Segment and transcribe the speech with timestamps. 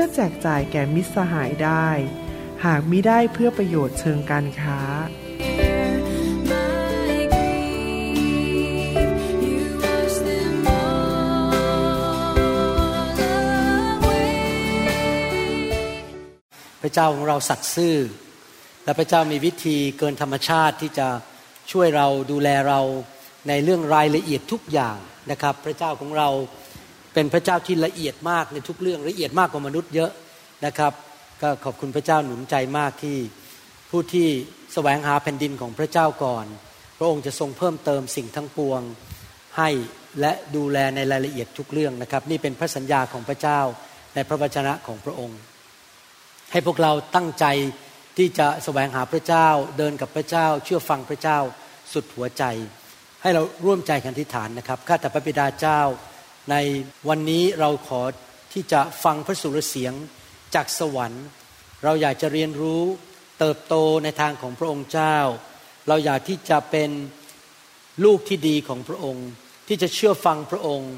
[0.00, 1.88] พื่อแจกจ่ายแก่มิตรสหายได้
[2.64, 4.80] หากมิได้เพื่อประโยชน์เชิงการค้า
[16.82, 17.96] พระเจ้าของเราสัตย์ซื่อ
[18.84, 21.08] และพระเจ้ามีวิธีเกินธรรมชาติที่จะ
[21.72, 22.80] ช่วยเราดูแลเรา
[23.48, 24.96] ในเรื่องรายละเอียดทุกอย่าง
[25.30, 26.30] นะครับ พระเจ้าของเรา
[27.20, 30.10] เป็นพระเจ้าที่ละเอียดมากในทุกเรื่องละเอียดมากกว่ามนุษย์เยอะ
[30.66, 30.92] นะครับ
[31.42, 33.16] ก็ขอบคุณพระเจ้าหนุนใจมากที่
[33.90, 34.28] ผู้ที่
[34.74, 36.46] แสวงหาแผ่นดินของพระเจ้าก่อน
[36.98, 38.80] พระองค์จะทรงเพิ่มเติมสิ่งทั้งปวง
[39.58, 39.70] ให้
[40.20, 43.60] และดูแลในรายละเอียดทุกเรื่องนะครับ นี่เป็นพระสัญญาของพระเจ้า
[44.14, 45.38] ในพระวจนะของพระองค์
[46.52, 47.46] ให้พวกเราตั้งใจ
[48.16, 51.38] ที่จะแสวงหาพระเจ้าเดินกับพระเจ้า เชื่อฟังพระเจ้า
[51.92, 52.44] สุดหัวใจ
[53.22, 55.80] ให้เราร่วมใจกันทิฏฐานนะครับข้าแต่พระบิดาเจ้า
[56.50, 56.56] ใน
[57.08, 58.02] วันนี้เราขอ
[58.52, 59.94] ที่จะฟังพระสุรเสียง
[60.54, 61.26] จากสวรรค์
[61.84, 62.82] เราอยากจะเรียนรู้
[63.38, 63.74] เติบโต
[64.04, 65.16] ในทางของพระองค์เจ้า
[65.88, 66.90] เราอยากที่จะเป็น
[68.04, 69.28] ลูกที่ดีของพระองค์
[69.68, 70.94] ที่จะเชื่อฟังพระองค์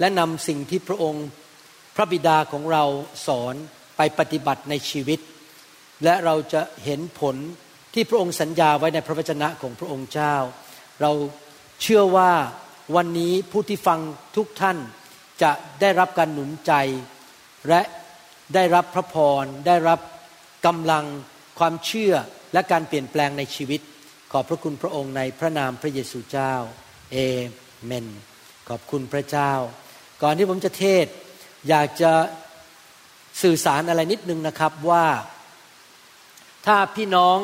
[0.00, 1.26] และนำสิ่งที่พระองค์
[1.96, 2.84] พระบิดาของเรา
[3.26, 3.54] สอน
[3.96, 5.20] ไปปฏิบัติในชีวิต
[6.04, 7.36] และเราจะเห็นผล
[7.94, 10.34] ที่พระองค์สัญญาไว้ในพระวจนะของพระองค์เจ้า
[11.00, 11.12] เรา
[11.82, 12.32] เชื่อว่า
[12.96, 14.00] วันนี้ผู้ที่ฟัง
[14.36, 14.78] ทุกท่าน
[15.42, 16.72] จะได้รับการหนุนใจ
[17.68, 17.82] และ
[18.54, 20.00] ได้รับพระพร ได้รับ
[20.66, 21.04] กำลัง
[21.58, 22.14] ความเชื่อ
[22.52, 23.80] และการเปลี่ยนแปลงในชีวิต
[24.32, 26.54] ขอบพระคุณพระองค์ในพระนามพระเยซูเจ้า
[27.12, 27.16] เอ
[27.84, 28.06] เมน
[28.68, 29.52] ขอบคุณพระเจ้า
[30.22, 31.06] ก่อนที่ผมจะเทศ
[31.68, 32.12] อยากจะ
[33.42, 35.06] สื่อสารอะไรนิดนึงนะครับว่า
[36.66, 37.38] ถ้าพี่น้อง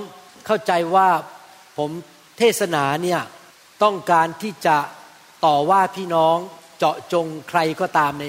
[0.46, 1.08] เข้าใจว่า
[1.78, 1.90] ผม
[2.38, 3.20] เทศนาเนี่ย
[3.82, 4.76] ต้องการที่จะ
[5.44, 6.36] ต่อว่าพี่น้อง
[6.78, 8.24] เจาะจงใครก็ตามใน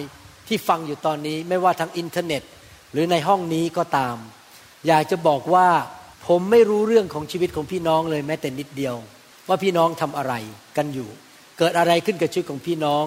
[0.47, 2.41] ที่ฟังอยู่ตอนนี้ไม่ว่าทางอินเทอร์เน็ต
[2.91, 4.15] หรือในห้องนี้ก็ตาม
[4.87, 5.67] อยากจะบอกว่า
[6.27, 8.95] ผมไม่รู้เรื่องของชีวิตของพี่น้องเลยแม้แต่นิดเดียว
[9.47, 10.33] ว่าพี่น้องทำอะไร
[10.77, 11.09] กันอยู่
[11.57, 13.05] เกิดอะไรขึ้นกับชีวิตของพี่น้อง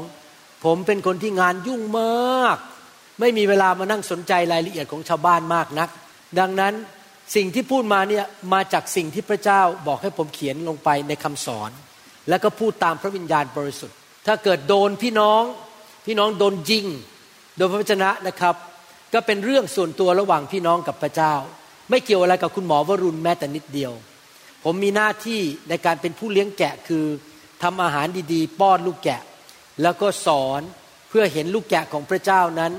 [0.65, 2.57] ผมเป็นคนที่งานยุ่งมาก
[3.21, 5.89] ไม่มีเวลามานั่งสนใจรายละเอียดของชาวบ้านมากนัก
[6.39, 6.75] ดังนั้น
[7.37, 11.71] สิ่งที่พูดมาเนี่ยมาจากสิ่งที่พระเจ้าบอกให้ผมเขียนลงไปในคำสอน
[12.29, 13.97] แล้วก็พูดตามพระวิญญาณบริสุทธิ์
[14.27, 15.43] ถ้าเกิดโดนพี่น้อง
[16.07, 16.87] พี่น้องโดนยิง
[17.57, 18.55] โดยพระวจนะนะครับ
[19.15, 21.35] ก็เป็นเรื่องส่วนตัวระหว่างพี่น้องกับพระเจ้า
[21.91, 23.93] ไม่เกี่ยวอะไรกับคุณหมอวรุณแม้แต่นิดเดียว
[24.65, 27.05] ผมมีหน้าที่ในการเป็นผู้เลี้ยงแกะคือ
[27.63, 29.23] ทำอาหารดีๆ ป้อนลูกแกะ
[29.83, 30.61] แล้วก็สอน
[31.09, 32.73] เพื่อเห็นลูกแกะของพระเจ้านั้น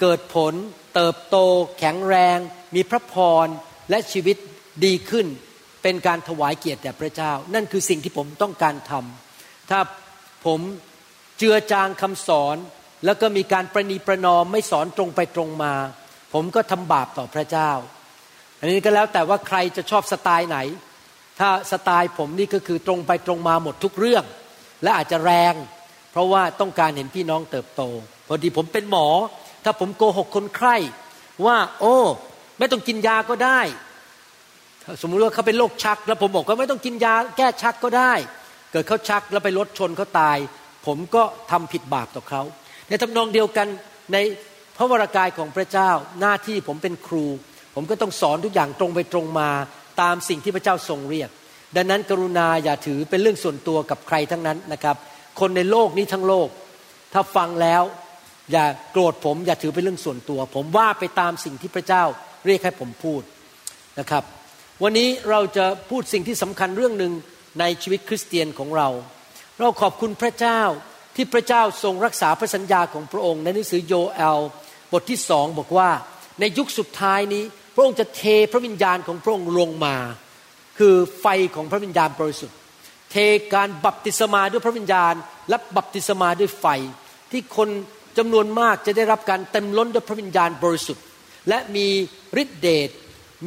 [0.00, 0.54] เกิดผล
[0.94, 1.36] เติบโต
[1.78, 2.38] แข็งแรง
[2.74, 3.46] มีพระพร
[3.90, 4.36] และชีวิต
[4.84, 5.26] ดีขึ้น
[5.88, 9.80] เป็นการถวายเกียรติแด่พระเจ้า นั่นคือสิ่งที่ผมต้องการทำถ้า
[10.46, 10.60] ผม
[11.38, 12.56] เจือจางคำสอน
[13.04, 15.74] แล้วก็มีการประนีประนอมไม่สอนตรงไปตรงมา
[16.34, 17.70] ผมก็ทำบาปต่อพระเจ้า
[18.58, 20.58] อันนี้ก็แล้วแต่ว่าใครจะชอบสไตล์ไหน
[21.38, 24.24] ถ้าสไตล์ผมนี่ก็คือตรงไปตรงมาหมดทุกเรื่อง
[24.82, 25.54] และอาจจะแรง
[26.10, 27.82] เพราะว่าต้องการเห็นพี่น้องเติบโต
[28.26, 29.08] พอดีผมเป็นหมอ
[29.64, 30.76] ถ้าผมโกหกคนไข้
[31.46, 31.96] ว่า โอ้
[32.58, 33.60] ไม่ต้องกินยาก็ได้
[35.02, 38.12] สมมุติว่าเขาเป็นโรคชัก แล้วผมบอกว่าไม่ต้องกินยาแก้ชักก็ได้
[38.72, 40.38] เกิดเขาชักแล้วไปรถชนเขาตาย
[40.86, 42.42] ผมก็ทำผิดบาปต่อเขา
[42.88, 43.68] ในทำนองเดียวกัน
[44.12, 44.16] ใน
[44.76, 47.26] พระวรากายของพระเจ้าหน้าที่ผมเป็นครู
[47.74, 49.50] ผมก็ต้องสอนทุกอย่างตรงไปตรงมา
[50.00, 51.30] ตามสิ่งที่พระเจ้าทรงเรียก
[51.76, 54.96] ดังนั้นกรุณาอย่าถือเป็นเรื่องส่วนตัวกับใครทั้งนั้นนะครับ
[55.40, 56.48] คนในโลกนี้ทั้งโลก
[57.12, 57.82] ถ้าฟังแล้ว
[58.52, 62.02] อย่าโกรธผมอย่าถือเป็นเรื่องส่วนตัว ผมว่าไปตามสิ่งที่พระเจ้า
[62.46, 63.22] เรียกให้ผมพูด
[64.00, 64.24] นะครับ
[64.82, 67.12] วันนี้เราจะพูดสิ่งที่สำคัญเรื่องหนึ่ง
[67.60, 68.88] ในชีวิตคริสเตียนของเรา
[69.60, 70.60] เราขอบคุณพระเจ้า
[71.16, 74.40] ที่พระเจ้าทรงรักษาพระสัญญาของพระองค์ ในหนังสือโยเอล
[74.92, 75.90] บทที่สองบอกว่า
[76.40, 77.44] ในยุคสุดท้ายนี้
[77.74, 79.96] พระองค์จะเทพระวิญญาณของพระองค์ลงมา
[80.78, 82.56] คือไฟของพระวิญญาณบริสุทธิ์
[83.10, 83.16] เท
[83.54, 85.14] การบัพติศมาด้วยพระวิญญาณ
[85.48, 86.66] และบัพติศมาด้วยไฟ
[87.30, 87.68] ที่คน
[88.18, 91.04] จำนวนมากจะได้รับการเต็มล้นด้วยพระวิญญาณบริสุทธิ์
[91.48, 91.86] และมี
[92.42, 92.90] ฤทธิเดช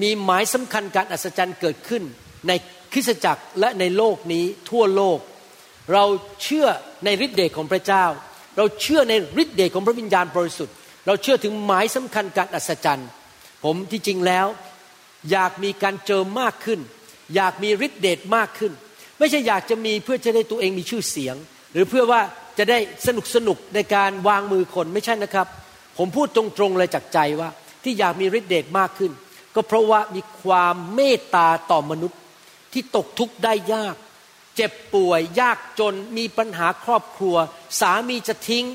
[0.02, 2.04] มีหมายสำคัญการอัศจรรย์เกิดขึ้น
[2.48, 2.52] ใน
[2.92, 5.20] คริสตจักรและในโลกนี้ทั่วโลก
[5.94, 6.06] เรา
[6.44, 6.68] เชื่อ
[7.06, 8.06] ในฤทธิเดชของพระเจ้า
[8.58, 10.76] เราเชื่อในฤทธิเดชของพระวิญญาณบริสุทธิ์
[11.08, 13.10] เราเชื่อถึงหมายสำคัญการอัศจรรย์
[13.64, 14.48] ผมที่จริงแล้ว
[15.32, 16.80] อยากมีการเจิมมากขึ้น
[17.36, 18.72] อยากมีฤทธิเดชมากขึ้น
[19.20, 21.36] ไม่ใช่อยากจะมีเพื่อจะได้ตัวเองมีชื่อเสียง
[21.74, 22.22] หรือเพื่อว่า
[22.58, 22.78] จะได้
[23.08, 25.48] สนุกสนุกในการวางมือคนไม่ใช่นะครับ
[25.98, 27.50] ผมพูดตรงๆเลยจากใจว่า
[27.84, 29.12] ที่อยากมีฤทธิเดชมากขึ้น
[29.56, 32.20] ก็เพราะว่ามีความเมตตาต่อมนุษย์
[32.74, 33.96] ที่ตกทุกข์ได้ยาก
[34.56, 37.36] เจ็บป่วยยากจนมีปัญหาครอบครัว
[37.80, 38.66] สามีจะทิ้ง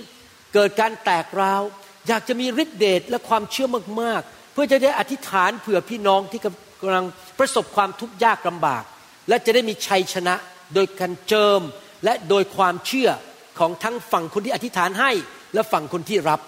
[0.55, 1.63] เกิดการแตกร้าว
[2.09, 3.69] อยากจะมีฤทธิเดชและความเชื่อ
[4.01, 6.41] มากๆ เพื่อจะได้อธิษฐานเผื่อพี่น้องที่
[6.83, 7.07] กำลัง
[7.39, 8.85] ประสบความทุกข์ยากลำบาก
[9.29, 10.35] และจะได้มีชัยชนะ
[10.75, 11.61] โดยการเจิม
[12.05, 13.11] และโดยความเชื่อ
[13.59, 15.11] ของทั้งฝั่งคนที่อธิษฐานให้
[15.55, 16.41] และฝั่งคนที่รับ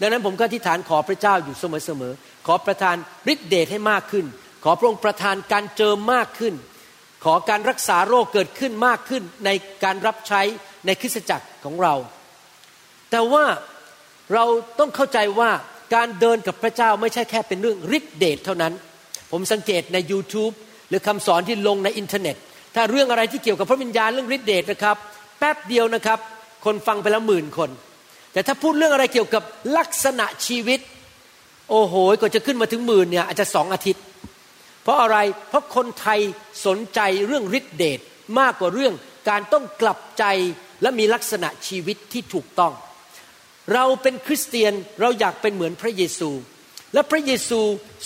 [0.00, 2.96] ดังนั้นผมก็อธิษฐานขอพระเจ้าอยู่เสมอๆ ขอประทาน
[3.32, 4.26] ฤทธิเดชให้มากขึ้น
[4.64, 6.54] ขอพระองค์ประทานการเจิมมากขึ้น
[7.24, 9.50] ขอการรักษาโรคเกิดขึ้นมากขึ้นใน
[9.84, 10.42] การรับใช้
[10.86, 11.94] ในคริสตจักรของเรา
[13.10, 13.44] แต่ว่า
[14.34, 14.44] เรา
[14.78, 15.50] ต้องเข้าใจว่า
[15.94, 18.72] การเดินกับพระเจ้าไม่ใช่แค่เป็นเรื่องฤทธิเดชเท่านั้น
[19.30, 20.54] ผมสังเกตใน YouTube
[20.88, 22.36] หรือคำสอนที่ลงในอินเทอร์เน็ต
[22.74, 24.96] ถ้าเรื่องอะไรที่เกี่ยวกับพระวิญญาณเรื่องฤทธิเดชนะครับ
[25.38, 26.18] แป๊บเดียวนะครับ
[26.64, 27.70] คนฟังไปแล้วหมื่นคน
[28.32, 29.42] แต่ถ้าพูดเรื่องอะไรเกี่ยวกับ
[29.76, 30.80] ลักษณะชีวิต
[31.74, 34.02] โอ้โหก็จะขึ้นมาถึงหมื่นเนี่ยอาจจะสองอาทิตย์
[34.82, 35.16] เพราะอะไร
[35.48, 36.20] เพราะคนไทย
[36.66, 38.00] สนใจเรื่องฤทธิเดช
[38.38, 38.94] มากกว่าเรื่อง
[39.28, 40.24] การต้องกลับใจ
[40.82, 42.72] และมีลักษณะชีวิตที่ถูกต้อง
[43.72, 46.30] เราเป็นคริสเตียนเราอยากเป็นเหมือนพระเยซู
[46.94, 47.60] และพระเยซู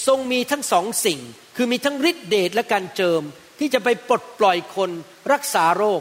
[0.06, 1.20] ทรงมีทั้งสองสิ่ง
[1.56, 3.22] คือมีทั้งฤทธิเดชและการเจิม
[3.58, 4.90] ที่จะไปปลดปล่อยคน
[5.32, 6.00] รักษาโรค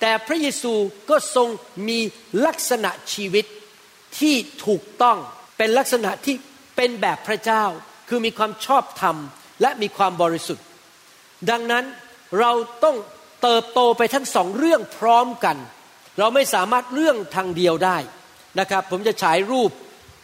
[0.00, 0.74] แต่พระเยซู
[1.10, 1.48] ก็ทรง
[1.88, 1.98] มี
[2.46, 3.46] ลักษณะชีวิต
[4.18, 4.34] ที่
[4.66, 5.18] ถูกต้อง
[5.58, 6.36] เป็นลักษณะที่
[6.76, 7.64] เป็นแบบพระเจ้า
[8.08, 9.16] คือมีความชอบธรรม
[9.62, 10.64] และมีความบริสุทธิ์
[11.50, 11.84] ดังนั้น
[12.40, 12.52] เรา
[12.84, 12.96] ต้อง
[13.42, 15.56] เติบโตไปทั้งสองเรื่องพร้อมกัน
[16.18, 17.96] เราไม่สามารถเรื่องทางเดียวได้
[18.60, 19.70] นะครับ ผมจะฉายรูป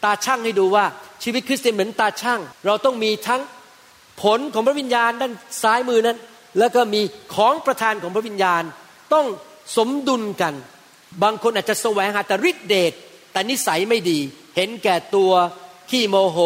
[0.05, 0.85] ตาช่างให้ดูว่า
[1.23, 3.41] ชีวิตคริสเตียนเหมือนตาช่าง เราต้องมีทั้ง
[4.23, 5.33] ผลของพระวิญญาณด้าน
[5.63, 6.19] ซ้ายมือนั้น
[6.59, 7.03] แล้วก็มี
[7.35, 8.63] ของประทานของพระวิญญาณ
[9.15, 9.27] ต้อง
[9.77, 10.55] สมดุลกัน
[11.23, 12.93] บางคนอาจจะแสวงหาแต่ฤทธิเดช
[13.33, 14.19] แต่นิสัยไม่ดี
[14.57, 15.33] เห็นแก่ตัว
[15.93, 16.39] ขี้โมโห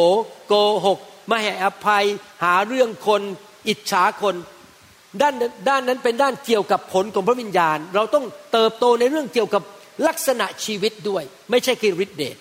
[0.49, 0.55] โก
[0.87, 0.99] หก
[1.29, 2.05] ไม่ให้อภัย
[2.45, 3.23] หาเรื่องคน
[3.69, 4.35] อิจฉาคน
[5.21, 5.35] ด้าน
[5.69, 9.63] ด้านนั้นเป็นด้านเกี่ยวกับผลของพระวิญญาณ เราต้องเติบโตในเรื่องเกี่ยวกับ
[10.09, 12.37] ลักษณะชีวิตด้วย ไม่ใช่แค่ฤทธิเดช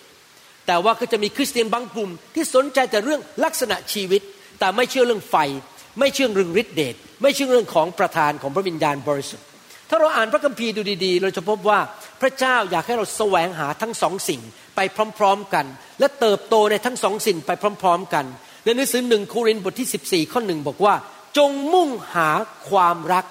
[0.68, 4.22] แต่ว่าก็จะมีคริสเตียนบางกลุ่ม ที่สนใจแต่เรื่องลักษณะชีวิต
[4.60, 5.36] แต่ไม่เชื่อเรื่องไฟ
[6.00, 9.46] ไม่เชื่อเรื่องฤทธิเดชไม่เชื่อเรื่องของประธานของพระวิญญาณบริสุทธิ์
[9.90, 11.80] ถ้าเราอ่านพระคัมภีร์ดูดีๆ เราจะพบว่า
[12.22, 14.42] พระเจ้าอยากให้เราแสวงหาทั้งสองสิ่ง
[14.76, 14.80] ไป
[15.18, 15.66] พร้อม ๆกัน
[16.00, 17.52] และเติบโตในทั้งสองสิ่งไป
[17.82, 18.26] พร้อม ๆ กัน
[18.64, 20.96] ในหนังสือหนึ่งโครินธ์บทที่ 14 ข้อหนึ่งบอกว่า
[21.38, 22.30] จงมุ่งหา
[22.70, 23.26] ความรัก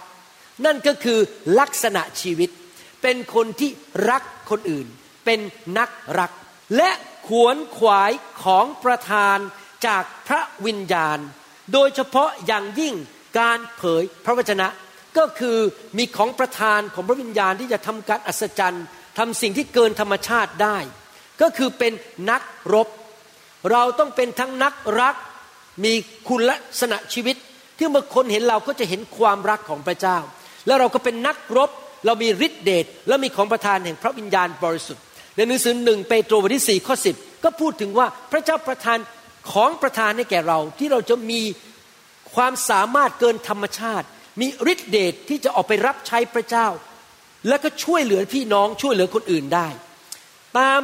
[0.65, 1.19] นั่นก็คือ
[1.61, 2.51] ลักษณะชีวิต
[3.03, 3.71] เป็นคนที่
[4.11, 4.87] รักคนอื่น
[5.25, 5.41] เป็น
[5.79, 6.31] นักรัก
[6.77, 6.91] และ
[7.29, 8.13] ขวนขวาย
[8.43, 9.39] ของประธาน
[9.87, 11.19] จากพระวิญญาณ
[11.73, 12.95] โดยเฉพาะอย่างยิ่ง
[13.39, 14.69] การเผยพระวจนะ
[15.19, 15.59] ก็คือ
[15.99, 18.85] มีของประธานของพระวิญญาณที่จะทำการอัศจรรย์
[19.19, 20.79] ทำสิ่งที่เกินธรรมชาติได้
[21.41, 21.93] ก็คือเป็น
[22.31, 22.43] นัก
[22.75, 22.89] รบ
[23.73, 25.17] เราต้องเป็นทั้งนักรัก
[25.85, 25.93] มี
[26.29, 27.37] คุณลักษณะชีวิต
[27.77, 30.19] ที่เมื่อคนเห็นเราก็จะเห็นความรักของพระเจ้า
[30.67, 31.71] แล้วเราก็เป็นนักรบ
[32.07, 35.05] เรามีฤทธิเดชและมีของประทานแห่งพระวิญญาณบริสุทธิ์
[35.37, 38.99] ในหนังสือหนึ่งเปโตรบทที่สี่ข้อสิบก็พูดถึงว่าพระเจ้าประทาน
[39.53, 41.41] ของประทานให้แก่เราที่เราจะมี
[42.35, 44.07] ความสามารถเกินธรรมชาติ
[44.41, 46.67] มีฤทธิเดชที่จะออกไปรับใช้พระเจ้า
[47.49, 49.69] แล้วก็ช่วยเหลือพี่น้องช่วยเหลือคนอื่นได้
[50.59, 50.81] ตาม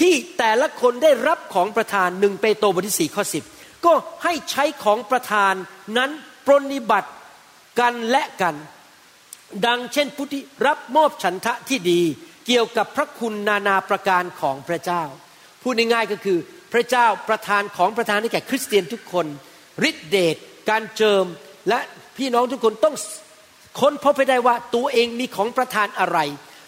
[0.00, 3.44] ที่แต่ละคนได้รับของประทานหนึ่งเปโตรบทที่สี่ข้อสิบ
[3.86, 3.92] ก็
[4.24, 5.54] ให้ใช้ของประทาน
[5.96, 6.10] นั้น
[6.46, 7.10] ปรนิบัติ
[7.80, 8.54] กันและกัน
[9.66, 12.00] ดังเช่นผู้ที่รับมอบฉันทะที่ดี
[12.46, 15.02] เกี่ยวกับพระคุณนานาประการของพระเจ้า
[15.62, 16.38] พูดง่ายๆก็คือ
[16.72, 19.26] พระเจ้าประทานของประทานให้แก่คริสเตียนทุกคน
[19.88, 20.36] ฤทธิเดช
[20.70, 21.24] การเจิม
[21.68, 21.80] และ
[22.16, 22.94] พี่น้องทุกคนต้อง
[23.80, 26.18] ค้นพบไปได้ว่าตัวเองมีของประทานอะไร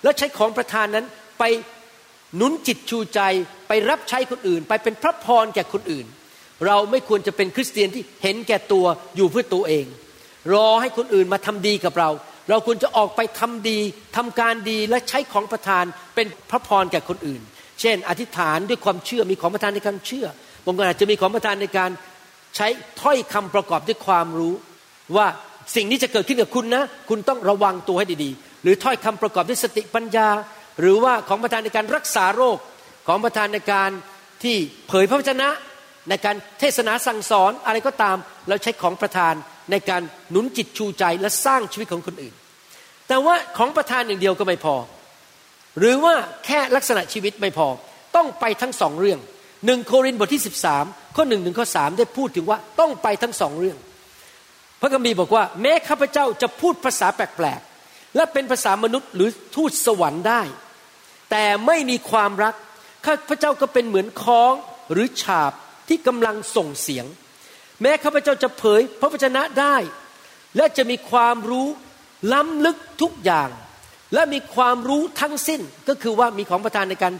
[0.02, 1.06] แล้วใช้ของประทานนั้น
[1.38, 1.44] ไป
[2.36, 3.20] หนุนจิตชูใจ
[3.68, 6.06] ไปรับใช้คนอื่น ไปเป็นพระพรแก่คนอื่น
[6.66, 9.86] เราไม่ควรจะเป็นคริสเตียนที่เห็นแก่ตัวอยู่เพื่อตัวเอง
[10.52, 12.10] รอให้คนอื่นมาทำดีกับเรา
[12.50, 13.78] เราควรจะออกไปทำดี
[14.16, 17.40] ทำการดีและใช้ของประทานเป็นพระพรแก่คนอื่น
[17.80, 20.26] เช่น อธิษฐานด้วยความเชื่อมีของประทานในการเชื่อ
[20.64, 21.90] บางคนอาจจะมีของประทานในการ
[22.56, 22.68] ใช้
[23.00, 24.54] ถ้อยคำประกอบด้วยความรู้
[25.16, 25.26] ว่า
[25.76, 30.28] สิ่งนี้จะเกิดขึ้นกับคุณนะ คุณต้องระวังตัวให้ดีๆ หรือถ้อยคำประกอบด้วยสติปัญญา
[30.80, 32.58] หรือว่าของประทานในการรักษาโรค
[33.08, 33.90] ของประทานในการ
[34.42, 34.56] ที่
[34.88, 35.48] เผยพระวจนะ
[36.08, 38.16] ในการเทศนาสั่งสอนอะไรก็ตาม
[38.48, 39.34] เราใช้ของประทาน
[39.70, 42.34] ในการหนุนจิตชูใจและสร้างชีวิตของคนอื่น
[43.08, 44.76] แต่ว่าของประทานอย่างเดียวก็ไม่พอ
[45.78, 46.14] หรือว่า
[46.46, 47.68] แค่ลักษณะชีวิตไม่พอ
[48.16, 49.18] ต้องไปทั้งสองเรื่อง
[49.66, 50.42] หนึ่งโครินธ์บทที่
[50.78, 53.78] 13 ข้อหนึ่งถึงข้อสได้พูดถึงว่าต้องไปทั้งสองเรื่อง
[54.80, 60.42] พระคัมภีร์บอกว่า แม้ข้าพเจ้าจะพูดภาษาแปลกๆและเป็นภาษามนุษย์หรือทูตสวรรค์ได้
[61.30, 62.54] แต่ไม่มีความรัก
[63.06, 64.52] ข้าพเจ้าก็เป็นเหมือนค้อง
[64.92, 65.52] หรือฉาบ
[65.88, 67.06] ที่กำลังส่งเสียง
[67.82, 69.76] แม้ข้าพเจ้าจะเผยพระวจนะได้
[70.56, 71.68] และจะมีความรู้
[72.32, 73.50] ล้ำลึกทุกอย่าง
[74.14, 77.14] และมีความรู้ทั้งสิ้นก็คือว่ามีของประทานในการ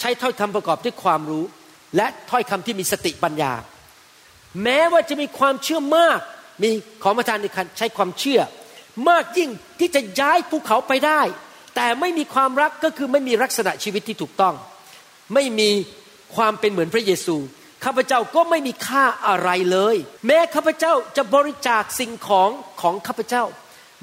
[0.00, 1.44] ใช้ถ้อยคำประกอบด้วยความรู้
[1.96, 3.52] และถ้อยคำที่มีสติปัญญา
[4.62, 6.20] แม้ว่าจะมีความเชื่อมาก
[6.62, 6.70] มี
[7.02, 8.40] ของประทานในการใช้ความเชื่อ
[9.08, 11.20] มากยิ่งที่จะย้ายภูเขาไปได้
[11.82, 14.54] แต่ไม่มีความรักก็คือไม่มีลักษณะชีวิตที่ถูกต้อง
[15.34, 15.70] ไม่มี
[16.36, 17.36] ความเป็นเหมือนพระเยซู
[17.84, 19.96] ข้าพเจ้าก็ไม่มีค่าอะไรเลย
[20.26, 23.44] แม้ข้าพเจ้าจะบริจาคสิ่งของของข้าพเจ้า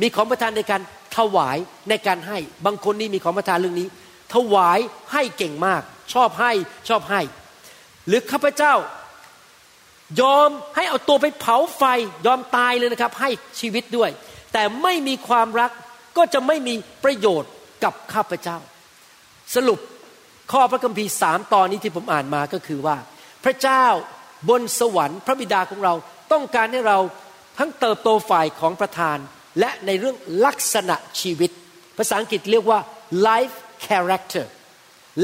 [0.01, 0.81] มีของประทานในการ
[1.17, 1.57] ถวาย
[1.89, 3.87] ในการให้บางคนนี่มีของประทานเรื่องนี้
[4.33, 4.79] ถวาย
[5.13, 5.81] ให้เก่งมาก
[6.13, 6.51] ชอบให้
[6.89, 7.21] ชอบให้
[8.07, 8.73] หรือข้าพเจ้า
[10.21, 11.83] ยอมให้เอาตัวไปเผาไฟ
[12.25, 13.29] ยอมตายเลยนะครับ ให้
[13.59, 14.09] ชีวิตด้วย
[14.53, 15.71] แต่ไม่มีความรัก
[16.17, 16.73] ก็จะไม่มี
[17.05, 17.51] ประโยชน์
[17.83, 18.57] กับข้าพเจ้า
[19.55, 19.79] สรุป
[20.51, 22.97] ข้อพระคัมภีร์สามตอนนี้ที่ผมอ่านมาก็คือว่า
[23.43, 23.85] พระเจ้า
[24.49, 25.93] บนสวรรค์พระบิดาของเรา
[26.31, 26.99] ต้องการให้เรา
[27.57, 29.17] ทั้งเติบโตฝ่ายของประธาน
[29.59, 31.51] และในเรื่องลักษณะชีวิต
[31.97, 32.79] ภาษาอังกฤษเรียกว่า
[33.27, 33.55] life
[33.85, 34.45] character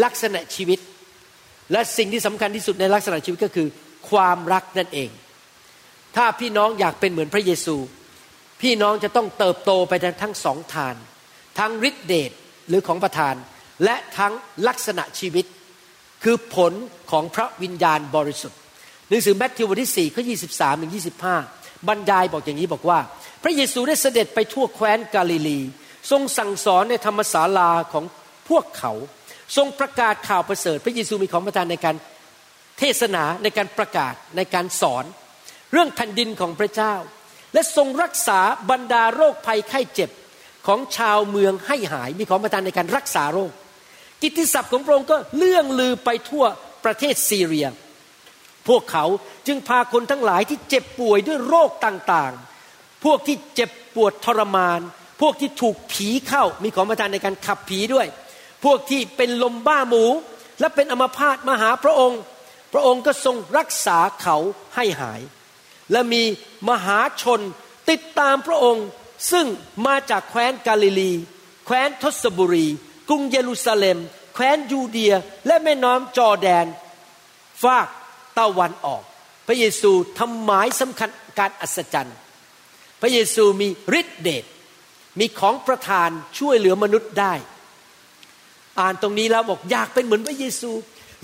[0.03, 0.79] ลักษณะชีวิต
[1.71, 3.67] และสิ่งที่สำคัญที่สุดในลักษณะชีวิตก็คือ
[4.09, 5.09] ความรักนั่นเอง
[6.15, 7.75] ถ้าพี่น้องอยากเป็นเหมือนพระเยซู
[8.61, 10.95] พี่น้องจะต้องเติบโตไปทั้งสองทาน
[11.59, 12.31] ทั้งฤทธิเดช
[12.69, 13.35] หรือของประธาน
[13.83, 14.33] และทั้ง
[14.67, 15.45] ลักษณะชีวิต
[16.23, 16.73] คือผล
[17.11, 18.59] ของพระวิญญาณบริสุทธิ์
[19.09, 20.93] หนังสือแมทธิวบทที่4ข้อ23ถึง
[21.39, 22.99] 25 บรรยายบอกอย่างนี้บอกว่า
[23.43, 25.59] พระเยซูได้เสด็จไปทั่วแคว้นกาลิลี
[26.11, 28.05] ทรงสั่งสอนในธรรมศาลาของ
[28.49, 28.93] พวกเขา
[29.57, 31.95] ทรงประกาศข่าวประเสริฐ พระเยซูมีของประทานในการ
[32.79, 35.05] เทศนาในการประกาศในการสอน
[35.71, 36.93] เรื่องแผ่นดินของพระเจ้า
[37.53, 38.39] และทรงรักษา
[38.71, 40.09] บรรดาโรคภัยไข้เจ็บ
[40.67, 43.51] ของชาวเมืองให้หาย มีของประทานในการรักษาโรค
[44.21, 46.45] กิตติศัพท์ของพระองค์ก็เลื่องลือไปทั่ว
[46.85, 47.67] ประเทศซีเรีย
[48.67, 49.05] พวกเขา
[49.47, 54.79] จึงพาคนทั้งหลายที่เจ็บป่วยด้วยโรคต่างๆ พวกที่เจ็บปวดทรมาน
[55.21, 58.07] พวกที่ถูกผีเข้า มีของประทานในการขับผีด้วย
[58.63, 60.05] พวกที่เป็นลมบ้าหมู
[60.59, 62.19] และเป็นอัมพาตมาหาพระองค์
[62.73, 64.37] พระองค์ก็ทรงรักษาเขา
[64.75, 65.21] ให้หาย
[65.91, 66.23] และมี
[66.69, 67.39] มหาชน
[67.89, 68.85] ติดตามพระองค์
[69.31, 69.45] ซึ่ง
[69.87, 71.11] มาจากแคว้นกาลิลี
[71.65, 72.67] แคว้นทศบุรี
[73.09, 73.97] กรุงเยรูซาเล็ม
[74.33, 75.13] แคว้นยูเดีย
[75.47, 76.65] และแม่น้ำจอแดน
[77.63, 77.87] ฝาก
[78.37, 79.03] ตะวันออก
[79.47, 82.17] พระเยซูทำหมายสำคัญการอัศจรรย์
[83.01, 83.67] พระเยซูมี
[83.99, 84.45] ฤทธิเดช
[85.19, 87.33] มีของประทานช่วยเหลือมนุษย์ได้
[88.79, 90.71] อ่านตรงนี้แล้วบอกอยากเป็นเหมือนพระเยซู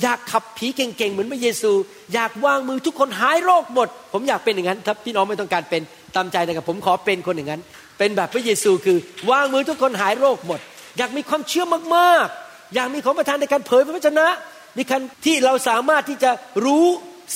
[0.02, 1.72] อยากขับผีเก่งๆเหมือนพระเยซู
[2.14, 5.82] อยากวางมือทุกคนหายโรคหมด ผมอยากเป็นอย่างนั้นถ้าพี่น้องไม่ต้องการเป็น
[6.16, 7.62] ตามใจนะครับผมขอเป็นคนอย่างนั้น
[8.00, 8.98] เป็นแบบพระเยซูคือ
[9.32, 10.60] วางมือทุกคนหายโรคหมด
[10.98, 11.66] อยากมีความเชื่อ
[11.96, 14.28] มากๆ อยากมีของประทานในการเผยพระวจนะ
[14.78, 16.32] มีการที่เราสามารถที่จะ
[16.66, 16.86] รู้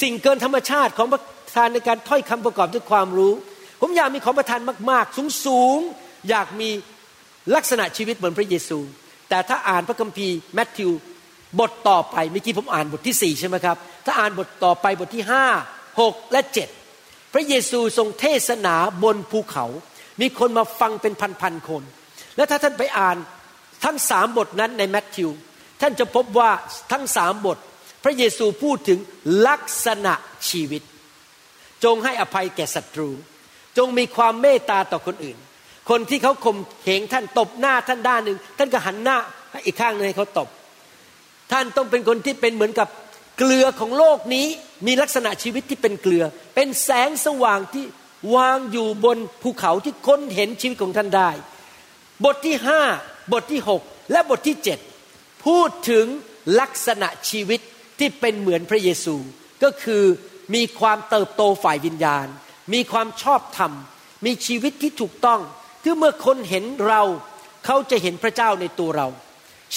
[0.02, 1.24] สิ่งเกินธรรมชาติของประ
[1.56, 3.34] ทานในการถ้อยคำประกอบด้วยความรู้
[3.82, 4.60] ผมอยากมีของประทาน
[4.92, 6.70] มากๆ สูงๆ อยากมี
[7.56, 8.80] ลักษณะชีวิตเหมือนพระเยซู
[9.30, 10.92] แต่ถ้าอ่านพระคัมภีร์แมทธิว
[11.60, 15.46] บทต่อไปเมื่อกี้ผมอ่านบทที่สี่ใช่ไหมครับ ถ้าอ่านบทต่อไปบทที่ห้า
[16.02, 16.70] หกและเจ็ด
[17.34, 19.66] พระเยซูทรงเทศนาบนภูเขา
[20.22, 21.84] มีคนมาฟังเป็นพันๆคน
[22.36, 23.18] และถ้าท่านไปอ่าน
[23.84, 25.30] ทั้งสามบทนั้นในแมทธิว
[25.82, 26.50] ท่านจะพบว่า
[26.92, 27.58] ทั้งสามบท
[28.04, 29.00] พระเยซูพูดถึง
[29.48, 30.14] ลักษณะ
[30.50, 30.82] ชีวิต
[31.84, 33.10] จงให้อภัยแก่ศัตรู
[33.78, 35.38] จงมีความเมตตาต่อคนอื่น
[35.90, 39.18] คนที่เขาข่มเหงท่านตบหน้าท่านด้านหนึ่ง ท่านก็หันหน้า
[39.66, 40.48] อีกข้างหนึ่งให้เขาตบ
[41.52, 42.88] ท่านต้องเป็นคนที่เป็นเหมือนกับ
[43.38, 44.48] เกลือของโลกนี้
[44.88, 46.24] มีลักษณะชีวิตที่เป็นเกลือ
[46.56, 47.86] เป็นแสงสว่างที่
[48.36, 51.30] วางอยู่บนภูเขาที่คนเห็นชีวิตของท่านได้
[52.26, 52.82] บทที่ห้า
[53.34, 54.58] บทที่6และบทที่
[55.02, 56.06] 7พูดถึง
[56.60, 57.60] ลักษณะชีวิต
[58.00, 59.16] ที่เป็นเหมือนพระเยซู
[59.64, 60.04] ก็คือ
[60.56, 62.28] มีความเติบโตฝ่ายวิญญาณ
[62.74, 63.72] มีความชอบธรรม
[64.26, 65.42] มีชีวิตที่ถูกต้อง
[65.84, 67.02] ที่เมื่อคนเห็นเรา
[67.66, 69.08] เขาจะเห็นพระเจ้าในตัวเรา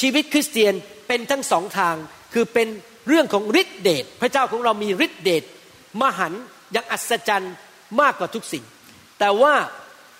[0.01, 0.75] ชีวิตคริสเตียน
[1.07, 1.97] เป็นทั้งสองทาง
[2.35, 2.69] คือเป็น
[3.09, 5.45] เรื่องของฤทธิเดชพระเจ้าของเรามีฤทธิเดช
[6.01, 6.33] มหัน
[6.73, 7.55] อย่างอัศจรรย์
[8.01, 8.65] มากกว่าทุกสิ่ง
[9.19, 9.55] แต่ว่า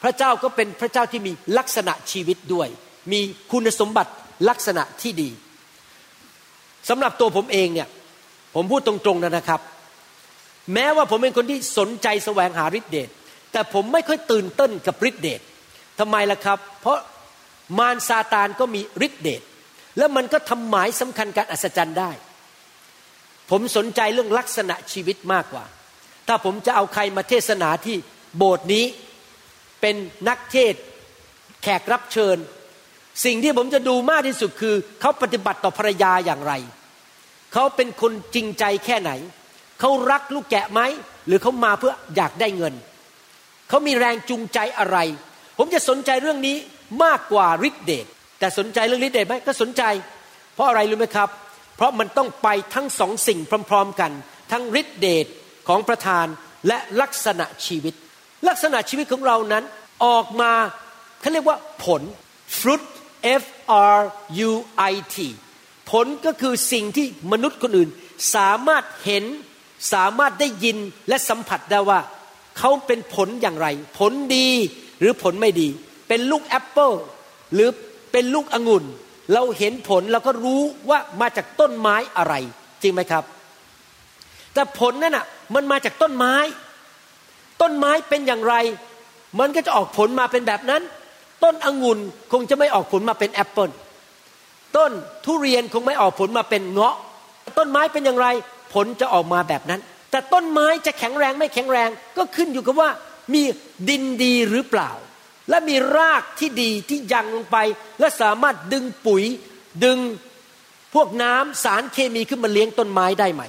[0.03, 2.69] พระเจ้าก็เป็นพระเจ้าที่มีลักษณะชีวิตด้วย
[3.13, 3.21] มี
[3.53, 4.13] คุณสมบัติ
[4.49, 5.31] ลักษณะที่ดี
[6.89, 7.89] สำหรับตัวผมเองเนี่ย
[8.55, 9.61] ผมพูดตรงๆนะครับ
[10.75, 13.09] แม้ว่าผมเป็นคนที่สนใจแสวงหาฤทธิเดช
[13.53, 15.41] แต่ผมไม่ค่อยตื่นเต้นกับฤทธิเดช
[15.99, 16.99] ทำไมล่ะครับ เพราะ
[17.79, 19.43] มารซาตานก็มีฤทธิเดช
[19.99, 22.11] แล้วมันก็ทำหมายสำคัญการอัศจรรย์ได้
[23.51, 25.65] ผมสนใจเรื่องลักษณะชีวิตมากกว่า
[26.29, 27.97] ถ้าผมจะเอาใครมาเทศนาที่
[28.37, 28.85] โบสถ์นี้
[29.81, 29.97] เป็น
[30.29, 30.75] นักเทศ
[31.63, 32.37] แขกรับเชิญ
[33.25, 36.53] สิ่งที่ผมจะดูมากที่สุดคือ เขาปฏิบัติต่อภรรยาอย่างไร
[37.53, 39.11] เขาเป็นคนจริงใจแค่ไหน
[39.81, 40.81] เขารักลูกแกะไหม
[41.27, 42.75] หรือเขามาเพื่ออยากได้เงิน
[43.69, 44.99] เขามีแรงจูงใจอะไร
[45.59, 46.57] ผมจะสนใจเรื่องนี้
[47.05, 48.07] มากกว่าฤทธิเดช
[48.39, 49.83] แต่สนใจเรื่องฤทธิเดชไหมก็สนใจ
[50.55, 51.29] เพราะอะไรรู้ไหมครับ
[51.77, 53.39] เพราะมันต้องไปทั้งสองสิ่ง
[53.71, 54.11] พร้อม ๆ กัน
[54.53, 55.27] ทั้งฤทธิเดช
[55.67, 56.27] ของประธาน
[56.69, 57.95] และลักษณะชีวิต
[58.49, 59.65] ลักษณะชีวิตของเรานั้น
[60.05, 60.53] ออกมา
[61.21, 62.03] เขาเรียกว่าผล
[62.59, 62.83] fruit
[63.43, 63.45] F
[63.97, 64.01] R
[64.49, 64.53] U
[64.93, 65.17] I T
[65.91, 67.91] ผลก็คือสิ่งที่มนุษย์คนอื่น
[68.35, 69.25] สามารถเห็น
[69.93, 70.77] สามารถได้ยิน
[71.09, 72.01] และสัมผัสได้ว่า
[72.59, 73.67] เขาเป็นผลอย่างไร
[73.99, 74.49] ผลดี
[75.01, 75.69] หรือผลไม่ดี
[76.09, 76.91] เป็นลูกแอปเปิล
[77.55, 77.69] หรือ
[78.13, 78.85] เป็นลูกองุ่น
[79.35, 82.35] เราเห็นผลเราก็รู้ว่ามาจากต้นไม้อะไร
[82.83, 83.25] จริงไหมครับ
[84.55, 86.35] แต่ผลนั่นอะ มันมาจากต้นไม้
[87.61, 88.55] ต้นไม้เป็นอย่างไร
[89.41, 90.83] มันก็จะออกผลมาเป็นแบบนั้น
[91.45, 91.99] ต้นองุ่น
[92.33, 93.71] คงจะไม่ออกผลมาเป็นแอปเปิล
[94.77, 94.93] ต้น
[95.25, 96.97] ทุเรียนคงไม่ออกผลมาเป็นเงาะ
[97.59, 98.27] ต้นไม้เป็นอย่างไร
[98.75, 102.91] ผลจะออกมาแบบนั้น แต่ต้นไม้จะแข็งแรงไม่แข็งแรงก็ขึ้นอยู่กับว่า
[103.35, 103.43] มี
[103.89, 104.91] ดินดีหรือเปล่า
[105.51, 107.57] และมีรากที่ดีที่ยังลงไป
[108.01, 109.23] และสามารถดึงปุ๋ย
[109.85, 109.99] ดึง
[110.95, 113.43] พวกน้ำสารเคมีขึ้นมาเลี้ยงต้นไม้ได้ไหม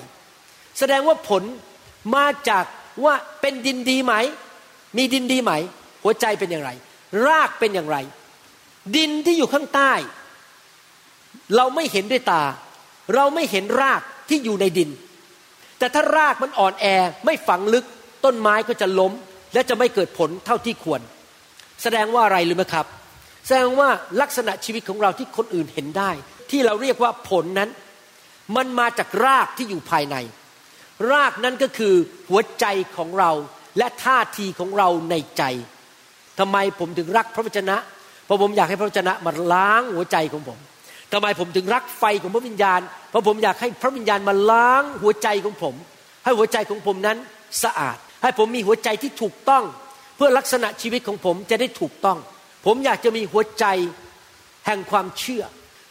[0.79, 1.43] แสดงว่าผล
[2.15, 2.65] มาจาก
[3.03, 4.13] ว่าเป็นดินดีไหม
[4.97, 5.51] มีดินดีไหม
[6.03, 6.71] หัวใจเป็นอย่างไร
[7.27, 7.97] รากเป็นอย่างไร
[8.95, 9.93] ดินที่อยู่ข้างใต้
[11.55, 12.43] เราไม่เห็นด้วยตา
[13.15, 14.89] เราไม่เห็นรากที่อยู่ในดิน
[15.79, 16.85] แต่ถ้ารากมันอ่อนแอ
[17.25, 17.85] ไม่ฝังลึก
[18.25, 19.13] ต้นไม้ก็จะล้ม
[19.53, 21.01] และจะไม่เกิดผลเท่าที่ควร
[21.83, 22.86] แสดงว่าอะไรรู้ไหมครับ
[23.47, 23.89] แสดงว่า
[24.21, 26.12] ลักษณะชีวิตของเราที่คนอื่นเห็นได้
[26.51, 27.69] ที่เราเรียกว่าผลนั้น
[28.55, 30.15] มันมาจากรากที่อยู่ภายใน
[31.12, 31.93] รากนั้นก็คือ
[32.29, 32.65] หัวใจ
[32.97, 33.31] ของเรา
[33.77, 35.43] และท่าทีของเราในใจ
[36.39, 37.77] ทำไมผมถึงรักพระวจนะ
[38.25, 40.60] เพราะผมอยากให้พระวจนะมาล้างหัวใจของผม
[41.13, 45.75] ทำไมผมถึงรักไฟของพระวิญญาณ เพราะผมอยากให้พระวิญญาณมาล้างหัวใจของผม
[46.23, 47.17] ให้หัวใจของผมนั้น
[47.63, 49.63] สะอาด ให้ผมมีหัวใจที่ถูกต้อง
[50.15, 52.17] เพื่อลักษณะชีวิตของผมจะได้ถูกต้อง
[52.65, 53.65] ผมอยากจะมีหัวใจ
[54.65, 55.43] แห่งความเชื่อ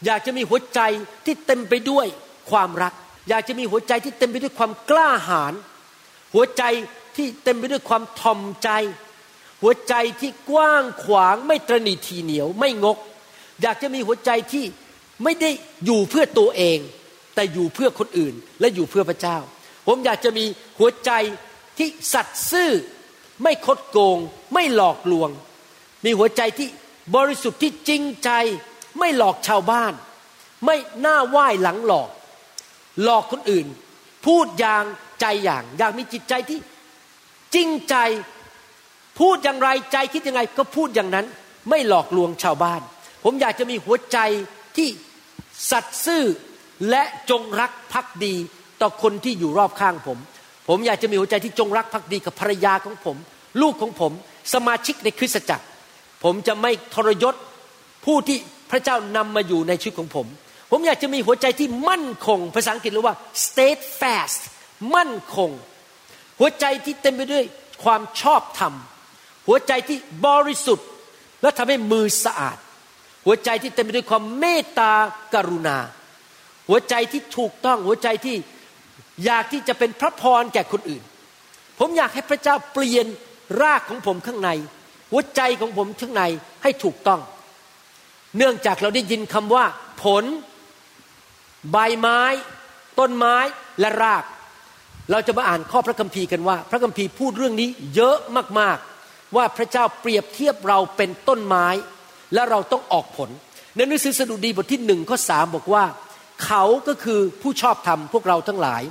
[0.07, 0.81] อยากจะมีหัวใจ
[1.25, 2.07] ที่เต็มไปด้วย
[2.51, 2.95] ความรัก
[3.29, 5.55] อยากจะมีหัวใจที่เต็มไปด้วยความกล้าหาญ
[6.35, 6.63] หัวใจ
[7.17, 8.71] ที่เต็มไปด้วยความทอมใจ
[9.63, 12.99] หัวใจที่กว้างขวางไม่ตรณีทีเหนียวไม่งก
[13.63, 14.65] อยากจะมีหัวใจที่
[15.25, 15.51] ไม่ได้
[15.85, 16.79] อยู่เพื่อตัวเอง
[17.35, 19.39] แต่อยู่เพื่อคนอื่นและอยู่เพื่อพระเจ้า
[19.87, 20.45] ผมอยากจะมี
[20.79, 21.11] หัวใจ
[21.79, 22.71] ที่สัตย์ซื่อ
[23.43, 24.19] ไม่คดโกง
[24.55, 25.31] ไม่หลอกลวง
[26.05, 26.69] มีหัวใจที่
[27.17, 28.31] บริสุทธิ์ที่จริงใจ
[28.99, 29.93] ไม่หลอกชาวบ้าน
[30.65, 32.09] ไม่หน้าไหว้หลังหลอก
[33.03, 33.67] หลอกคนอื่น
[34.27, 34.85] พูดอย่าง
[35.21, 36.59] ใจอย่าง อยากมีจิตใจที่
[37.55, 37.97] จริงใจ
[39.21, 41.27] พูดอย่างไรใจคิดยังไง ก็พูดอย่างนั้น
[41.71, 42.81] ไม่หลอกลวงชาวบ้าน
[43.25, 44.19] ผมอยากจะมีหัวใจ
[44.77, 44.89] ที่
[45.71, 46.25] สัตย์ซื่อ
[46.91, 48.35] และจงรักภักดี
[48.81, 50.19] ต่อคนที่อยู่รอบข้างผม
[50.69, 53.17] ผมอยากจะมีหัวใจที่จงรักภักดีกับภรรยาของผม
[53.63, 54.13] ลูกของผม
[54.55, 55.67] สมาชิกในคริสตจักร
[56.25, 57.35] ผมจะไม่ทรยศ
[58.05, 58.39] ผู้ที่
[58.71, 60.27] พระเจ้านำมาอยู่ในชีวิตของผม
[60.71, 64.41] ผมอยากจะมีหัวใจที่มั่นคง ภาษาอังกฤษเรียกว่า steadfast
[64.95, 65.51] มั่นคง
[66.39, 67.45] หัวใจที่เต็มไปด้วย
[67.85, 68.75] ความชอบธรรม
[69.49, 70.89] หัวใจที่บริสุทธิ์
[71.43, 72.57] และทำให้มือสะอาด
[73.27, 74.93] หัวใจที่เต็มไปด้วยความเมตตา
[75.35, 75.79] กรุณา
[76.69, 78.37] หัวใจที่ถูกต้องหัวใจที่
[79.25, 81.03] อยากที่จะเป็นพระพรแก่คนอื่น
[81.79, 83.07] ผมอยากให้พระเจ้าเปลี่ยน
[83.63, 84.51] รากของผมข้างใน
[85.13, 86.23] หัวใจของผมข้างใน
[86.63, 87.21] ให้ถูกต้อง
[88.37, 89.65] เนื่องจากเราได้ยินคำว่า
[90.03, 90.25] ผล
[91.73, 92.23] ใบไม้
[92.99, 93.37] ต้นไม้
[93.81, 94.25] และราก
[95.11, 98.17] เราจะมาอ่านข้อพระคัมภีร์กันว่า พระคัมภีร์พูดเรื่องนี้เยอะ
[98.61, 101.67] มากๆ ว่าพระเจ้าเปรียบเทียบเราเป็นต้นไม้
[102.35, 103.31] และเราต้องออกผล
[103.77, 105.85] ในหนังสือสดุดีบทที่หนึ่งข้อสามบอกว่า
[106.45, 108.83] เขาก็คือผู้ชอบธรรมพวกเราทั้งหลาย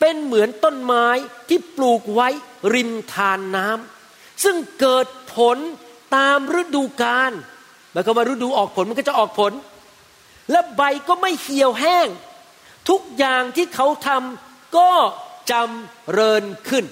[0.00, 1.06] เป็นเหมือนต้นไม้
[1.48, 2.28] ที่ปลูกไว้
[2.74, 5.58] ริมทานน้ำซึ่งเกิดผล
[6.16, 7.32] ตามฤดูกาล
[7.92, 9.52] หมายความว่าฤดูออกผลมันก็จะออกผล
[10.50, 12.08] และใบก็ไม่เหี่ยวแห้ง
[12.88, 14.90] ทุกอย่างที่เขาทำก็
[15.50, 16.84] จำเริญขึ้น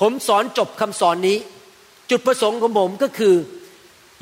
[0.00, 1.38] ผมสอนจบคำสอนนี้
[2.10, 3.34] จุดประสงค์ของผมก็คือ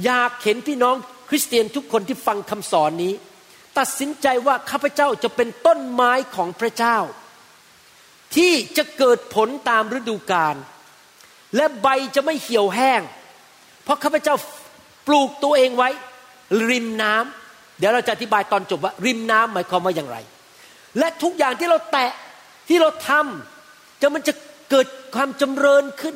[0.05, 0.97] อยากเห็นพี่น้อง
[1.29, 3.13] คริสเตียนทุกคนที่ฟังคำสอนนี้
[3.79, 6.99] ตัดสินใจว่าข้าพเจ้าจะเป็นต้นไม้ของพระเจ้า
[8.37, 10.57] ที่จะเกิดผลตามฤดูกาล
[11.57, 13.03] และใบจะไม่เหี่ยวแห้ง
[13.85, 14.35] เพราะข้าพเจ้า
[15.07, 15.91] ปลูกตัวเองไว้
[16.71, 20.17] ริมน้ำเดี๋ยวเราจะอธิบายตอนจบว่า ริมน้ำหมายความว่าอย่างไร
[20.99, 22.13] และทุกอย่างที่เราแตะ
[22.69, 24.35] ที่เราทำจะมันจะ
[24.71, 26.15] เกิดความจำเริญขึ้น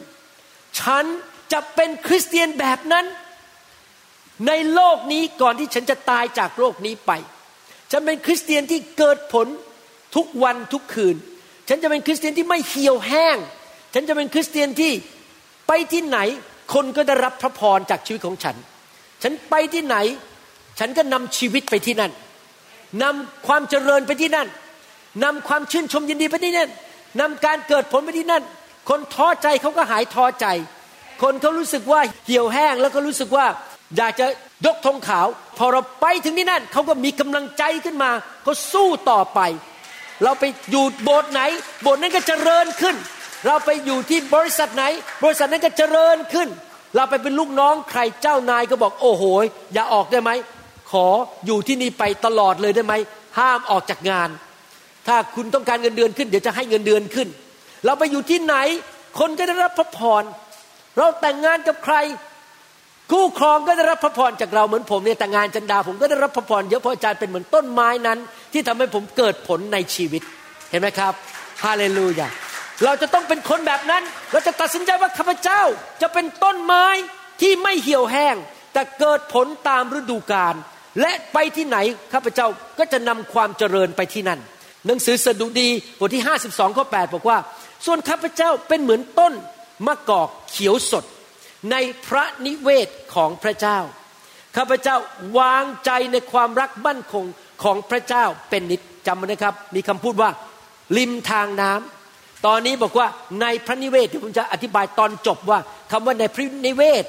[0.80, 1.04] ฉัน
[1.52, 3.06] จะเป็นคริสเตียนแบบนั้น
[4.46, 7.12] ในโลกนี้ก่อนที่ฉันจะตายจากโลกนี้ไป
[7.90, 9.46] ฉันเป็นคริสเตียนที่เกิดผล
[10.16, 11.16] ทุกวันทุกคืน
[11.68, 13.36] ฉันจะเป็นคริสเตียนที่ไม่เหี่ยวแห้ง
[13.94, 14.92] ฉันจะเป็นคริสเตียนที่
[15.68, 16.18] ไปที่ไหน
[16.74, 18.56] คนก็ได้รับพระพรจากชีวิตของฉัน
[19.22, 19.96] ฉันไปที่ไหน
[20.78, 22.12] ฉันก็นำชีวิตไปที่นั่น
[23.02, 24.48] นำความเจริญไปที่นั่น
[25.24, 26.70] นำความชื่นชมยินดีไปที่นั่น
[27.20, 28.42] นำการเกิดผลไปที่นั่น
[28.88, 30.46] คนท้อใจเขาก็หายท้อใจ
[31.22, 33.46] คนเขารู้สึกว่าเหี่ยวแห้งแล้วก็รู้สึกว่า
[33.96, 34.26] อยากจะ
[34.66, 35.26] ยกธงขาว
[35.58, 38.10] พอเราไปถึงที่นั่นเขาก็มีกำลังใจขึ้นมา
[38.42, 39.40] เขาสู้ต่อไป
[40.24, 41.40] เราไปอยู่โบสถ์ไหน
[41.82, 42.96] โบสถ์นั้นก็เจริญขึ้น
[43.46, 44.84] เราไปอยู่ที่บริษัทไหน
[45.24, 46.48] บริษัทนั้นก็เจริญขึ้น
[46.94, 49.22] เราไปเป็นลูกน้องใครเจ้านายก็บอกโอ้โห
[49.72, 50.30] อย่าออกได้ไหม
[50.90, 51.06] ขอ
[51.46, 52.94] อยู่ที่นี่ไปตลอดเลยได้ไหม
[53.38, 54.28] ห้ามออกจากงาน
[55.06, 57.28] ถ้าคุณต้องการเงินเดือนขึ้น เดี๋ยวจะให้เงินเดือนขึ้น
[57.84, 58.54] เราไปอยู่ที่ไหน
[59.18, 60.22] คนก็ได้รับพระพร
[60.96, 61.96] เราแต่งงานกับใคร
[63.10, 68.18] คู่ครองก็ได้รับพระพรจากเราเหมือนผมเนี่ยแต่งงานจันดา ผมก็ได้รับพระพรเยอะเพราะอาจารย์เป็นเหมือนต้นไม้นั้น
[68.52, 70.22] ที่ทำให้ผมเกิดผลในชีวิต
[70.70, 71.12] เห็นไหมครับ
[71.64, 72.28] ฮาเลลูยา
[72.84, 75.62] เราจะต้องเป็นคนแบบนั้น เราจะตัดสินใจว่าข้าพเจ้า
[76.02, 76.86] จะเป็นต้นไม้
[77.40, 78.36] ที่ไม่เหี่ยวแห้ง
[78.72, 80.54] แต่เกิดผลตามฤดูกาล
[81.00, 81.78] และไปที่ไหน
[82.12, 82.46] ข้าพเจ้า
[82.78, 84.40] ก็จะนำความเจริญไปที่นั่น
[84.86, 87.38] หนังสือสดุดีบทที่ 52ข้อ8บอกว่า
[87.86, 89.32] ส่วนข้าพเจ้าเป็นเหมือนต้น
[89.86, 91.04] มะกอกเขียวสด
[91.70, 93.78] ในพระนิเวศของพระเจ้า
[94.56, 94.96] ข้าพเจ้า
[95.38, 97.24] วางใจในความรักมั่นคง
[97.62, 100.30] ของพระเจ้าเป็นนิจจำนะครับ มีคำพูดว่า
[100.96, 103.08] ริมทางน้ำตอนนี้บอกว่า
[103.42, 105.58] ในพระนิเวศเดี๋ยวผมจะอธิบายตอนจบว่า
[105.92, 107.04] คำว่าในพระนิเวศ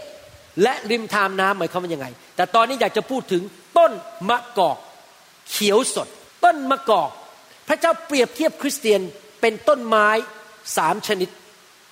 [0.63, 3.41] และริมทางน้ำหมายความว่ายังไง แต่ตอนนี้อยากจะพูดถึง
[3.77, 3.91] ต้น
[4.29, 4.77] มะกอก
[5.49, 6.07] เขียวสด
[6.43, 7.09] ต้นมะกอก
[7.67, 9.01] พระเจ้าเปรียบเทียบคริสเตียน
[9.41, 10.07] เป็นต้นไม้
[10.77, 11.29] สามชนิด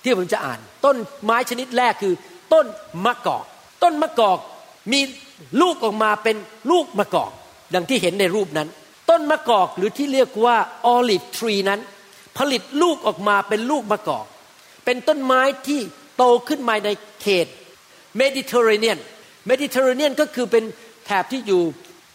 [0.02, 2.14] ที่ผมจะอ่าน ต้นไม้ชนิดแรกคือ
[2.52, 2.66] ต้น
[3.04, 3.44] มะกอก
[3.82, 4.38] ต้นมะกอก
[4.92, 5.00] มี
[5.60, 6.36] ลูกออกมาเป็น
[6.70, 7.30] ลูกมะกอก
[7.74, 8.68] ดังที่เห็นในรูปนั้น
[9.10, 11.80] ต้นมะกอกหรือที่เรียกว่า olive tree นั้น
[12.38, 14.26] ผลิตลูกออกมาเป็นลูกมะกอก
[14.84, 15.80] เป็นต้นไม้ที่
[16.16, 16.90] โตขึ้นมาใน
[17.22, 17.46] เขต
[18.16, 18.98] เมดิเตอร์เรเนียน
[19.46, 20.64] เมดิเตอร์เรเนียนก็คือเป็น
[21.08, 21.62] แถบที่อยู่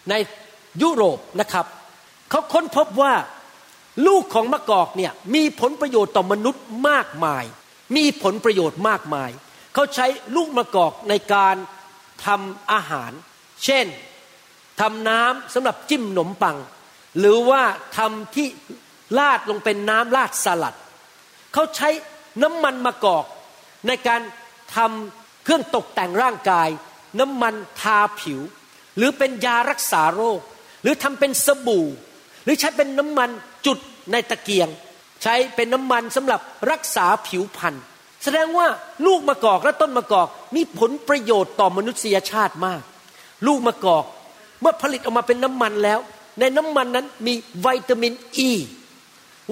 [0.10, 0.14] ใน
[0.82, 1.66] ยุโรปนะครับ
[2.30, 3.14] เขาค้นพบว่า
[4.08, 7.44] ลูกของมะกอกเนี่ยมีผลประโยชน์ต่อมนุษย์มากมาย
[7.96, 9.30] มีผลประโยชน์มากมาย
[9.74, 11.56] เขาใช้ลูกมะกอกในการ
[12.26, 13.12] ทำอาหาร
[13.64, 13.86] เช่น
[14.80, 16.58] ทำน้ำสำหรับจิ้มขนมปัง
[17.20, 17.62] หรือว่า
[17.98, 18.48] ทำที่
[19.18, 20.78] ลาดลงเป็นน้ำลาดสลัด
[21.54, 21.90] เขาใช้
[22.44, 23.26] น้ำมันมะกอก
[23.88, 24.22] ในการ
[24.76, 26.70] ทำเครื่องตกแต่งร่างกาย
[27.20, 28.40] น้ำมันทาผิว
[28.98, 30.40] หรือเป็นยารักษาโรค
[30.84, 31.86] หรือทำเป็นสบู่
[32.44, 33.30] หรือใช้เป็นน้ำมัน
[33.66, 33.78] จุด
[34.12, 34.70] ในตะเกียง
[35.24, 37.76] ใช้เป็นน้ำมันสำหรับรักษาผิวพรรณ
[38.24, 38.68] แสดงว่า
[39.06, 42.82] ลูกมะกอกและต้นมะกอกมีผลประโยชน์ต่อมนุษยชาติมาก
[43.48, 44.06] ลูกมะกอก
[44.62, 46.00] เมื่อผลิตออกมาเป็นน้ำมันแล้ว
[46.40, 47.34] ในน้ำมันนั้นมี
[47.66, 48.52] วิตามินอ e.
[48.52, 48.52] ี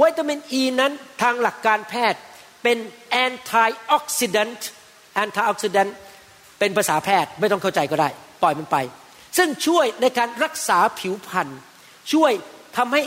[0.01, 2.21] วิตามินอ e ีนั้นทางหลักการแพทย์
[2.63, 2.77] เป็น
[3.10, 4.69] antioxidant
[5.13, 5.95] antioxidant
[6.60, 8.10] เป็นภาษาแพทย์ไม่ต้องเข้าใจก็ได้
[8.41, 8.77] ปล่อยมันไป
[9.38, 11.48] ซึ่งช่วยในการรักษาผิวพรรณ
[12.12, 12.32] ช่วย
[12.78, 13.02] ทำให้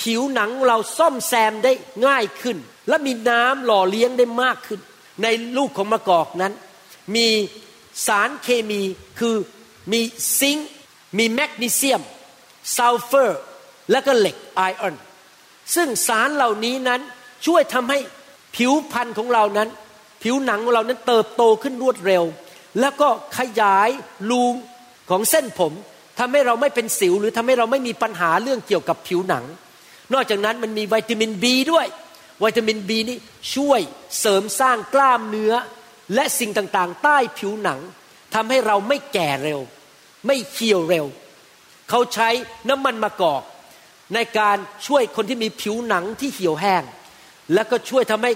[0.00, 1.72] ผิวหนังเราซ่อมแซมได้
[2.06, 2.56] ง่ายขึ้น
[2.88, 4.80] และมีน้ำหล่อเลี้ยงได้มากขึ้น
[5.22, 6.52] ในลูกของมะกอกนั้น
[7.16, 7.28] มี
[8.06, 8.82] สารเคมี
[9.18, 9.36] คือ
[9.92, 10.00] มี
[10.38, 10.68] ซิงค์
[11.18, 12.02] มีแมกนีเซียม
[12.76, 13.40] ซัลเฟอร์
[13.90, 14.94] และก็เหล็กไอออน
[15.74, 17.00] ซึ่งสารเหล่านี้นั้น
[17.46, 17.98] ช่วยทำให้
[18.56, 19.68] ผิวพรรณของเรานั้น
[20.22, 22.24] ผิวหนังของเรานั้นเติบโตขึ้นรวดเร็ว
[22.80, 23.08] แล้วก็
[23.38, 23.88] ขยาย
[24.30, 24.42] รู
[25.10, 25.72] ของเส้นผม
[26.18, 29.44] ทำให้เราไม่เป็นสิวหรือทำให้เราไม่มีปัญหาเรื่องเกี่ยวกับผิวหนัง
[30.14, 31.86] นอกจากนั้นมันมีวิตามินบีด้วย
[32.42, 33.16] วิตามินบีนี้
[33.54, 33.80] ช่วย
[34.20, 35.52] เสริมสร้างกล้ามเนื้อ
[36.14, 37.80] และสิ่งต่างๆ ใต้ผิวหนัง
[38.34, 39.60] ทำให้เราไม่แก่เร็ว
[40.26, 41.06] ไม่เขียวเร็ว
[41.90, 42.28] เขาใช้
[42.68, 43.42] น้ำมันมะกอก
[44.14, 46.82] ในการช่วยคนที่มีผิวหนังที่เหี่ยวแห้ง
[47.54, 48.32] แล้วก็ช่วยทำให้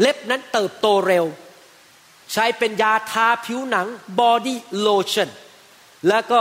[0.00, 1.24] เล็บนั้นเติบโตเร็ว
[2.32, 3.86] ใช้เป็นยาทาผิวหนัง
[4.18, 5.28] body lotion
[6.08, 6.40] แล้วก็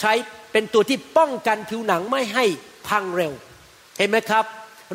[0.00, 0.12] ใช้
[0.52, 2.44] เป็นตัวที่ป้องกันผิวหนังไม่ให้
[2.88, 3.32] พังเร็ว
[3.98, 4.44] เห็นไหมครับ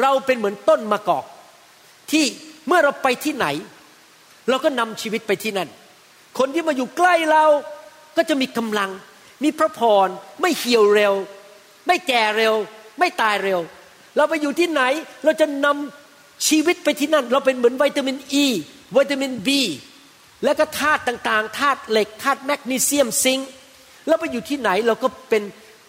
[0.01, 1.25] เราเป็นเหมือนต้นมะกอก
[2.11, 2.25] ที่
[2.67, 3.47] เมื่อเราไปที่ไหน
[4.49, 5.69] เราก็นำชีวิตไปที่นั่น
[6.37, 7.45] คนที่มาอยู่ใกล้เรา
[8.17, 8.89] ก็จะมีกำลัง
[9.43, 10.07] มีพระพร
[10.41, 11.13] ไม่เหี่ยวเร็ว
[11.87, 12.53] ไม่แก่เร็ว
[12.99, 13.59] ไม่ตายเร็ว
[14.15, 14.81] เราไปอยู่ที่ไหน
[15.23, 18.47] เราจะนำชีวิตไปที่นั่น เราเป็นเหมือนวิตามินอ e, ี
[18.95, 19.61] วิตามินบี
[20.43, 23.49] และก็ธาตุต่างๆธาตุเหล็กธาตุแมกนีเซียมซิงค์
[24.07, 25.43] แล้วไปอยู่ที่ไหนเราก็เป็น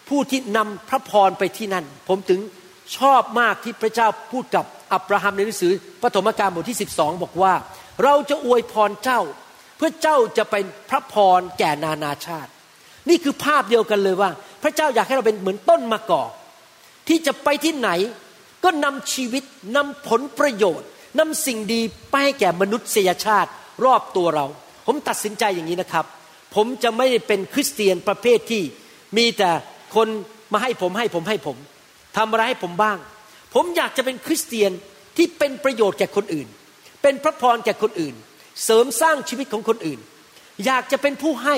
[0.09, 2.39] ผู้ที่นำพระพรไปที่นั่น ผมถึง
[2.97, 7.53] ชอบมากที่พระเจ้าพูดกับอับราฮัมในหนังสือปฐมกาลบทที่ 12 บอกว่า
[8.03, 9.21] เราจะอวยพรเจ้า
[9.77, 12.51] เพื่อเจ้าจะเป็นพระพรแก่นานาชาติ
[13.09, 14.29] นี่คือภาพเดียวกันเลยว่า
[14.63, 16.29] พระเจ้าอยากให้เราเป็นเหมือนต้นมะกอก
[17.07, 17.89] ที่จะไปที่ไหน
[18.63, 19.43] ก็นำชีวิต
[19.75, 20.87] นำผลประโยชน์
[21.19, 23.49] นำสิ่งดีไปให้แก่มนุษยชาติ
[23.85, 24.45] รอบตัวเรา
[24.85, 26.05] ผมตัดสินใจอย่างนี้นะครับ
[26.55, 28.63] ผมจะไม่เป็นคริสเตียนประเภทที่
[29.17, 29.51] มีแต่
[29.95, 30.07] คน
[30.53, 31.57] มาให้ผมให้ผมให้ผม
[32.17, 32.97] ทำอะไรให้ผมบ้าง
[33.53, 34.71] ผมอยากจะเป็นคริสเตียน
[35.17, 36.47] ที่เป็นประโยชน์แก่คนอื่น
[37.01, 38.15] เป็นพระพรแก่คนอื่น
[38.63, 39.99] เสริมสร้างชีวิตของคนอื่น
[40.65, 41.55] อยากจะเป็นผู้ให้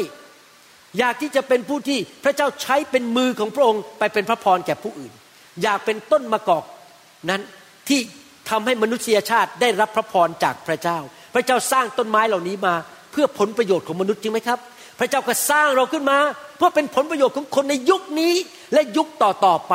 [1.00, 5.12] อยากที่จะเป็นผู้ที่พระเจ้าใช้เป็นมือของพระองค์ ไปเป็นพระพรแก่ผู้อื่น
[5.64, 6.64] อยากเป็นต้นมะกอก
[7.30, 7.42] นั้น
[7.90, 8.00] ที่
[8.50, 10.98] ทำให้มนุษยชาติได้รับพระพรจากพระเจ้า
[11.34, 12.76] พระเจ้าสร้างต้นไม้เหล่านี้มา
[13.12, 14.60] เพื่อผลประโยชน์ของมนุษย์จริงไหมครับ
[15.00, 16.18] พระเจ้าก็สร้างเราขึ้นมา
[16.58, 18.34] เพื่อเป็นผลประโยชน์ของคนในยุคนี้
[18.74, 19.74] และยุคต่อๆไป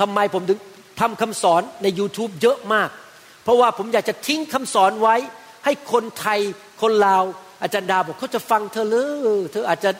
[0.00, 0.58] ทำไมผมถึง
[1.00, 2.88] ทำคำสอนใน YouTube เยอะมาก
[3.44, 5.16] เพราะว่าผมอยากจะทิ้งคำสอนไว้
[5.64, 6.40] ให้คนไทย
[6.82, 7.24] คนลาว
[7.62, 8.96] อาจารย์ดาบอกเขาจะฟังเธอเล
[9.38, 9.90] ยเธออาจจะ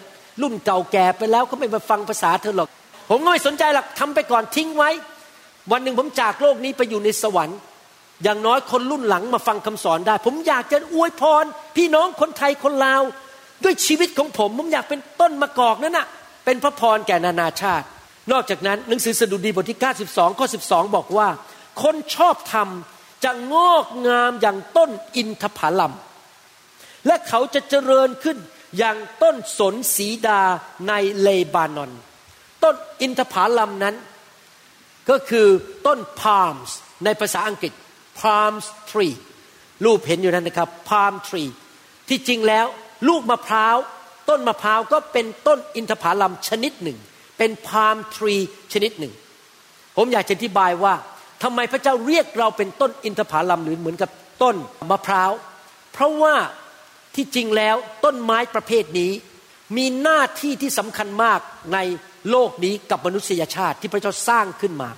[0.42, 2.68] รุ่นเก่าแก่ไปแล้วเขาไม่มาฟังภาษาเธอหรอก
[3.09, 4.90] ผมก็ไม่สนใจหรอกทำไปก่อนทิ้งไว้
[5.72, 7.59] วันหนึ่งผมจากโลกนี้ไปอยู่ในสวรรค์
[8.22, 11.44] อย่างน้อยคนรุ่นหลังมาฟังคำสอนได้ ผมอยากจะอวยพร
[11.77, 13.03] พี่น้องคนไทยคนลาว
[13.64, 16.07] ด้วยชีวิตของผมผมอยากเป็นต้นมะกอกนั่นน่ะ
[16.44, 17.87] เป็นพระพรแก่นานาชาติ
[18.33, 21.29] นอกจากนั้นหนังสือสดุดีบทที่ 92 ข้อ 12 บอกว่า
[21.83, 22.68] คนชอบธรรม
[23.25, 25.92] จะงอกงามอย่างต้นอินทผลัม
[27.07, 28.38] และเขาจะเจริญขึ้น
[28.79, 30.42] อย่างต้นสนสีดา
[30.88, 31.92] ในเลบานอน
[32.62, 33.96] ต้นอินทผลัมนั้น
[35.11, 35.48] ก็คือ
[35.87, 36.70] ต้น palms
[37.05, 37.72] ในภาษาอังกฤษ
[38.20, 39.14] palms tree
[39.85, 41.51] รูปเห็นอยู่นั่นนะครับ palm tree
[42.09, 42.66] ที่จริงแล้ว
[43.09, 43.77] ลูกมะพร้าว
[44.29, 46.99] ต้นมะพร้าวก็เป็นต้นอินทผลัมชนิดหนึ่ง
[47.38, 49.12] เป็น palm tree ชนิดหนึ่ง
[49.97, 50.95] ผมอยากจะอธิบายว่า
[51.43, 54.11] ทำไมพระเจ้าเรียกเราเป็นต้นอินทผลัมหรือเหมือนกับ
[54.43, 54.57] ต้น
[54.91, 55.33] มะพร้าว
[55.93, 56.35] เพราะว่า
[57.15, 59.12] ที่จริงแล้วต้นไม้ประเภทนี้
[59.77, 61.41] มีหน้าที่ที่สำคัญมาก
[61.75, 61.79] ใน
[62.31, 64.91] โลกนี้กับมนุษยชาติที่พระเจ้าสร้างขึ้นมา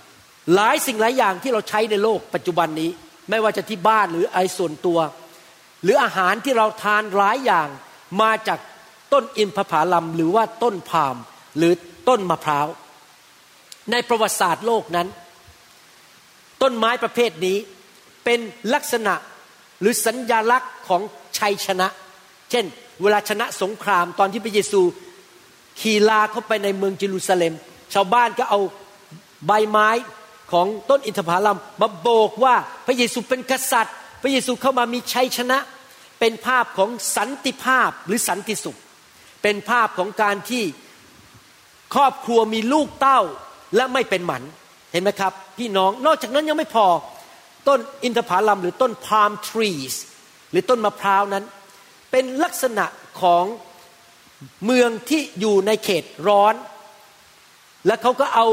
[0.54, 2.90] หลายสิ่งหลายอย่างที่เราใช้ในโลกปัจจุบันนี้
[3.30, 4.98] ไม่ว่าจะที่บ้านหรือไอส่วนตัว
[5.82, 7.68] หรืออาหารที่เราทานหลายอย่าง
[8.20, 8.58] มาจาก
[9.12, 11.16] ต้นอินทผลัมหรือว่าต้นพาม
[11.56, 11.72] หรือ
[12.08, 12.66] ต้นมะพร้าว
[13.90, 15.08] ในประวัติศาสตร์โลกนั้น
[16.62, 17.56] ต้นไม้ประเภทนี้
[18.24, 18.40] เป็น
[18.74, 19.14] ลักษณะ
[19.80, 21.02] หรือสัญญลักษณ์ของ
[21.38, 21.88] ชัยชนะ
[22.50, 22.64] เช่น
[23.02, 24.82] เวลาชนะสงครามตอนที่พระเยซู
[25.80, 27.54] ขี่ลาเข้าไปในเมืองเยรูซาเล็ม
[27.94, 28.60] ชาวบ้านก็เอา
[29.46, 29.90] ใบไม้
[30.52, 32.54] ของต้นอินทผลัมมาโบกว่า
[32.86, 35.58] พระเยซูเป็นกษัตริย์ พระเยซูเข้ามามีชัยชนะ
[36.20, 38.78] เป็นภาพของสันติภาพหรือสันติสุข
[39.42, 40.64] เป็นภาพของการที่
[41.94, 43.20] ครอบครัวมีลูกเต้า
[43.76, 44.42] และไม่เป็นหมัน
[44.92, 46.86] เห็นไหมครับ พี่น้องนอกจากนั้นยังไม่พอ
[47.68, 49.94] ต้นอินทผลัมหรือต้นพาล์มทรีส
[50.50, 51.44] หรือต้นมะพร้าวนั้น
[52.10, 52.86] เป็นลักษณะ
[53.20, 53.44] ของ
[54.64, 56.54] เมืองที่อยู่ในเขตร้อน
[57.86, 58.46] แล้วเขาก็เอา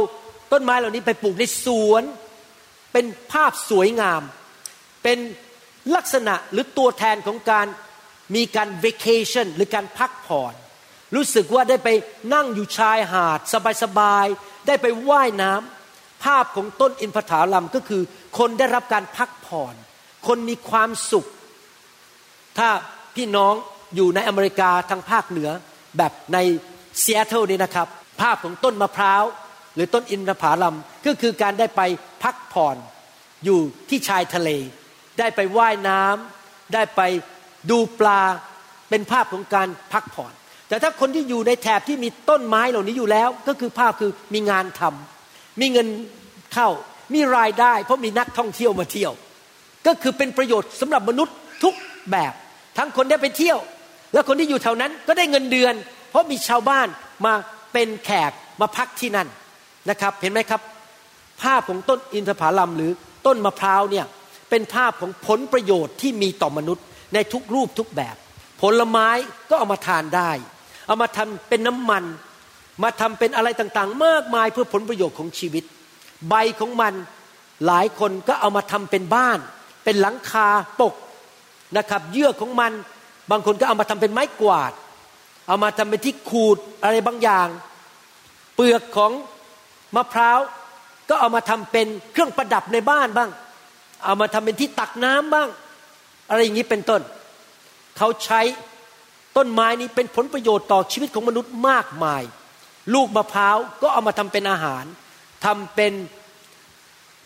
[0.52, 2.04] ต้นไม้เหล่านี้ไปปลูกในสวน
[2.94, 4.22] เป็นภาพสวยงาม
[5.04, 5.18] เป็น
[5.96, 7.68] ลักษณะหรือตัวแทนของการ
[8.36, 10.54] มีการ vacation หรือการพักผ่อน
[11.16, 11.90] รู้สึกว่าได้ไป
[12.34, 13.40] นั่งอยู่ชายหาด
[13.84, 18.02] สบายๆ ได้ไปว่ายน้ำภาพของต้นอินทผลัมก็คือ
[18.38, 19.76] คนได้รับการพักผ่อน
[20.28, 21.28] คนมีความสุข
[22.58, 22.70] ถ้า
[23.16, 23.54] พี่น้อง
[23.96, 25.50] อยู่ในอเมริกาทางภาคเหนือ
[25.98, 26.38] แบบใน
[27.02, 27.88] ซีแอตเทิลนี่นะครับ
[28.22, 29.24] ภาพของต้นมะพร้าว
[29.76, 31.82] หรือต้นอินทผลัมก็คือการได้ไป
[32.24, 32.78] พักผ่อน
[33.46, 34.50] อยู่ที่ชายทะเล
[35.20, 37.02] ได้ไปไว่ายน้ำได้ไป
[37.70, 38.22] ดูปลา
[38.90, 40.34] เป็นภาพของการพักผ่อน
[40.68, 45.88] แต่ถ้าคนที่อยู่ในแถบที่มีต้นไม้เหล่านี้อยู่แล้ว ก็คือภาพคือมีงานทำมีเงิน
[46.54, 46.70] เข้า
[47.14, 49.14] มีรายได้ เพราะมีนักท่องเที่ยวมาเที่ยว
[49.88, 51.76] ก็คือเป็นประโยชน์สำหรับมนุษย์ทุก
[52.12, 52.34] แบบ
[52.78, 53.60] ทั้งคนได้ไปเที่ยว
[54.14, 55.74] แล้วคนที่อยู่แถวนั้นก็ได้เงินเดือน
[56.10, 56.88] เพราะมีชาวบ้าน
[57.26, 57.34] มา
[57.74, 59.28] เป็นแขกมาพักที่นั่น
[59.90, 60.62] นะครับ เห็นไหมครับ
[61.42, 62.92] ภาพของต้นอินทผลัมหรือ
[63.26, 64.06] ต้นมะพร้าวเนี่ย
[64.52, 68.16] เป็นภาพของผลประโยชน์ที่มีต่อมนุษย์ในทุกรูปทุกแบบ
[68.62, 69.10] ผลไม้
[69.50, 70.32] ก็เอามาทานได้
[70.88, 72.04] เอามาทำเป็นน้ำมัน
[72.84, 75.64] มาทำเป็นอะไรต่างๆ มากมายเพื่อผลประโยชน์ของชีวิต
[76.30, 76.94] ใบของมัน
[77.66, 79.40] หลายคนก็เอามาทำเป็นบ้าน
[79.84, 80.48] เป็นหลังคา
[80.80, 80.96] ปก
[81.78, 82.72] นะครับเยื่อของมัน
[83.32, 84.74] บางคนก็เอามาทำเป็นไม้กวาด
[85.48, 87.48] เอามาทำเป็นที่ขูดอะไรบางอย่าง
[88.56, 89.12] เปลือกของ
[89.96, 90.40] มะพร้าว
[91.10, 93.30] ก็เอามาทำเป็นเครื่องประดับในบ้านบ้าง
[94.04, 95.50] เอามาทำเป็นที่ตักน้ำบ้าง
[96.30, 97.02] อะไรอย่างนี้เป็นต้น
[97.98, 98.42] เขาใช้
[99.38, 102.24] ต้นไม้นี้เป็นผลประโยชน์ต่อชีวิตของมนุษย์มากมาย
[102.94, 104.86] ลูกมะพร้าวก็เอามาทำเป็นอาหาร
[105.46, 105.94] ทำเป็น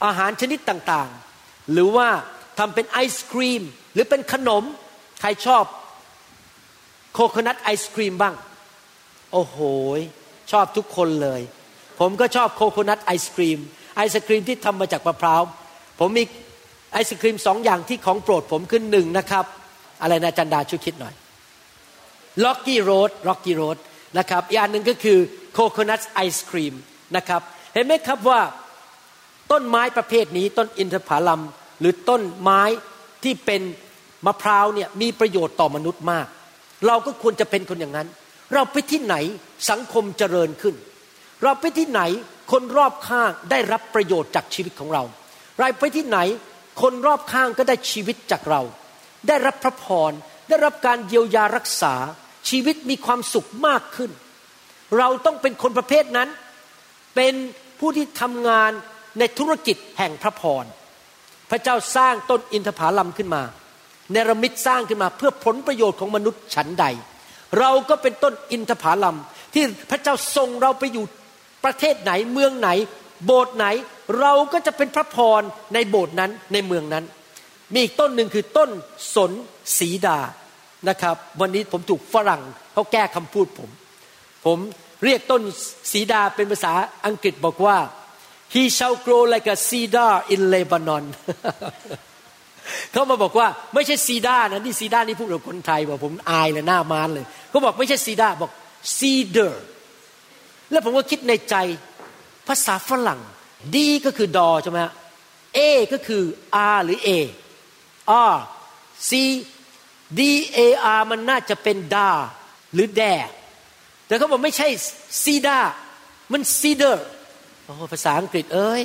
[0.06, 2.10] อาหารชนิดต่างๆ หรือว่า
[2.60, 3.62] ทำเป็นไอศครีม
[3.94, 4.64] หรือเป็นขนม
[5.22, 5.64] ใครชอบ
[7.14, 8.36] โคโคนัทไอศครีมบ้าง
[9.32, 9.58] โอ้โห
[10.52, 11.42] ชอบทุกคนเลย
[12.00, 13.60] ผมก็ชอบโคโคนัทไอศครีม
[13.96, 15.42] ไอศครีมที่ทำมาจากมะพร้าว
[16.00, 16.24] ผมมี
[16.96, 19.46] ไอศครีมสองอย่างที่ของโปรดผมขึ้นหนึ่งนะครับ
[20.02, 21.14] อะไรนะจันดาช่วยคิดหน่อย
[22.44, 23.78] ล็อกกี้โรดล็อกกี้โรด
[24.18, 25.20] นะครับอีกอันหนึ่งก็คือ
[25.54, 26.74] โคโคนัทไอศครีม
[27.16, 27.42] นะครับ
[27.74, 28.42] เห็นไหมครับว่า
[29.52, 31.42] ต้นไม้ประเภทนี้ต้นอินทผลัม
[31.80, 32.62] หรือต้นไม้
[33.24, 33.62] ที่เป็น
[34.26, 36.28] มะพร้าวเนี่ยมีประโยชน์ต่อมนุษย์มาก
[36.88, 38.08] เราก็ควรจะเป็นคนอย่างนั้น
[38.54, 39.16] เราไปที่ไหน
[39.70, 40.76] สังคมเจริญขึ้น
[41.44, 42.02] เราไปที่ไหน
[42.52, 45.04] คนรอบข้างได้รับประโยชน์จากชีวิตของเรา
[45.58, 46.20] เราไปที่ไหน
[46.82, 48.62] คนรอบข้างก็ได้ชีวิตจากเรา
[49.28, 50.12] ได้รับพระพร
[50.50, 51.94] ได้รับการเยียวยารักษา
[52.50, 54.12] ชีวิตมีความสุขมากขึ้น
[54.98, 56.30] เราต้องเป็นคนประเภทนั้น
[57.16, 57.34] เป็น
[57.80, 58.72] ผู้ที่ทำงาน
[59.20, 60.66] ในธุรกิจแห่งพระพร
[61.50, 63.44] พระเจ้าสร้างต้นอินทผลัมขึ้นมา
[64.12, 66.86] เนรมิตสร้างขึ้นมาเพื่อผลประโยชน์ของมนุษย์ฉันใด
[67.60, 69.18] เราก็เป็นต้นอินทผลัม
[69.54, 71.06] ที่พระเจ้าส่งเราไปอยู่
[71.66, 72.70] ประเทศไหนเมืองไหน
[73.26, 73.66] โบสถ์ไหน
[74.20, 75.42] เราก็จะเป็นพระพร
[75.74, 77.06] ในโบสถ์นั้นในเมืองนั้น
[77.74, 78.70] มีอีกต้นหนึ่งคือต้น
[79.16, 79.32] สน
[79.80, 80.20] สีดา
[80.90, 82.42] นะครับ วันนี้ผมถูกฝรั่ง
[82.74, 83.70] เขาแก้คำพูดผม
[84.46, 84.58] ผม
[85.04, 85.42] เรียกต้น
[85.92, 86.74] สีดาเป็นภาษา
[87.06, 87.78] อังกฤษบอกว่า
[88.54, 91.04] he shall grow like a cedar in Lebanon
[92.92, 98.52] เขามาบอกว่าไม่ใช่ซีดานะนี่ซีดานี่พูดกับคนไทยบอกผมอายเลยหน้ามานเลยเขาบอกไม่ใช่ซีดาบอก
[98.98, 99.54] cedar
[100.72, 101.56] แล้วผมก็คิดในใจ
[102.48, 103.22] ภาษาฝรั่ง
[103.76, 104.80] D ก็คือดอใช่ไหม
[105.56, 105.60] A
[105.94, 106.24] ก็คือ
[106.76, 107.10] อาหรือ A
[108.32, 108.36] R
[109.10, 109.12] C
[110.20, 110.22] D
[110.58, 110.60] A
[110.98, 112.12] R มันน่าจะเป็นดา
[112.74, 113.04] หรือแด
[114.08, 114.68] แต่เขาบอกไม่ใช่
[115.24, 115.60] ซีดา
[116.32, 117.06] มันซีเดอร์
[117.64, 118.84] โอ้ภาษาอังกฤษเอ้ย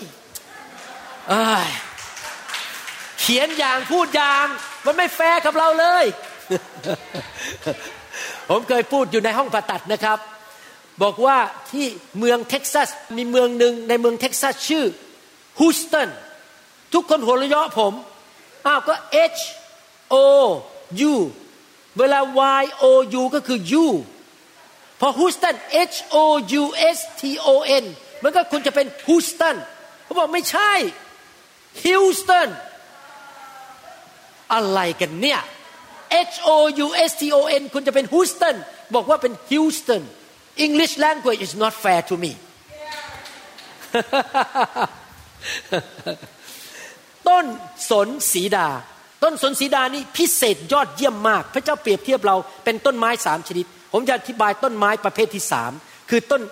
[3.20, 4.46] เขียนอย่างพูดอย่าง
[4.86, 6.04] มันไม่แฟร์กับเราเลย
[8.48, 10.18] ผมเคยพูดอยู่ในห้องผ่าตัดนะครับ
[11.02, 11.38] บอกว่า
[11.70, 11.86] ที่
[12.18, 14.84] เมืองเท็กซัสมีเมืองหนึ่งในเมืองเท็กซัสชื่อ
[15.60, 16.08] ฮูสตัน
[16.94, 17.92] ทุกคนหัวเราะผม
[18.66, 18.94] อ้าวก็
[19.36, 19.40] H
[20.14, 20.16] O
[21.12, 21.14] U
[21.98, 22.20] เวลา
[22.62, 22.84] Y O
[23.20, 23.86] U ก็คือ U
[25.00, 25.54] พอฮูสตัน
[25.92, 26.16] H O
[26.60, 26.64] U
[26.96, 27.48] S T O
[27.82, 27.84] N
[28.22, 29.56] มันก็คุณจะเป็นฮูสตัน
[30.04, 30.72] เขาบอกไม่ใช่
[31.84, 32.48] ฮิวสตัน
[34.52, 35.40] อะไรกันเนี่ย
[36.32, 36.50] H O
[36.84, 38.56] U S T O N คุณจะเป็นฮูสตัน
[38.94, 40.02] บอกว่าเป็นฮิวสตัน
[40.66, 42.32] English language is not fair to me
[47.28, 47.44] ต้น
[47.90, 48.68] สนสีดา
[49.22, 55.72] ต้นสนสีดานี่พิเศษยอดเยี่ยมมาก พระเจ้าเปรียบเทียบเราเป็นต้นไม้สามชนิด ผมจะอธิบายต้นไม้ประเภทที่สาม
[56.10, 56.42] คือต้น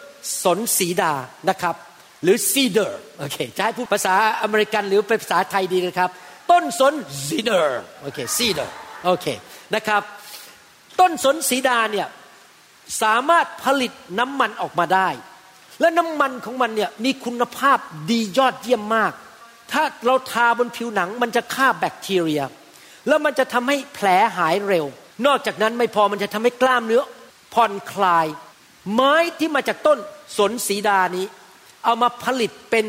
[0.45, 1.13] สนสีดา
[1.49, 1.75] นะครับ
[2.23, 6.11] หรือซีเดอร์โอเคจะให้พูดภาษาอเมริกันหรือเป็นภาษาไทยดีนะครับ
[6.51, 6.95] ต้นสน
[7.27, 9.27] ซีเดอร์โอเคซีเดอร์โอเค
[9.75, 10.03] นะครับ
[11.01, 12.07] ต้นสนสีดาเนี่ย
[13.03, 15.09] สามารถผลิตน้ำมันออกมาได้
[15.81, 17.79] และน้ำมันของมันเนี่ยมีคุณภาพ
[18.11, 19.13] ดียอดเยี่ยมมาก
[19.73, 22.43] ถ้าเราทาบนผิวหนังมันจะฆ่าแบคทีเรีย
[23.09, 24.87] แล้วมันจะทำให้แผลหายเร็ว
[25.27, 27.03] นอกจากนั้นไม่พอมันจะทำให้กล้ามเนื้อ
[27.55, 28.27] ผ่อนคลาย
[28.93, 29.99] ไม้ที่มาจากต้น
[30.39, 31.27] สนสีดานี้
[31.85, 32.85] เอามาผลิตเป็น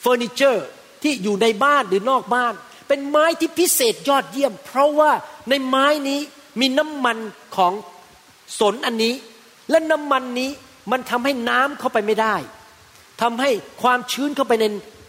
[0.00, 0.66] เฟอร์นิเจอร์
[1.02, 2.54] ที่อยู่ในบ้านหรือนอกบ้าน
[2.88, 5.12] เป็นไม้ที่พิเศษยอดเยี่ยม เพราะว่า
[5.48, 6.20] ในไม้นี้
[6.60, 7.18] มีน้ำมัน
[7.56, 7.72] ของ
[8.60, 9.14] สนอันนี้
[9.70, 10.50] และน้ำมันนี้
[10.92, 12.36] มันทำให้น้ำเข้าไปไม่ได้
[13.22, 13.50] ทำให้
[13.82, 14.64] ความชื้นเข้าไปใน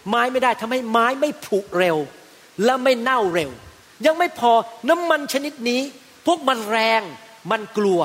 [0.10, 1.98] ไม้ไม่ได้ทำให้ไม้ไม่ผุเร็ว
[2.64, 3.52] และไม่เน่าเร็ว
[4.06, 4.52] ยังไม่พอ
[4.90, 5.82] น้ำมันชนิดนี้
[6.26, 7.02] พวกมันแรง
[7.52, 8.00] มันกลัว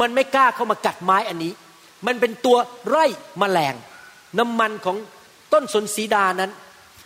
[0.00, 1.52] มันไม่กล้าเข้ามากัดไม้อันนี้
[2.06, 2.56] มันเป็นตัว
[2.88, 3.06] ไร่
[3.40, 3.74] มแมลง
[4.38, 4.96] น้ำมันของ
[5.52, 6.50] ต้นสนสีดานั้น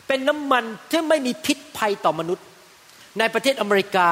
[0.07, 2.45] เป็นน้ำมันที่ไม่มีพิษภัยต่อมนุษย์
[3.19, 4.09] ในประเทศอเมริกา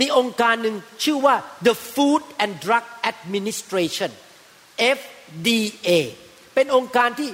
[0.00, 1.36] มีองค์การหนึ่งชื่อว่า
[1.66, 4.10] the Food and Drug Administration
[4.98, 5.90] FDA
[6.54, 7.30] เป็นองค์การที่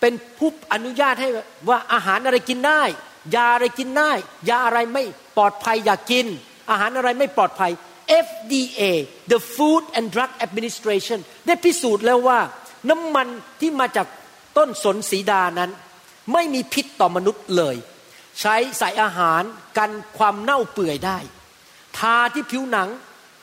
[0.00, 1.28] เป็นผู้อนุญาตให้
[1.68, 2.82] ว่าอาหารอะไรกินได้
[3.34, 4.12] ยาอะไรกินได้
[4.48, 5.04] ยาอะไรไม่
[5.36, 6.26] ปลอดภัยอย่ากกิน
[6.70, 7.72] อาหารอะไรไม่ปลอดภัย
[8.26, 8.82] FDA
[9.32, 12.40] the Food and Drug Administration ได้พิสูจน์แล้วว่า
[12.90, 13.28] น้ำมัน
[13.60, 14.06] ที่มาจาก
[14.56, 15.70] ต้นสนสีดานั้น
[16.32, 17.76] ไม่มีพิษต่อมนุษย์เลย
[18.40, 19.42] ใช้ใส่อาหาร
[19.78, 21.18] กันความเน่าเปื่อยได้
[21.98, 22.88] ทาที่ผิวหนัง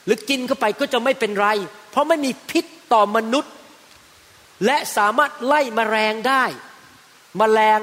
[0.06, 1.48] หรือกินเข้าไปก็จะไม่เป็นไร
[1.92, 3.54] เพราะไม่มีพิษต่อมนุษย์
[4.66, 6.44] และสามารถไล่มแมลงได้
[7.40, 7.80] มแมลง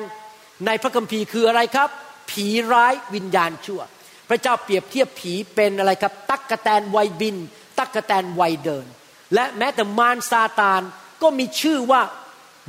[0.67, 1.89] ในพระคัมภีร์คืออะไรครับ
[2.31, 3.81] ผีร้ายวิญญาณชั่ว
[4.29, 7.37] พระเจ้าเปรียบเทียบผีเป็นอะไรครับ ตักกะแตนวัยบิน
[7.79, 8.87] ตักกะแตนวัยเดิน
[9.35, 10.83] และแม้แต่มารซาตาน
[11.23, 12.03] ก็มีชื่อว่า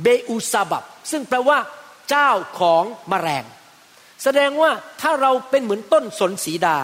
[0.02, 1.58] เบอูซาบับ ซึ่งแปลว่า
[2.10, 2.30] เจ้า
[2.60, 3.44] ของมแมลง
[4.22, 4.70] แสดงว่า
[5.00, 6.76] ถ้าเราเป็นเหมือนต้นสนสีดา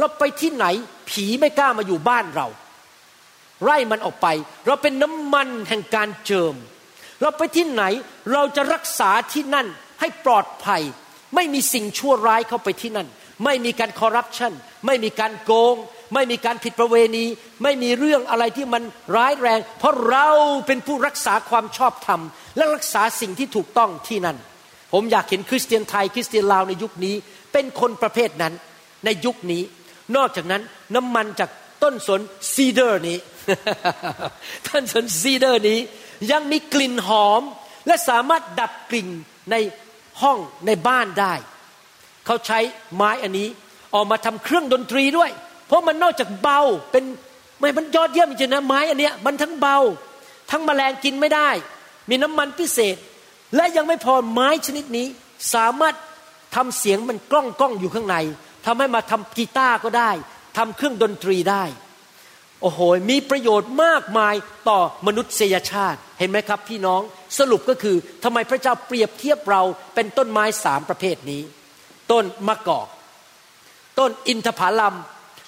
[0.00, 0.66] เราไปที่ไหน
[1.10, 2.46] ผีไม่กล้ามาอยู่บ้านเรา
[3.64, 4.26] ไล่มันออกไป
[4.66, 6.54] เราเป็นน้ำมันแห่งการเจิม
[7.20, 7.82] เราไปที่ไหน
[8.32, 9.66] เราจะรักษาที่นั่น
[10.00, 10.82] ให้ปลอดภัย
[11.34, 13.08] ไม่มีสิ่งชั่วร้ายเข้าไปที่นั่น
[13.44, 14.52] ไม่มีการคอร์รัปชัน
[14.86, 15.76] ไม่มีการโกง
[16.14, 17.24] ไม่มีการผิดประเวณี
[17.62, 18.82] ไม่มีเรื่องอะไรที่มัน
[19.16, 20.28] ร้ายแรง เพราะเรา
[20.66, 22.20] เป็นผู้รักษาความชอบธรรม
[22.56, 24.36] และรักษาสิ่งที่ถูกต้องที่นั่น
[24.92, 27.14] ผมอยากเห็นคริสเตียนไทยคริสเตียนลาวในยุคนี้
[27.52, 28.54] เป็นคนประเภทนั้น
[29.04, 29.62] ในยุคนี้
[30.16, 30.62] นอกจากนั้น
[30.94, 31.50] น้ำมันจาก
[31.82, 32.20] ต้นสน
[32.54, 33.18] ซีเดอร์นี้
[34.68, 35.78] ต้นสนซีเดอร์นี้
[36.32, 37.42] ยังมีกลิ่นหอม
[37.86, 39.08] และสามารถดับกลิ่น
[39.50, 39.56] ใน
[40.22, 41.34] ห้องในบ้านได้
[42.26, 42.58] เขาใช้
[42.94, 43.48] ไม้อันนี้
[43.94, 45.30] ออกมาทำเครื่องดนตรีด้วย
[45.66, 47.04] เพราะมันนอกจากเบาเป็น
[47.58, 49.78] ไม่มันยอดเยี่ยมจริงนะไม้อันเนี้ยมันทั้งเบา
[50.50, 51.48] ทั้งมแมลงกินไม่ได้
[52.08, 52.96] มีน้ำมันพิเศษ
[53.56, 55.06] และยังไม่พอไม้ชนิดนี้
[55.54, 55.94] สามารถ
[56.54, 58.16] ทำเสียงมันกล้องกล้องอยู่ข้างใน
[58.66, 60.10] ทำให้มาทำกีตาร์ก็ได้
[60.56, 61.64] ทำเครื่องดนตรีได้
[62.62, 62.80] โอ้โห
[63.10, 64.34] มีประโยชน์มากมาย
[64.68, 67.00] ต่อมนุษยชาติ เห็นไหมครับพี่น้อง
[67.38, 69.62] สรุปก็คือทำไมพระเจ้าเปรียบเทียบเรา
[69.94, 71.42] เป็นต้นไม้สามประเภทนี้
[72.10, 72.86] ต้นมะกอก
[73.98, 74.94] ต้นอินทผลัม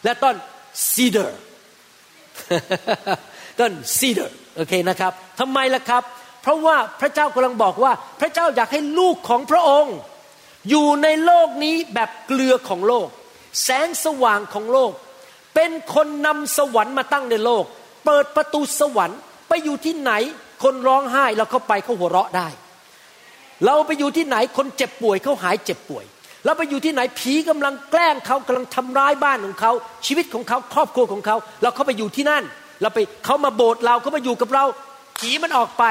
[0.05, 0.37] และต้น
[0.93, 1.41] ซีเดอร์
[3.61, 6.03] ต้นซีเดอร์ โอเคนะครับทำไมล่ะครับ
[6.43, 9.97] เพราะว่าพระเจ้ากำลังบอกว่า พระเจ้าอยากให้ลูกของพระองค์
[10.69, 13.09] อยู่ในโลกนี้แบบเกลือของโลก
[13.63, 14.93] แสงสว่างของโลก
[15.55, 17.65] เป็นคนนำสวรรค์มาตั้งในโลก
[18.05, 20.13] เปิดประตูสวรรค์ ไปอยู่ที่ไหน
[20.63, 22.49] คนร้องไห้เราเข้าไปเขาหัวเราะได้
[23.65, 26.05] เราไปอยู่ที่ไหนคนเจ็บป่วยเขาหายเจ็บป่วย
[26.45, 29.73] เราไปอยู่ที่ไหนผีกำลังแกล้งเขากำลังทำร้ายบ้านของเขา
[30.07, 32.43] ชีวิตของเขาครอบครัวของเขา เราเข้าไปอยู่ที่นั่น
[32.83, 34.65] เราไปเขามาโบสถ์เราเขามาอยู่กับเรา
[35.19, 35.85] ผีมันออกไป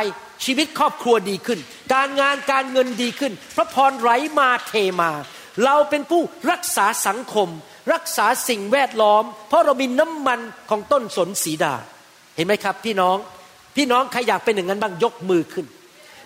[0.46, 1.60] ชีวิตครอบครัวดีขึ้น
[1.94, 5.12] การงานการเงินดีขึ้น พระพรไหลมาเทมา
[5.66, 6.22] เราเป็นผู้
[6.52, 7.50] รักษาสังคม
[7.94, 10.40] รักษาสิ่งแวดล้อม เพราะเรามีน้ำมัน
[10.70, 11.76] ของต้นสนสีดา
[12.36, 13.18] เห็นไหมครับ พี่น้อง
[13.76, 15.66] พี่น้องใครอยากเป็นอย่างนั้นบ้างยกมือขึ้น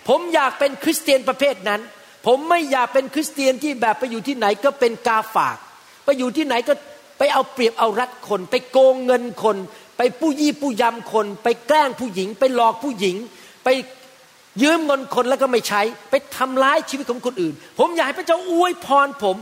[0.08, 1.80] ผมอยากเป็นคริสเตียนประเภทนั้น
[2.26, 5.56] ผมไม่อยากเป็นคริสเตียนที่แบบไปอยู่ที่ไหนก็เป็นกาฝาก
[6.04, 6.74] ไปอยู่ที่ไหนก็
[7.18, 9.56] ไปเอาเปรียบเอารัดคน ไปโกงเงินคน
[9.96, 13.16] ไปผู้ยี่ผู้ยำคน ไปแกล้งผู้หญิง ไปหลอกผู้หญิง
[13.64, 13.68] ไป
[14.62, 19.36] ยืมเงินคนแล้วก็ไม่ใช้ไปทำร้ายชีวิตของคนอื่น ผมอยากให้พระเจ้าอวยพรผม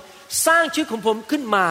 [0.46, 1.64] สร้างชีวิตของผมขึ้นมา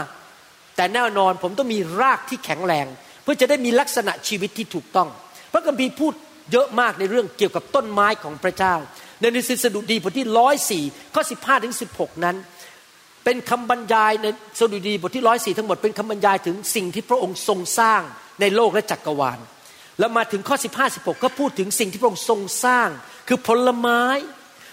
[0.75, 2.85] แต่แน่นอนผมต้องมีรากที่แข็งแรง
[3.23, 5.09] เพื่อจะได้มีลักษณะชีวิตที่ถูกต้อง
[5.53, 6.13] พระคัมภีร์พูด
[6.51, 8.75] เยอะมากในเรื่องเกี่ยวกับต้นไม้ของพระเจ้า
[9.19, 10.83] ในหนังสือสดุดีบทที่ร้อยสี่
[11.13, 12.35] ข้อสิบห้าถึงสิบหกนั้น
[13.23, 14.27] เป็นคำบรรยายใน
[14.59, 18.01] สดุดีบทที่ร้อยสี่ทั้งหมดเป็นคำบรรยายถึงสิ่งที่พระองค์ทรงสร้าง
[18.41, 19.39] ในโลกและจักรวาล
[19.99, 22.89] แล้วมาถึงข้อ15 16ก็พูดถึงสิ่งที่พระองค์ทรงสร้าง
[23.27, 24.01] คือผลไม้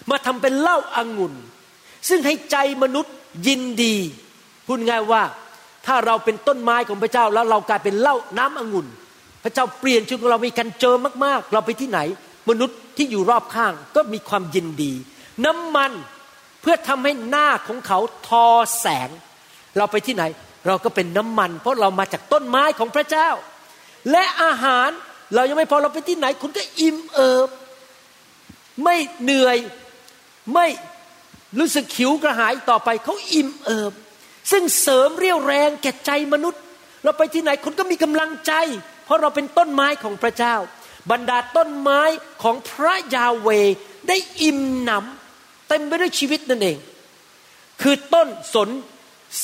[0.09, 1.33] มาทำเป็นเหล้าอางุ่น
[2.09, 3.15] ซึ่งให้ใจมนุษย์
[3.47, 3.95] ยินดี
[4.65, 5.23] พูดง่ายว่า
[5.85, 8.87] ถ้าเราเป็นต้นไม้ของพระเจ้าแล้วเรากลายเป็นเหล้าน้ำองุ่น
[9.43, 10.95] พระเจ้าเปลี่ยนชีวิตของเรามีการเจอ
[11.25, 11.99] มากๆ เราไปที่ไหน
[12.49, 14.93] มนุษย์ที่อยู่รอบข้างก็มีความยินดี
[15.45, 15.91] น้ำมัน
[16.61, 18.45] เพื่อทำให้หน้าของเขาทอ
[18.79, 19.09] แสง
[19.77, 20.23] เราไปที่ไหน
[20.67, 23.29] เราก็เป็นน้ำมัน เพราะเรามาจากต้นไม้ของพระเจ้า
[24.11, 24.89] และอาหาร
[25.35, 27.49] เรายังไม่พอเราไปที่ไหน คุณก็อิ่มเอิบ
[28.83, 29.57] ไม่เหนื่อย
[30.53, 30.67] ไม่
[31.59, 33.93] รู้สึกขิวกระหายต่อไปเขาอิ่มเอิบ
[34.51, 36.61] ซึ่งเสริมเรี่ยวแรงแก่ใจมนุษย์
[37.03, 38.53] เราไปที่ไหนคุณก็มีกำลังใจ
[39.05, 40.55] เพราะเราเป็นต้นไม้ของพระเจ้า
[41.11, 42.01] บรรดาต้นไม้
[42.43, 43.49] ของพระยาเว
[44.07, 46.77] ได้อิ่มหนำเต็มไปด้วยชีวิตนั่นเอง
[47.81, 48.69] คือต้นสน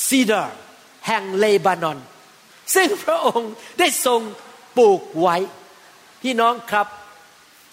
[0.06, 0.56] ซีดาร์
[1.06, 1.98] แห่งเลบานอน
[2.74, 4.20] ซึ่งพระองค์ได้ทรง
[4.76, 5.36] ปลูกไว้
[6.22, 6.86] พี่น้องครับ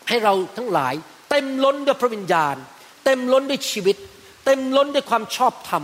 [0.07, 0.93] ให้เราทั้งหลาย
[1.29, 2.55] เต็มล้นด้วยพระวิญญาณ
[3.05, 3.97] เต็มล้นด้วยชีวิต
[4.45, 5.83] เต็มล้นด้วยความชอบธรรม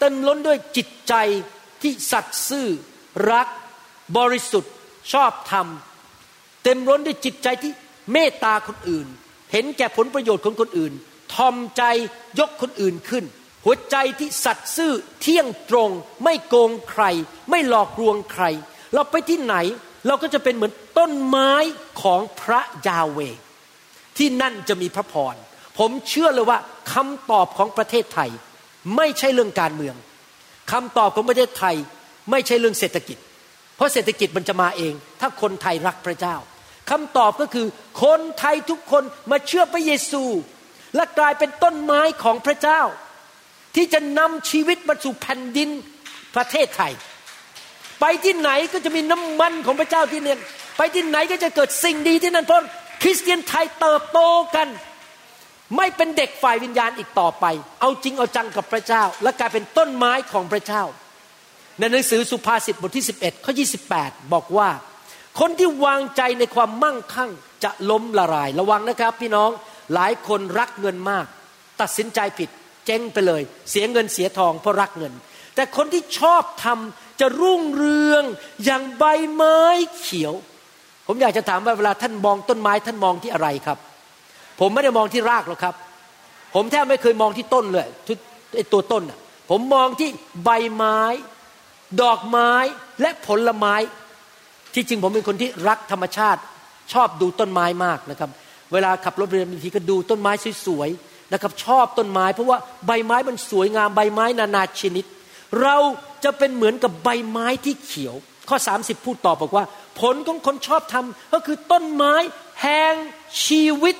[0.00, 1.14] เต็มล้นด้วยจิตใจ
[1.82, 2.66] ที่สัตย์ซื่อ
[3.30, 3.48] รัก
[4.16, 4.72] บริสุทธิ์
[5.12, 5.66] ชอบธรรม
[6.64, 7.72] เต็มล้นด้วยจิตใจที่
[8.12, 9.06] เมตตาคนอื่น
[9.52, 10.92] เห็นแก่ผลประโยชน์ของคนอื่น
[11.34, 11.82] ทอมใจ
[12.38, 13.24] ยกคนอื่นขึ้น
[13.64, 15.90] หัวใจที่สัตย์ซื่อเที่ยงตรง
[16.24, 17.04] ไม่โกงใคร
[17.50, 18.44] ไม่หลอกลวงใคร
[18.94, 19.54] เราไปที่ไหน
[20.06, 21.52] เราก็จะเป็นเหมือนต้นไม้
[22.02, 23.18] ของพระยาเว
[24.18, 25.34] ที่นั่นจะมีพระพร
[25.78, 26.58] ผมเชื่อเลยว่า
[26.94, 28.30] คำตอบของประเทศไทย
[28.96, 29.96] ไม่ใช่เรื่องการเมือง
[30.72, 31.76] คำตอบของประเทศไทย
[32.30, 33.18] ไม่ใช่เรื่องเศรษฐกิจ
[33.76, 36.36] เพราะเศรษฐกิจมันจะมาเอง ถ้าคนไทยรักพระเจ้า
[36.90, 37.66] คำตอบก็คือ
[38.02, 40.24] คนไทยทุกคนมาเชื่อพระเยซู
[40.96, 42.80] และกลายเป็นต้นไม้ของพระเจ้า
[43.74, 45.70] ที่จะนำชีวิตมาสู่แผ่นดิน
[46.36, 46.92] ประเทศไทย
[48.00, 50.40] ไปที่ไหนก็จะมีน้ำมันของพระเจ้าที่นั่น
[50.76, 52.62] ไปที่ไหนก็จะเกิดสิ่งดีที่นั่นเพราะ
[53.02, 54.20] คริสเตียนไทยเติบโต
[54.54, 54.68] กัน
[55.76, 57.44] ไม่เป็นเด็กฝ่ายวิญญาณอีกต่อไป
[57.80, 60.82] เอาจริงเอาจังกับพระเจ้า และกลายเป็นต้นไม้ของพระเจ้า
[61.78, 63.52] ในหนังสือสุภาษิตบทที่ 11ข้อ
[63.92, 64.68] 28 บอกว่า
[65.40, 67.30] คนที่วางใจในความมั่งคั่ง
[67.64, 69.50] จะล้มละลาย ระวังนะครับ พี่น้อง
[69.94, 71.26] หลายคนรักเงินมาก
[71.80, 72.50] ตัดสินใจผิด
[72.86, 75.12] เจ๊งไปเลย เสียเงินเสียทองเพราะรักเงิน
[75.54, 78.24] แต่คนที่ชอบทำจะรุ่งเรือง
[78.64, 79.60] อย่างใบไม้
[80.00, 80.34] เขียว
[81.08, 83.78] ผมอยากจะถามว่าเวลาท่านมองต้นไม้ท่านมองที่อะไรครับ
[84.60, 85.74] ผมไม่ได้มองที่รากหรอกครับ
[86.54, 88.18] ผมแทบไม่เคยมองที่ต้นเลยทุก
[88.56, 89.18] ไอตัวต้นอะ
[89.50, 90.08] ผมมองที่
[90.44, 91.00] ใบไม้
[92.02, 92.52] ดอกไม้
[93.00, 93.74] และผลไม้
[94.74, 96.40] ที่จริงผมเป็นคนที่รักธรรมชาติ
[96.92, 98.30] ชอบดูต้นไม้มากนะครับ
[98.72, 100.32] เวลาขับรถเรียนบางทีก็ดูต้นไม้
[100.66, 105.04] สวยๆนะครับ ชอบต้นไม้ เพราะว่าใบไม้มันสวยงามใบไม้นานาชนิด
[105.62, 105.76] เรา
[106.24, 108.14] จะเป็นเหมือนกับใบไม้ที่เขียว
[108.48, 109.64] ข้อ 30 พูดต่อบอกว่า
[110.00, 112.14] ผลของคนชอบทำก็คือต้นไม้
[112.62, 112.94] แห่ง
[113.46, 113.96] ชีวิต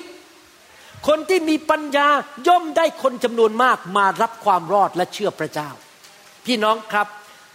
[1.07, 2.07] คนที่มีปัญญา
[2.47, 5.69] ย่อมได้คนจำนวนมากมารับความรอดและเชื่อพระเจ้า
[6.45, 7.07] พี่น้องครับ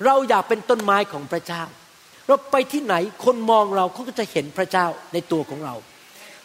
[0.05, 1.63] เราอยากเป็นต้นไม้ของพระเจ้า
[2.27, 5.75] เราไปที่ไหนคนมองเราเขาก็จะเห็นพระเจ้าในตัวของเรา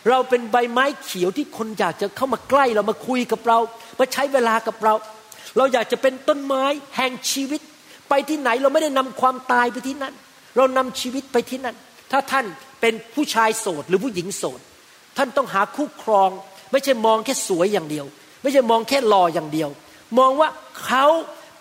[0.09, 3.59] เราเป็นใบไม้เขียวที่คนอยากจะเข้ามาใกล้เรามาคุยกับเรา
[3.99, 4.93] มาใช้เวลากับเรา
[5.57, 6.63] เราอยากจะเป็นต้นไม้
[6.97, 7.61] แห่งชีวิต
[8.09, 10.13] ไปที่ไหนเราไม่ได้นำความตายไปที่นั่น
[10.57, 11.75] เรานำชีวิตไปที่นั่น
[12.11, 12.45] ถ้าท่าน
[12.81, 14.59] เป็นผู้ชายโสดหรือผู้หญิงโสด
[15.17, 16.29] ท่านต้องหาคู่ครอง
[16.71, 18.05] ไม่ใช่มองแค่สวยอย่างเดียว
[18.41, 19.69] ไม่ใช่มองแค่หล่ออย่างเดียว
[20.19, 20.49] มองว่า
[20.85, 21.05] เขา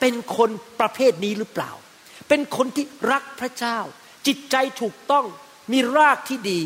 [0.01, 1.71] เป็นคนประเภทนี้หรือเปล่า
[2.29, 3.79] เป็นคนที่รักพระเจ้า
[4.27, 5.25] จิตใจถูกต้อง
[5.73, 6.61] มีรากที่ดี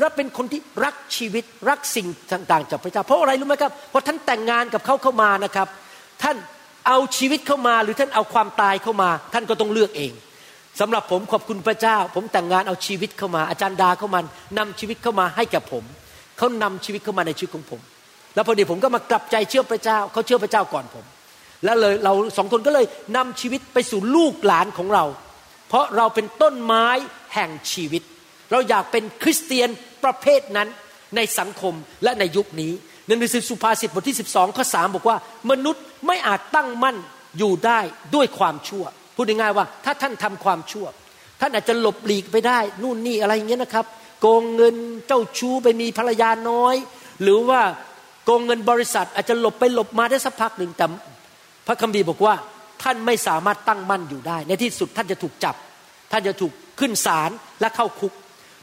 [0.00, 5.68] และเป็นคนที่รักชีวิตรักสิ่งต่างๆ จากพระเจ้า เพราะอะไรรู้ไหมครับเพราะท่านแต่งงานกับเขาเข้ามานะครับ
[6.22, 6.36] ท่าน
[6.88, 10.12] เอาชีวิตเข้ามาหรือท่านเอาความตายเข้ามา ท่านก็ต้องเลือกเอง
[10.80, 14.20] สำหรับผมขอบคุณพระเจ้า ผมแต่งงานเอาชีวิตเข้ามา อาจารย์ดาเข้ามา
[14.58, 15.84] นำชีวิตเข้ามาให้แก่ผม
[16.38, 17.80] เขานำชีวิตเข้ามาในชีวิตของผม
[18.34, 21.04] แล้วพอดีผมก็มากลับใจเชื่อพระเจ้าเขาเชื่อพระเจ้าก่อนผม
[21.64, 25.04] แล้วเลยเราสองคนก็เลยนำชีวิตไปสู่ลูกหลานของเรา
[25.68, 26.86] เพราะเราเป็นต้นไม้
[27.34, 28.02] แห่งชีวิต
[28.50, 29.68] เราอยากเป็นคริสเตียน
[30.04, 30.68] ประเภทนั้น
[31.16, 32.72] ในสังคมและในยุคนี้
[33.06, 35.16] ในหนังสือสุภาษิตบทที่ 12 ข้อ 3 บอกว่า
[35.50, 36.96] มนุษย์ไม่อาจตั้งมั่น
[37.38, 37.80] อยู่ได้
[38.14, 38.84] ด้วยความชั่ว
[39.18, 40.86] พูดง่ายๆว่า ถ้าท่านทำความชั่ว
[41.40, 43.86] ท่านอาจจะหลบหลีกไปได้ นู่นนี่อะไรอย่างเงี้ยนะครับ
[44.20, 46.74] โกงเงินเจ้าชู้ไปมีภรรยาน้อย
[47.22, 47.60] หรือว่า
[48.24, 50.86] โกงเงินบริษัท อาจจะหลบไปหลบมาได้สักพักหนึ่งแต่
[51.66, 52.34] พระคัมภีร์บอกว่า
[52.82, 55.56] ท่านไม่สามารถตั้งมั่นอยู่ได้ ในที่สุดท่านจะถูกจับ
[56.12, 58.12] ท่านจะถูกขึ้นศาลและเข้าคุก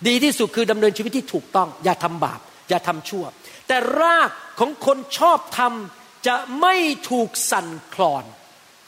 [0.07, 2.39] ดีที่สุดคือดำเนินชีวิตที่ถูกต้อง อย่าทำบาป
[2.69, 3.25] อย่าทำชั่ว
[3.67, 6.75] แต่รากของคนชอบทำจะไม่
[7.09, 8.23] ถูกสั่นคลอน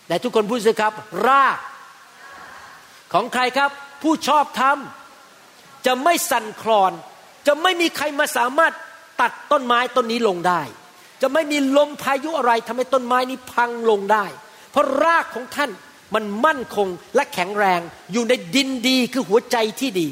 [0.08, 0.94] แต่ทุกคนพูดสิครับ
[1.28, 1.58] ราก
[3.14, 3.72] ของใครครับ
[4.04, 6.92] ผู้ชอบทำจะไม่สั่นคลอน
[7.48, 8.74] จะไม่มีใครมาสามารถ
[9.22, 10.62] ตัดต้นไม้ต้นนี้ลงได้
[11.22, 14.26] จะไม่มีลมพายุอะไรทำให้ต้นไม้นี้พังลงได้
[14.72, 15.72] เพราะรากของท่าน
[16.16, 17.82] มันมั่นคงและแข็งแรง
[18.12, 20.08] อยู่ในดินดีคือหัวใจที่ดี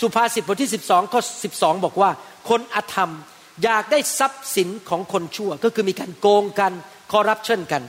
[0.00, 1.20] สุภาษิตบทที่ 12ข้อ
[1.52, 2.10] 12 บอกว่า
[2.48, 3.12] คนอธรรม
[3.64, 6.72] อยากได้ทรัพย์สินของคนชั่ว ก็คือมีการโกงกัน
[7.12, 7.82] คอร์รัปชันกัน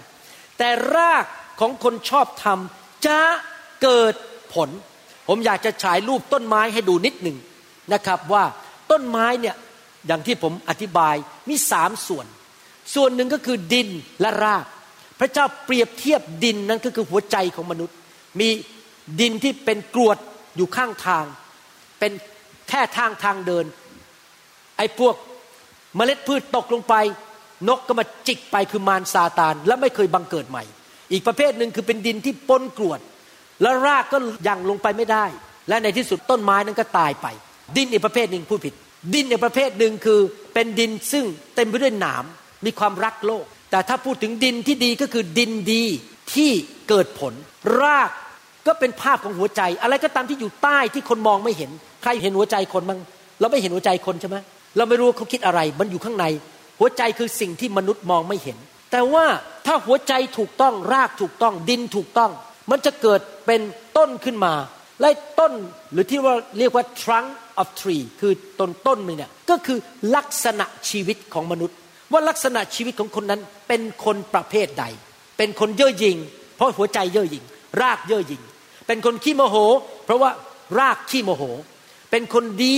[0.58, 1.26] แต่ราก
[1.60, 2.60] ของคนชอบธรรม
[3.08, 3.20] จะ
[3.84, 4.14] เกิด
[4.54, 4.70] ผล
[5.28, 7.38] ผมอยากจะฉายรูปต้นไม้ให้ดูนิดหนึ่ง
[7.94, 8.44] นะครับว่า
[8.92, 9.56] ต้นไม้เนี่ย
[10.08, 11.16] อย่างที่ผมอธิบาย
[11.50, 12.26] มีสามส่วน
[12.96, 13.90] ส่วนหนึ่งก็คือดิน
[14.22, 14.66] และราก
[15.20, 17.96] พระเจ้าเปรียบเทียบดินนั้นก็คือหัวใจของมนุษย์
[18.40, 18.50] มี
[19.20, 20.18] ดินที่เป็นกรวด
[20.56, 21.26] อยู่ข้างทาง
[22.00, 22.12] เป็น
[22.70, 23.66] แค่ทางทางเดิน
[24.78, 25.16] ไอ้พวก
[25.96, 26.96] เมล็ดพืชตกลงไป
[27.68, 30.64] นกก็มาจิกไปคือมารซาตาน และไม่เคยบังเกิดใหม่
[31.12, 33.00] อีกประเภทหนึ่งคือเป็นดินที่ปนกรวด
[33.62, 35.26] แล้วรากก็ยังลงไปไม่ได้
[35.70, 37.28] และในที่สุดต้นไม้นั้นก็ตายไป
[37.78, 38.74] ดินอีกประเภทหนึ่งผู้ผิด
[39.14, 40.20] ดินอีกประเภทหนึ่งคือ
[40.54, 42.24] เป็นดินซึ่งเต็มไปด้วยหนาม
[42.66, 45.84] มีความรักโลก แต่ถ้าพูดถึงดินที่ดีก็คือดินดี
[46.34, 46.52] ที่
[46.90, 47.34] เกิดผล
[47.82, 48.10] ราก
[48.68, 51.72] ก็เป็นภาพของหัวใจ อะไรก็ตามที่อยู่ใต้ที่คนมองไม่เห็น
[52.04, 53.00] ใครเห็นหัวใจคนบ้าง
[53.40, 54.38] เราไม่เห็นหัวใจคนใช่ไหม
[54.78, 56.26] เราไม่รู้เขาคิดอะไร มันอยู่ข้างใน
[56.80, 58.58] หัวใจคือสิ่งที่มนุษย์มองไม่เห็น
[58.92, 59.26] แต่ว่า
[59.66, 62.32] ถ้าหัวใจถูกต้องรากถูกต้องดินถูกต้อง
[62.72, 63.62] มันจะเกิดเป็น
[63.98, 64.54] ต้นขึ้นมา
[65.02, 65.10] และ
[65.40, 65.54] ต้น
[65.92, 67.30] หรือที่ว่าเรียกว่า trunk
[67.62, 69.78] of tree คือต้นต้นมันเนี่ยก็คือ
[70.16, 71.78] ลักษณะชีวิตของมนุษย์
[72.12, 74.86] ว่าลักษณะชีวิตของคนนั้นเป็นคนประเภทใด
[75.38, 76.18] เป็นคนเย่อหยิ่ง
[76.56, 77.44] เพราะหัวใจเย่อหยิ่ง
[77.82, 78.42] รากเย่อหยิ่ง
[78.88, 79.56] เป็นคนขี้โมโห
[80.06, 80.32] เพราะว่า
[80.80, 81.44] รากขี้โมโห
[82.12, 82.78] เป็นคนดี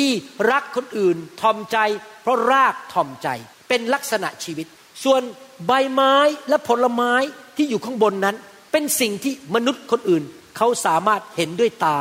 [0.51, 1.77] รักคนอื่นทอมใจ
[2.21, 3.27] เพราะรากทอมใจ
[3.69, 4.67] เป็นลักษณะชีวิต
[5.03, 5.21] ส่วน
[5.67, 6.15] ใบไม้
[6.49, 7.13] และผลไม้
[7.57, 8.35] ที่อยู่ข้างบนนั้น
[8.71, 10.23] เป็นสิ่งที่มนุษย์คนอื่น
[10.57, 11.97] เขาสามารถเห็นด้วยตา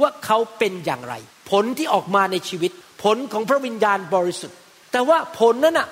[0.00, 1.14] ว่าเขาเป็นอย่างไร
[1.50, 2.70] ผลที่ออกมาในชีวิต
[3.02, 4.58] ผลของพระวิญญาณบริสุทธิ์
[4.92, 5.88] แต่ว่าผลนั้นน่ะ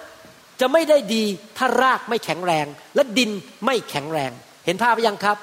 [0.60, 1.24] จะไม่ได้ดี
[1.58, 3.30] ถ้ารากไม่แข็งแรง และดิน
[3.64, 4.30] ไม่แข็งแรง
[4.64, 5.36] เห็นภาพยังครับ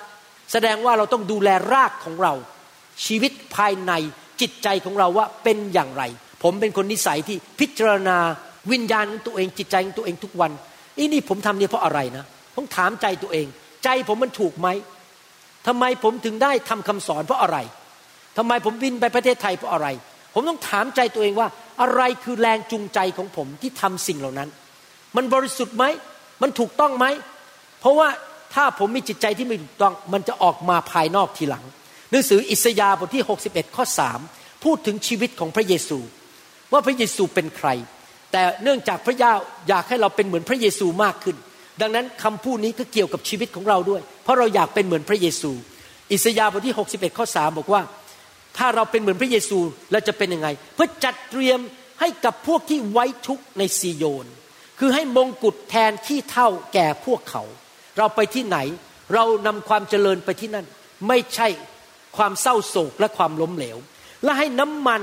[0.52, 2.34] แสดงว่าเราต้องดูแลรากของเรา
[3.06, 3.92] ชีวิตภายใน
[4.42, 6.04] จิตใจของเราว่าเป็นอย่างไร
[6.44, 8.18] ผมเป็นคนนิสัยที่พิจารณา
[8.72, 10.52] วิญญาณของตัวเองจิตใจของตัวเองทุกวัน
[11.00, 12.26] อีนี่ผมทำเนี่ยเพราะอะไรนะ
[12.56, 13.48] ต้องถามใจตัวเอง
[13.84, 14.68] ใจผมมันถูกไหม
[15.68, 17.58] ทำไมผมถึงได้ทำคำสอนเพราะอะไร
[18.38, 19.88] ทำไมผมบินไปประเทศไทยเพราะอะไร
[20.34, 21.48] ผมต้องถามใจตัวเองว่า
[21.82, 24.50] อะไรคือแรงจูงใจของผมที่ทำสิ่งเหล่านั้น
[25.16, 25.86] มันบริสุทธิ์ไหม
[26.42, 27.06] มันถูกต้องไหม
[27.80, 28.08] เพราะว่า
[28.54, 31.66] ถ้าผมมีจิตใจที่ไม่ถูกต้อง มันจะออกมาภายนอกทีหลัง
[32.12, 33.86] หนังสืออิสยาห์บทที่ 61 ข้อ
[34.24, 36.00] 3 พูดถึงชีวิตของพระเยซู
[36.72, 37.70] ว่าพระเยซูเป็นใคร
[38.32, 39.34] แต่เนื่องจากพระเจ้า
[39.70, 41.36] อยากให้เราเป็นเหมือนพระเยซูมากขึ้น
[41.82, 45.52] ดังนั้นคำพูดนี้ก็เกี่ยวกับชีวิตของเราด้วย เพราะเราอยากเป็นเหมือนพระเยซู
[46.12, 47.82] อิสยาห์บทที่ 61ข้อ3บอกว่า
[48.58, 49.58] ถ้าเราเป็นเหมือนพระเยซู
[49.92, 51.60] เราจะเป็นยังไง เพื่อจัดเตรียม
[52.00, 54.28] ให้กับพวกที่ไว้ทุกข์ในซีโยน
[54.80, 57.44] คือให้มงกุฎแทนขี้เท่าแก่พวกเขา
[57.98, 58.58] เราไปที่ไหน
[59.14, 60.66] เรานำความเจริญไปที่นั่น
[61.08, 61.48] ไม่ใช่
[62.18, 63.78] ความเศร้าโศกและความล้มเหลว
[64.24, 65.02] และให้น้ำมัน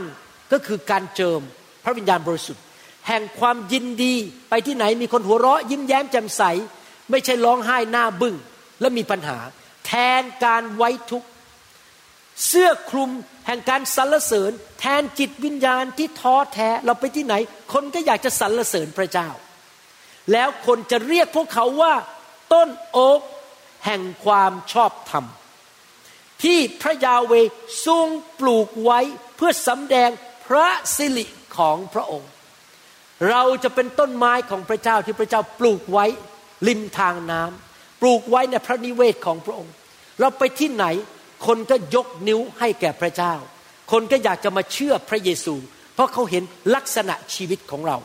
[0.52, 1.40] ก็คือการเจิม
[1.84, 2.62] พระวิญญาณบริสุทธิ์
[3.08, 4.14] แห่งความยินดี
[4.50, 6.42] ไปที่ไหนมีคนหัวเราะยิ้มแย้มแจ่มใส
[7.10, 8.34] ไม่ใช่ร้องไห้หน้าบึง้ง
[8.80, 9.38] และมีปัญหา
[9.86, 11.28] แทนการไว้ทุกข์
[12.46, 13.10] เสื้อคลุม
[13.46, 14.50] แห่งการสรรเสริญ
[14.80, 17.34] แทนจิตวิญญาณที่ท้อแท้เราไปที่ไหน
[17.72, 19.28] คนก็อยากจะสรรเสริญพระเจ้า
[20.32, 21.94] แล้วคนจะเรียกพวกเขาว่า
[22.52, 23.20] ต้นโอ๊ก
[23.86, 25.24] แห่งความชอบธรรม
[26.42, 27.32] ที่พระยาเว
[27.86, 28.06] ทรง
[28.40, 29.00] ปลูกไว้
[29.36, 30.10] เพื่อสำแดง
[30.46, 31.24] พระสิริ
[31.56, 32.30] ของพระองค์
[33.30, 36.06] เราจะเป็นต้นไม้ของพระเจ้าที่พระเจ้าปลูกไว้
[36.68, 39.74] ริมทางน้ำปลูกไว้ในพระนิเวศของพระองค์
[40.20, 40.84] เราไปที่ไหน
[41.46, 43.34] คนก็ยกนิ้วให้แก่พระเจ้า
[43.92, 45.54] คนก็อยากจะมาเชื่อพระเยซู
[45.94, 46.42] เพราะเขาเห็น
[46.74, 47.96] ลักษณะชีวิตของเรา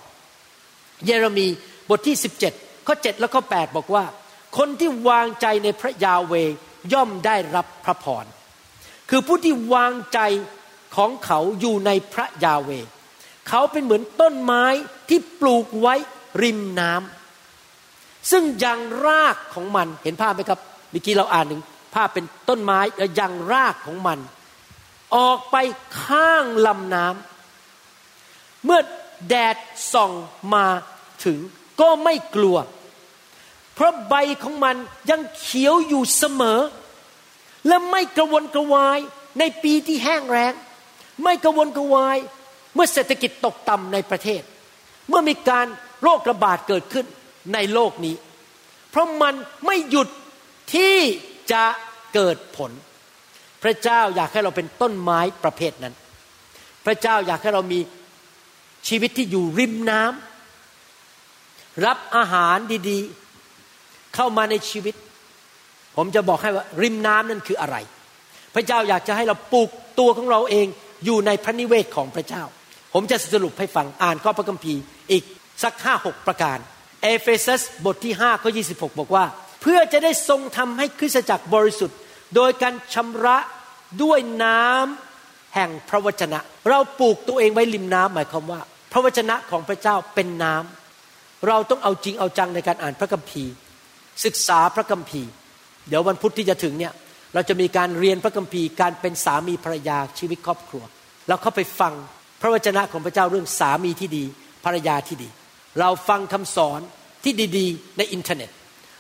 [1.05, 1.47] เยเรมี
[1.89, 2.15] บทที่
[2.53, 4.05] 17 ข้อ 7 และข้อ 8 บอกว่า
[4.57, 6.33] คนที่วางใจในพระยาเว
[6.93, 8.25] ย่อมได้รับพระพร
[9.09, 10.19] คือผู้ที่วางใจ
[10.95, 12.69] ของเขาอยู่ในพระยาเว
[13.53, 14.65] เขาเป็นเหมือนต้นไม้
[15.09, 15.95] ที่ปลูกไว้
[16.41, 20.59] ริมน้ำซึ่งยังรากของมันเห็นภาพไหมครับ
[20.91, 21.61] เมื่อกี้เราอ่านหนึ่ง
[21.95, 24.19] ภาพเป็นต้นไม้แล้วยังรากของมัน
[25.15, 25.55] ออกไป
[26.03, 28.79] ข้างลำน้ำเมื่อ
[29.29, 29.57] แดด
[29.93, 30.11] ส่อง
[30.53, 30.65] มา
[31.23, 31.37] ถึง
[31.81, 32.57] ก็ไม่กลัว
[33.73, 34.75] เพราะใบของมัน
[35.09, 36.59] ยังเขียวอยู่เสมอ
[37.67, 38.99] และไม่กระวนกระวาย
[39.39, 40.53] ในปีที่แห้งแล้ง
[41.23, 42.17] ไม่กระวนกระวาย
[42.75, 44.41] เมื่อเศรษฐกิจตกต่ำในประเทศ
[45.09, 45.67] เมื่อมีการ
[46.03, 47.05] โรคระบาดเกิดขึ้น
[47.53, 48.15] ในโลกนี้
[48.89, 49.33] เพราะมัน
[49.65, 50.07] ไม่หยุด
[50.73, 50.97] ที่
[51.51, 51.63] จะ
[52.13, 52.71] เกิดผล
[53.63, 55.95] พระเจ้าอยากให้เราเป็นต้นไม้ประเภทนั้น
[56.85, 57.79] พระเจ้าอยากให้เรามี
[58.87, 62.57] ชีวิตที่อยู่ริมน้ำรับอาหาร
[62.89, 64.95] ดีๆ เข้ามาในชีวิต
[65.95, 67.77] ผมจะบอกให้ว่าริมน้ำนั่นคืออะไร
[68.55, 69.69] พระเจ้าอยากจะให้เราปลูก
[69.99, 70.67] ตัวของเราเอง
[71.05, 72.43] อยู่ในพระนิเวศของพระเจ้า
[72.93, 74.81] ผมจะสรุปให้ฟังอ่านข้อพระคัมภีร์
[75.11, 75.23] อีก
[75.63, 76.57] สักห้าหกประการ
[77.01, 79.25] เอเฟซัสบทที่5ข้อ26บอกว่า
[79.61, 81.97] เพื่อจะได้ทรงทำให้คริสตจักรบริสุทธิ์
[82.35, 83.37] โดยการชำระ
[84.03, 86.39] ด้วยน้ำแห่งพระวจนะ
[86.69, 88.61] เราปลูกตัวเองไว้ริมน้ำหมายความว่า
[88.91, 93.51] พระวจนะของพระเจ้าเป็นน้ำเราต้องเอาจริงเอาจังในการอ่านพระคัมภีร์
[94.25, 95.29] ศึกษาพระคัมภีร์
[95.87, 96.93] เดี๋ยววันพุธที่จะถึงเนี่ย
[97.33, 100.83] เราจะมีการเรียนพระคัมภีร์การเป็นสามีภรรยาชีวิตครอบครัว
[101.27, 101.93] เราเข้าไปฟัง
[102.41, 104.23] พระวจนะของพระเจ้าเรื่องสามีที่ดี
[104.65, 105.29] ภรรยาที่ดี
[105.79, 106.79] เราฟังคำสอน
[107.23, 108.49] ที่ดีๆ ในอินเทอร์เน็ต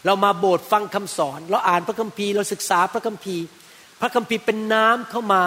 [0.05, 3.43] เรามาโบสถ์ฟังคำสอน เราอ่านพระคัมภีร์เราศึกษาพระคัมภีร์
[4.01, 5.41] พระคัมภีร์เป็นน้ำเข้ามา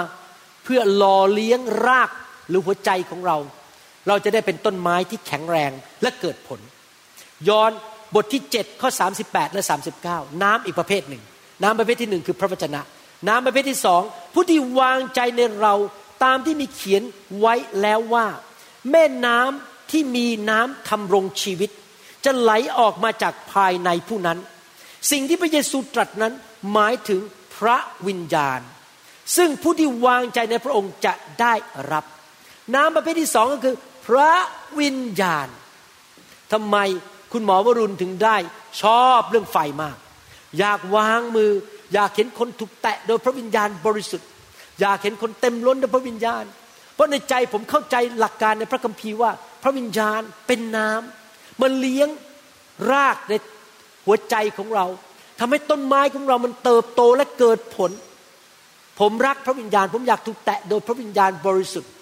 [0.64, 2.10] เพื่อหล่อเลี้ยงราก
[2.48, 3.36] หรือหัวใจของเรา
[4.08, 5.72] เราจะได้เป็นต้นไม้ที่แข็งแรง
[6.02, 6.60] และเกิดผล
[7.48, 7.70] ย้อน
[8.14, 8.90] บทที่7ข้อ
[9.22, 9.62] 38 และ
[10.02, 11.22] 39 น้ำอีกประเภทหนึ่ง
[11.62, 12.80] น้ำประเภทที่หนึ่งคือพระวจนะ
[13.28, 14.02] น้ำประเภทที่สอง
[14.34, 15.74] ผู้ที่วางใจในเรา
[16.22, 17.02] ตามที่มีเขียน
[17.38, 18.26] ไว้แล้วว่า
[18.90, 21.70] แม่น้ำที่มีน้ำทำรงชีวิต
[22.24, 24.38] จะไหลออกมาจากภายในผู้นั้น
[25.10, 26.32] สิ่งที่พระเยซูตรัสนั้น
[26.72, 27.20] หมายถึง
[27.56, 28.60] พระวิญญาณ
[29.36, 31.54] ซึ่งผู้ที่วางใจในพระองค์จะได้
[31.92, 32.04] รับ
[32.74, 34.34] น้ำประเภทที่สองก็คือ พระ
[34.80, 35.48] วิญญาณ
[36.52, 36.76] ทำไม
[37.32, 38.36] คุณหมอวรุณถึงได้
[38.82, 39.96] ชอบเรื่องไฟมาก
[40.58, 41.50] อยากวางมือ
[41.94, 44.28] อยากเห็นคนถูกแตะโดยพระวิญญาณบริสุทธิ์
[44.80, 46.44] อยากเห็นคนเต็มล้นด้วยพระวิญญาณ
[46.94, 49.30] เพราะในใจผมเข้าใจหลักการในพระคัมภีร์ว่า
[49.62, 52.08] พระวิญญาณเป็นน้ำมันเลี้ยง
[52.92, 53.32] รากใน
[54.06, 54.86] หัวใจของเรา
[55.38, 57.90] ทำให้ต้นไม้ของเรามันเติบโตและเกิดผล
[59.00, 61.92] ผมรักพระวิญญาณ ผมอยากถูกแตะโดยพระวิญญาณบริสุทธิ์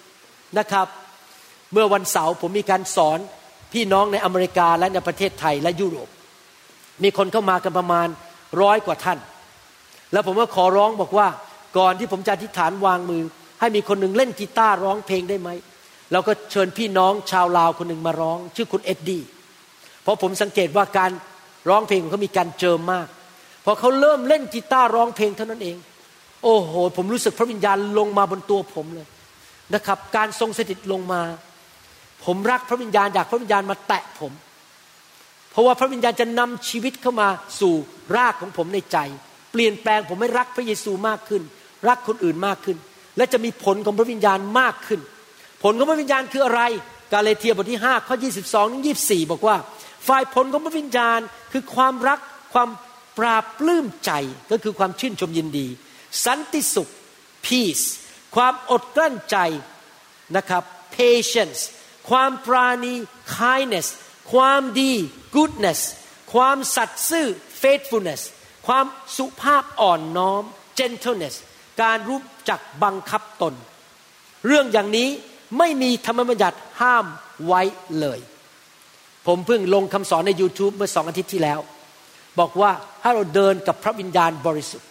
[0.59, 0.87] นะครับ
[1.73, 3.19] เมื่อวันเสาร์ผมมีการสอน
[3.73, 6.09] พี่น้องในอเมริกาและในประเทศไทยและยุโรป
[7.03, 8.07] มีคนเข้ามากันประมาณ
[8.61, 9.19] ร้อยกว่าท่าน
[10.11, 11.27] แล้วผมก็ขอร้องบอกว่า
[11.77, 13.23] ก่อนที่ผมจะอธิษฐานวางมือ
[13.59, 15.49] ให้มีคนหนึ่งเล่นกีตาร์ร้องเพลงได้ไหม
[16.11, 19.21] เราก็เชิญพี่น้องชาวลาวคนหนึ่งมาร้อง ชื่อคุณเอ็ดดี้
[20.03, 21.11] เพราะผมสังเกตว่าการ
[21.69, 23.07] ร้องเพลงของเขามีการเจิมมาก
[23.65, 25.77] พอเขาเริ่มเล่นกีตาร์ร้องเพลงเท่านั้นเอง
[26.43, 29.07] โอ้โห ผมรู้สึกพระวิญญาณลงมาบนตัวผมเลย
[29.73, 31.21] นะครับ การทรงสถิตลงมา
[32.25, 34.31] ผมรักพระวิญญาณอยากพระวิญญาณมาแตะผม
[35.51, 37.27] เพราะว่าพระวิญญาณจะนำชีวิตเข้ามา
[37.59, 37.73] สู่
[38.15, 38.97] รากของผมในใจ
[39.51, 41.41] เปลี่ยนแปลงผมให้รักพระเยซูมากขึ้น
[41.87, 42.77] รักคนอื่นมากขึ้น
[43.17, 45.01] และจะมีผลของพระวิญญาณมากขึ้น
[45.63, 46.61] ผลของพระวิญญาณคืออะไร
[47.13, 48.15] กาเลเทียบทที่5ข้อ
[48.45, 49.55] 22ถึง24 บอกว่า
[50.07, 51.19] ฝ่ายผลของพระวิญญาณ
[51.51, 52.19] คือความรัก
[52.53, 52.69] ความ
[53.17, 54.11] ปราบปลื้มใจ
[54.51, 55.67] ก็คือความชื่นชมยินดี
[56.25, 56.89] สันติสุข
[57.45, 57.85] peace
[58.35, 59.37] ความอดกลั้นใจ
[60.35, 60.63] นะครับ
[60.95, 61.61] patience
[62.09, 62.93] ความปราณี
[63.37, 63.87] kindness
[64.33, 64.93] ความดี
[65.35, 65.81] goodness
[66.33, 67.27] ความสัตย์ซื่อ
[67.61, 68.21] faithfulness
[68.67, 68.85] ความ
[69.17, 70.43] สุภาพอ่อนน้อม
[70.79, 71.35] gentleness
[71.81, 72.19] การรู้
[72.49, 73.53] จักบังคับตน
[74.47, 75.09] เรื่องอย่างนี้
[75.57, 77.05] ไม่มีธรรมบัญญัติห้าม
[77.47, 77.61] ไว้
[77.99, 78.19] เลย
[79.27, 81.59] ผมเพิ่งลงคำสอนใน YouTube เมื่อสองอาทิตย์ที่แล้ว
[82.39, 82.71] บอกว่า
[83.01, 84.87] ถ้าเราเดินกับพระวิญญาณบริสุทธิ์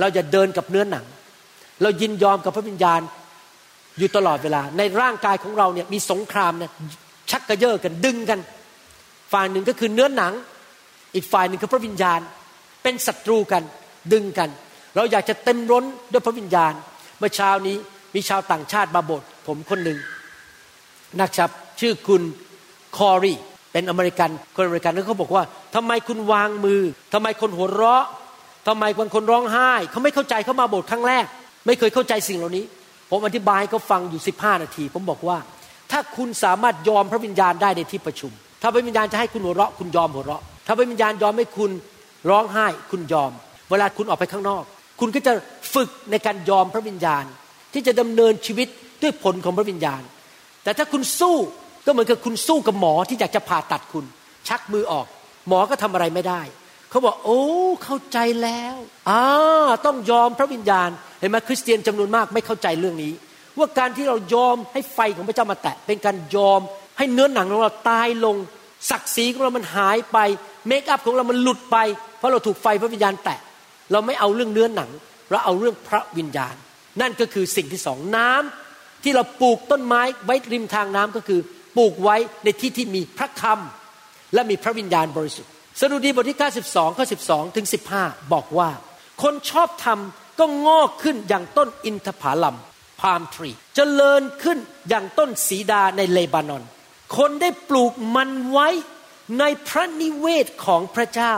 [0.00, 1.04] เราจะเดินกับเนื้อหนัง
[1.82, 3.00] เรายินยอมกับพระวิญญาณ
[3.98, 6.72] อยู่ตลอดเวลา ในร่างกายของเราเนี่ยมีสงครามนะ
[7.30, 8.40] ชักกระเยาะกันดึงกัน
[9.32, 10.32] ฝ่ายหนึ่งก็คือเนื้อหนัง
[11.14, 12.20] อีกฝ่ายหนึ่งคือพระวิญญาณ
[12.82, 13.62] เป็นศัตรูกัน
[14.12, 14.48] ดึงกัน
[14.96, 16.72] เราอยากจะเต็มร้นด้วยพระวิญญาณ
[17.18, 17.76] เมื่อเช้านี้
[18.14, 19.98] มีชาวต่างชาติมาบทผมคนหนึ่ง
[21.20, 22.22] นักชับ ชื่อคุณ
[22.96, 23.34] คอรี
[23.72, 26.80] เป็นอเมริกันคนอเมริกันแล้วเขาบอกว่าทำไมคุณวางมือ
[27.12, 28.04] ทำไมคนหัวเราะ
[28.68, 31.24] ทำไมบางคนร้องไห้ เขาไม่เข้าใจเขามาโบสถ์ครั้งแรก
[31.66, 32.64] ไม่เคยเข้าใจสิ่งเหล่านี้
[33.10, 35.38] ผมอธิบายเขาฟังอยู่ 15 นาที ผมบอกว่า
[35.90, 38.32] ถ้าคุณสามารถยอมพระวิญญาณได้ในที่ประชุม
[38.62, 41.70] ถ้าพระวิญญาณจะให้คุณหัวเราะ คุณยอมหัวเราะ ถ้าพระวิญญาณยอมให้คุณ
[42.30, 43.32] ร้องไห้ คุณยอม
[43.70, 44.64] เวลาคุณออกไปข้างนอก
[45.00, 45.32] คุณก็จะ
[45.74, 47.24] ฝึกในการยอมพระวิญญาณ
[47.72, 48.68] ที่จะดำเนินชีวิต
[49.02, 50.02] ด้วยผลของพระวิญญาณ
[50.64, 51.36] แต่ถ้าคุณสู้
[51.86, 54.04] ก็เหมือนกับคุณสู้กับหมอที่อยากจะผ่าตัดคุณ
[54.48, 55.06] ชักมือออก
[55.48, 56.40] หมอก็ทำอะไรไม่ได้
[56.90, 57.42] เขาบอกโอ้
[57.84, 58.76] เข้าใจแล้ว
[59.10, 59.22] อ่า
[59.86, 60.88] ต้องยอมพระวิญญาณ
[61.20, 63.12] เห็นไหมคริสเตียนจำนวนมากไม่เข้าใจเรื่องนี้
[63.58, 66.60] ว่าการที่เรายอมให้ไฟของพระเจ้ามาแตะ เป็นการยอม
[66.98, 68.36] ให้เนื้อหนังของเราตายลง
[68.90, 70.18] ศักดิ์ศรีของเรามันหายไป
[70.66, 71.76] เมคอัพของเรามันหลุดไป
[72.18, 73.38] เพราะเราถูกไฟพระวิญญาณแตะ
[73.92, 74.90] เราไม่เอาเรื่องเนื้อหนัง
[75.30, 76.54] เราเอาเรื่องพระวิญญาณ
[77.00, 81.40] นั่นก็คือสิ่งที่สองน้ำที่เราปลูกต้นไม้ไว้ริมทางน้ำก็คือ
[81.76, 87.66] ปลูกไว้ในที่ที่มีพระคำและมีพระวิญญาณบริสุทธิ์สดุดีบทที่ 92 ข้อ 12 ถึง
[87.98, 88.70] 15 บอกว่า
[89.22, 89.98] คนชอบธรรม
[90.38, 92.56] ก็งอกขึ้นอย่างต้นอินทผลัม
[93.00, 96.62] พามทรีเจริญขึ้นอย่างต้นสีดาในเลบานอน
[97.16, 98.68] คนได้ปลูกมันไว้
[99.38, 101.34] ในพระนิเวศของพระเจ้า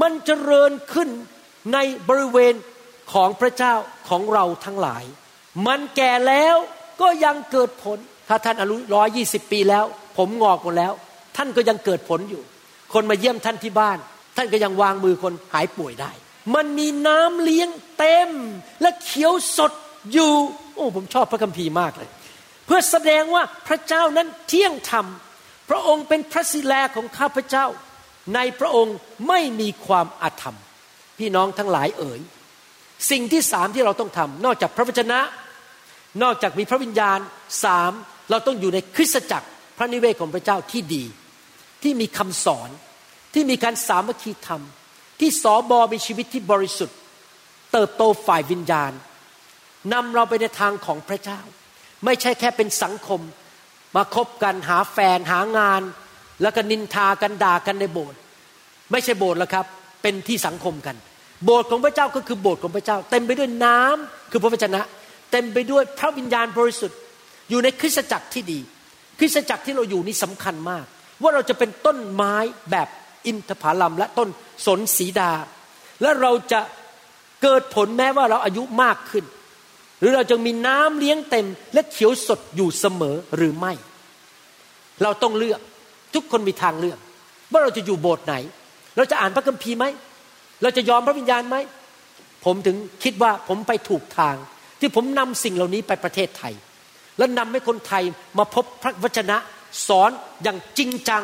[0.00, 1.08] มันเจริญขึ้น
[1.72, 2.54] ในบริเวณ
[3.12, 3.74] ของพระเจ้า
[4.08, 5.04] ของเราทั้งหลาย
[5.66, 6.56] มันแก่แล้ว
[7.00, 7.98] ก็ยังเกิดผล
[8.28, 9.84] ถ้าท่านอายุร้อยยี่สิบปีแล้ว
[10.16, 10.92] ผมงอกหมดแล้ว
[11.36, 12.42] ท่านก็ยังเกิดผลอยู่
[12.92, 13.98] คนมาเยี่ยมท่านที่บ้าน
[14.36, 16.10] ท่านก็ยังวางมือคนหายป่วยได้
[16.54, 18.30] มันมีน้ำเลี้ยงเต็ม
[18.82, 19.72] และเขียวสด
[20.12, 20.32] อยู่
[20.74, 22.10] โอ้ผมชอบพระคัมภีร์มากเลย
[22.66, 25.06] เพื่อแสดงว่าพระเจ้านั้นเที่ยงธรรม
[25.68, 27.66] พระองค์เป็นพระศิลาของข้าพเจ้า
[28.34, 28.96] ในพระองค์
[29.28, 30.56] ไม่มีความอาธรรม
[31.18, 32.20] พี่น้องทั้งหลายเอ๋ย
[33.10, 35.20] สิ่งที่สามที่เราต้องทำนอกจากพระวจนะ
[36.22, 37.18] นอกจากมีพระวิญญาณ
[37.64, 37.92] สาม
[38.30, 39.48] เราต้องอยู่ในคริสตจักร
[39.78, 41.04] พระนิเวศของพระเจ้าที่ดี
[41.82, 42.70] ที่มีคำสอน
[43.34, 44.62] ที่มีการสามัคคีธรรม
[45.20, 46.98] ที่สอบอมีชีวิตที่บริสุทธิ์
[47.72, 48.92] เติบโตฝ่ายวิญญาณ
[49.92, 51.40] นำเราไปในทางของพระเจ้า
[52.04, 53.20] ไม่ใช่แค่เป็นสังคม
[53.96, 55.82] มาคบกันหาแฟนหางาน
[56.42, 58.18] แล้วก็นินทากันด่ากันในโบสถ์
[58.90, 59.66] ไม่ใช่โบสถ์แล้วครับ
[60.02, 60.96] เป็นที่สังคมกัน
[61.44, 64.80] โบสถ์ของพระเจ้าก็คือโบสถ์ของพระเจ้า เต็มไปด้วยน้ำคือพระวจนะ
[65.32, 66.98] เต็มไปด้วยพระวิญญาณบริสุทธิ์
[67.50, 68.60] อยู่ในคริสตจักรที่ดี
[69.18, 70.84] คริสตจักรที่เราอยู่นี่สำคัญมาก
[71.22, 72.34] ว่าเราจะเป็นต้นไม้
[72.70, 72.88] แบบ
[73.26, 74.28] อินทผลัมและต้น
[74.66, 75.32] สนสีดา
[76.02, 76.60] และเราจะ
[77.42, 79.24] เกิดผลแม้ว่าเราอายุมากขึ้น
[80.00, 83.72] หรือเราจะมีน้ำเลี้ยงเต็ม และเขียวสดอยู่เสมอหรือไม่
[85.02, 85.60] เราต้องเลือก
[86.14, 86.98] ทุกคนมีทางเลือก
[87.52, 88.34] ว่าเราจะอยู่โบสถ์ไหน
[88.96, 89.84] เราจะอ่านพระคัมภีร์ไหม
[90.62, 91.56] เราจะยอมพระวิญญาณไหม
[92.44, 94.36] ผมถึงคิดว่าผมไปถูกทาง
[94.80, 96.54] ที่ผมนำสิ่งเหล่านี้ไปประเทศไทย
[97.18, 98.02] และนำให้คนไทย
[98.38, 99.36] มาพบพระวจนะ
[99.88, 100.10] สอน
[100.42, 101.22] อย่างจริงจัง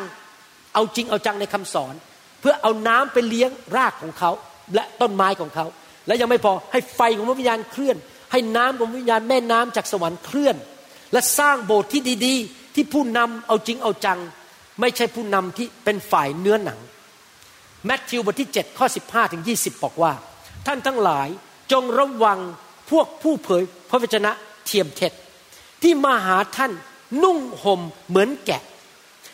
[0.73, 1.93] เอาจริงเอาจังในคำสอน
[2.39, 4.31] เพื่อเอาน้ำไปเลี้ยงรากของเขา
[4.75, 5.65] และต้นไม้ของเขา
[6.07, 7.97] และยังไม่พอให้ไฟของพระวิญญาณเคลื่อน
[8.31, 10.55] ให้น้ำของพระวิญญาณแม่น้ำจากสวรรค์เคลื่อน
[11.13, 14.19] และสร้างโบสถ์ที่ดี ๆ ที่ผู้นำเอาจริงเอาจัง
[14.81, 16.79] ไม่ใช่ผู้นำที่เป็นฝ่ายเนื้อหนัง
[17.85, 20.13] แมทธิวบทที่7ข้อ15ถึง20 บอกว่า
[20.65, 21.27] ท่านทั้งหลาย
[21.71, 22.39] จงระวัง
[22.91, 24.31] พวกผู้เผยพระวจนะ
[24.65, 25.11] เทียมเท็จ
[25.81, 26.71] ที่มาหาท่าน
[27.23, 28.61] นุ่งห่มเหมือนแกะ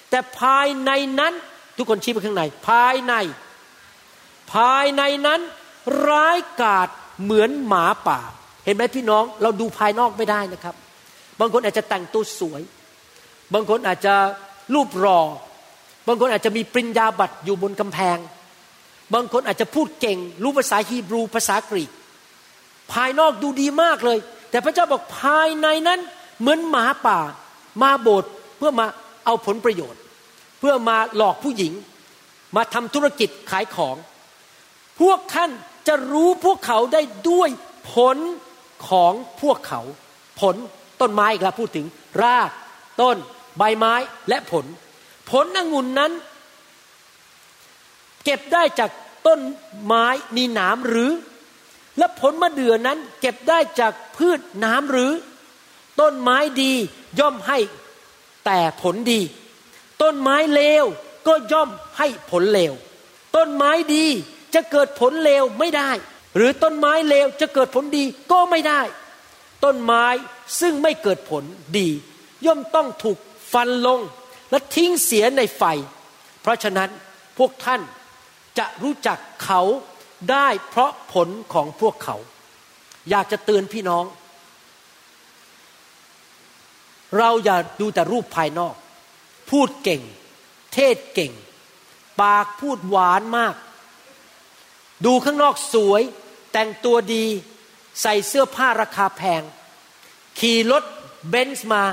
[0.09, 1.33] แต่ภายในนั้น
[1.77, 3.13] ทุกคนชี้ไปข้างใน ภายใน
[4.53, 5.41] ภายในนั้น
[6.07, 6.87] ร้ายกาจ
[7.23, 8.19] เหมือนหมาป่า
[8.65, 10.75] เห็นไหมพี่น้องเราดูภายนอกไม่ได้นะครับ
[11.39, 12.61] บางคนอาจจะแต่งตัวสวย
[13.53, 14.15] บางคนอาจจะ
[14.73, 15.19] รูปรอ
[16.07, 18.17] บางคนอาจจะมีปริญญาบัตรอยู่บนกำแพง
[19.13, 21.91] บางคนอาจจะพูดเก่ง รู้ภาษาฮีบรู ภาษากรีก
[22.91, 24.19] ภายนอกดูดีมากเลย
[24.51, 25.99] แต่พระเจ้าบอกภายในนั้น
[26.39, 27.19] เหมือนหมาป่า
[27.81, 28.87] มาโบสถ์เพื่อมา
[29.25, 30.01] เอาผลประโยชน์
[30.59, 31.73] เพื่อมาหลอกผู้หญิง
[32.55, 33.95] มาทำธุรกิจขายของ
[35.01, 35.51] พวกท่าน
[35.87, 37.49] จะรู้พวกเขาได้ด้วย
[37.93, 38.17] ผล
[38.89, 39.81] ของพวกเขา
[40.41, 40.55] ผล
[41.01, 41.85] ต้นไม้อีกแล้วพูดถึง
[42.23, 42.49] ราก
[43.01, 43.17] ต้น
[43.57, 43.93] ใบไม้
[44.29, 44.65] และผล
[45.29, 46.11] ผลองุ่นนั้น
[48.29, 48.91] ก็บได้จาก
[49.27, 49.39] ต้น
[49.85, 50.05] ไม้
[50.35, 51.11] มีหนามหรือ
[51.97, 55.11] และผลมะเดื่อนั้นเก็บได้จากพืชน้ำหรือ
[55.99, 56.73] ต้นไม้ดี
[57.19, 57.57] ย่อมให้
[58.45, 59.21] แต่ผลดี
[60.01, 60.85] ต้นไม้เลว
[61.27, 62.73] ก็ย่อมให้ผลเลว
[63.35, 64.05] ต้นไม้ดี
[64.53, 65.89] จะเกิดผลเลวไม่ได้
[66.35, 68.81] หรือต้นไม้เลวจะเกิดผลดีก็ไม่ได้
[69.63, 70.05] ต้นไม้
[70.59, 71.43] ซึ่งไม่เกิดผล
[71.77, 71.89] ดี
[72.45, 73.17] ย่อมต้องถูก
[73.53, 73.99] ฟันลง
[74.51, 75.63] และทิ้งเสียในไฟ
[76.41, 76.89] เพราะฉะนั้น
[77.37, 77.81] พวกท่าน
[78.59, 79.61] จะรู้จักเขา
[80.31, 82.15] ได้เพราะผลของพวกเขา
[83.09, 84.05] อยากจะเตือนพี่น้อง
[87.17, 88.75] เราอย่าดูแต่รูปภายนอก
[89.49, 90.01] พูดเก่ง
[90.73, 91.33] เทศเก่ง
[92.21, 93.55] ปากพูดหวานมาก
[95.05, 96.01] ดูข้างนอกสวย
[96.51, 97.25] แต่งตัวดี
[98.01, 99.41] ใส่เสื้อผ้าราคาแพง
[100.39, 100.83] ขี่รถ
[101.29, 101.83] เบนซ์มา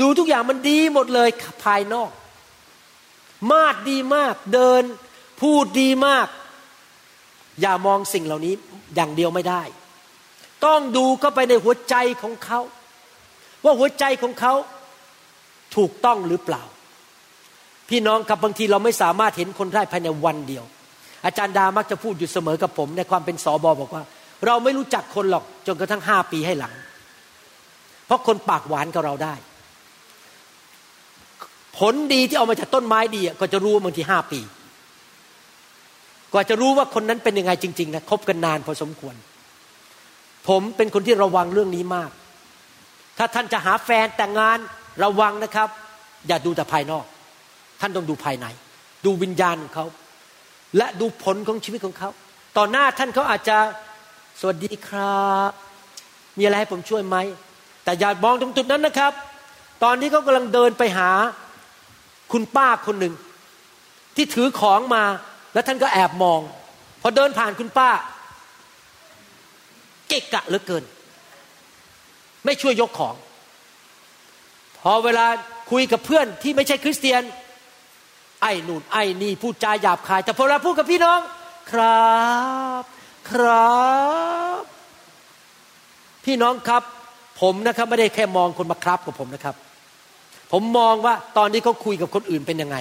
[0.00, 1.28] ดูทุกอย่างมันดีหมดเลย
[1.64, 2.10] ภายนอก
[3.50, 4.82] มาดดีมากเดิน
[5.42, 6.28] พูดดีมาก
[7.60, 8.54] อย่ามองสิ่งเหล่านี้
[8.94, 9.62] อย่างเดียวไม่ได้
[10.66, 12.60] ต้องดูเข้าไปในหัวใจของเขา
[13.64, 14.54] ว่าหัวใจของเขา
[15.76, 16.62] ถูกต้องหรือเปล่า
[17.88, 20.64] พี่น้องครับบางทีเราไม่สามารถเห็นคนได้ภายในวันเดียว
[21.24, 24.04] อาจารย์ดามักจะพูดอยู่เสมอกับผม ในความเป็นสอบอบอกว่า
[24.46, 26.72] เราไม่รู้จักคนหรอกจนกระทั่งห้าปีให้หลัง
[28.06, 29.34] เพราะคนปากหวานกับเราได้
[31.78, 34.40] ผลดีที่เอามาจากต้นไม้ดีก็จะรู้บางทีห้าปี
[36.32, 39.14] กว่าจะรู้ว่าคนนั้นเป็นยังไงจริง ๆ นะคบกันนานพอสมควร
[40.48, 42.10] ผมเป็นคนที่ระวังเรื่องนี้มาก
[43.18, 44.58] ถ้าท่านจะหาแฟนแต่งงาน
[45.04, 45.68] ระวังนะครับ
[46.28, 47.04] อย่าดูแต่ภายนอก
[47.80, 48.46] ท่านต้องดูภายใน
[49.04, 49.86] ดูวิญญาณของเขา
[50.76, 52.10] และดูผลของชีวิตของเขา
[52.56, 53.56] ต่อหน้าท่านเขาอาจจะ
[54.40, 55.50] สวัสดีครับ
[56.38, 57.16] มีอะไรให้ผมช่วยไหม
[57.84, 59.12] แต่อย่ามองตรงจุดนั้นนะครับ
[59.82, 61.10] ตอนนี้เขากำลังเดินไปหา
[62.32, 63.14] คุณป้าคนหนึ่ง
[64.16, 65.04] ที่ถือของมา
[65.52, 66.40] แล้วท่านก็แอบมอง
[67.02, 67.90] พอเดินผ่านคุณป้า
[70.08, 70.84] เกะกะเหลือเกิน
[72.44, 73.14] ไม่ช่วยยกของ
[74.78, 75.26] พอเวลา
[75.70, 77.22] คุยกับเพื่อนที่ไม่ใช่คริสเตียน
[78.42, 81.20] ไอ้นู่นไอ้นี่พูดจาหยาบคาย แต่พอเวลาพูดกับพี่น้อง
[81.72, 82.12] ครั
[82.80, 82.82] บ
[83.30, 83.72] ครั
[84.60, 84.62] บ
[86.24, 86.82] พี่น้องครับ
[87.40, 89.54] ผมนะครับไม่ได้แค่มองคนมาครับกับผมนะครับ
[90.52, 92.76] ผมมองว่าตอนนี้เขาคุยกับคนอื่นเป็นยังไง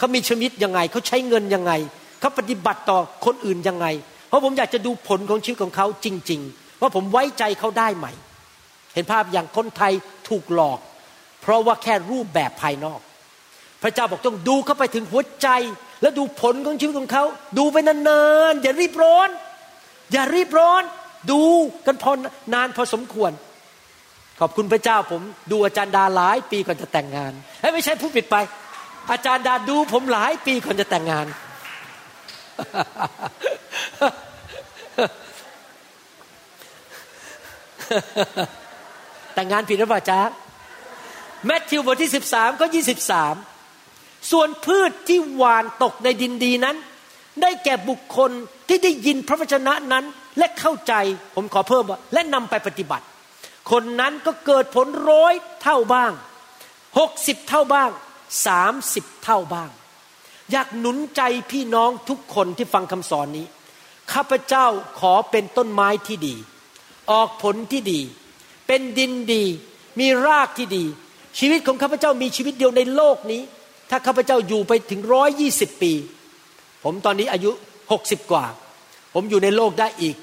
[0.00, 1.72] เขามีชีวิตยังไง เขาใช้เงินยังไง
[2.20, 3.86] เขาปฏิบัติต่อคนอื่นยังไง
[4.28, 8.06] เพราะผมอยากจะดูผลของชีวิตของเขาจริง ๆ ว่าผมไว้ใจเขาได้ไหม
[8.94, 9.92] เห็นภาพอย่างคนไทย
[10.28, 10.78] ถูกหลอก
[11.42, 13.00] เพราะว่าแค่รูปแบบภายนอก
[13.82, 15.48] พระเจ้าบอกต้องดูเข้าไปถึงหัวใจ
[16.02, 17.24] แล้วดูผลของชีวิตของเขา
[17.58, 18.22] ดูไปนา
[18.52, 19.28] นๆอย่ารีบร้อน
[20.12, 20.82] อย่ารีบร้อน
[21.30, 21.40] ดู
[21.86, 22.12] กันพอ
[22.54, 23.32] นานพอสมควร
[24.40, 27.32] ขอบคุณพระเจ้าผมดูอาจารย์ดาหลายปีก่อนจะแต่งงาน
[27.74, 28.36] ไม่ใช่ผู้ผิดไป
[29.10, 31.26] อาจารย์ดาดูผมหลายปีก่อนจะแต่งงาน
[39.34, 40.20] แต่งงานผิดหรือเปล่าจ๊ะ
[41.46, 42.64] แมทธิวบทที่13ก็
[43.48, 46.76] 23 ส่วนพืชที่หวานตกในดินดีนั้น
[47.42, 48.30] ได้แก่บุคคล
[48.68, 50.04] ที่ได้ยินพระวจนะนั้น
[50.38, 50.94] และเข้าใจ
[51.34, 53.04] ผมขอเพิ่มว่า และนำไปปฏิบัติ
[53.70, 56.12] คนนั้นก็เกิดผลร้อยเท่าบ้าง
[56.98, 57.90] หกสิบเท่าบ้าง
[58.46, 59.70] สามสิบเท่าบ้าง
[60.50, 63.46] อยากหนุนใจพี่น้องทุกคนที่ฟังคำสอนนี้
[64.12, 64.66] ข้าพเจ้า
[65.00, 66.34] ขอเป็นต้นไม้ที่ดี
[67.10, 68.00] ออกผลที่ดี
[68.66, 69.44] เป็นดินดี
[70.00, 70.84] มีรากที่ดี
[71.38, 73.42] ชีวิตของข้าพเจ้ามีชีวิตเดียวในโลกนี้
[73.90, 75.92] ถ้าข้าพเจ้าอยู่ไปถึงร้อยยี่สิบปี
[76.84, 77.50] ผมตอนนี้อายุ
[77.92, 78.44] หกสิบกว่า
[79.14, 80.16] ผมอยู่ในโลกได้อีก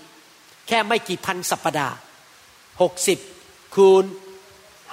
[0.67, 1.95] แค่ไม่กี่พันสัปดาห์
[2.81, 3.19] หกสิบ
[3.75, 4.03] คูณ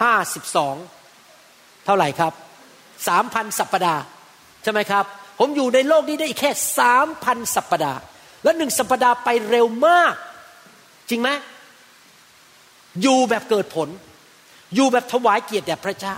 [0.03, 0.77] ห้าสิบสอง
[1.85, 2.33] เท่าไหร่ครับ
[3.07, 4.03] สามพันสัปปดาห์
[4.63, 5.05] ใช่ไหมครับ
[5.39, 8.01] ผมอยู่ในโลกนี้ได้แค่สามพันสัปปดาห์
[8.45, 10.15] และหนึ่งสัปปดาห์ไปเร็วมาก
[11.11, 11.29] จริงไหม
[13.03, 13.89] อยู่แบบเกิดผล
[14.75, 16.17] อยู่แบบถวายเกียรติแด่พระเจ้า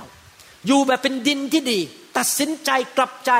[0.67, 1.79] อยู่แบบเป็นดินที่ดี
[2.17, 3.33] ตัดสินใจกลับใจ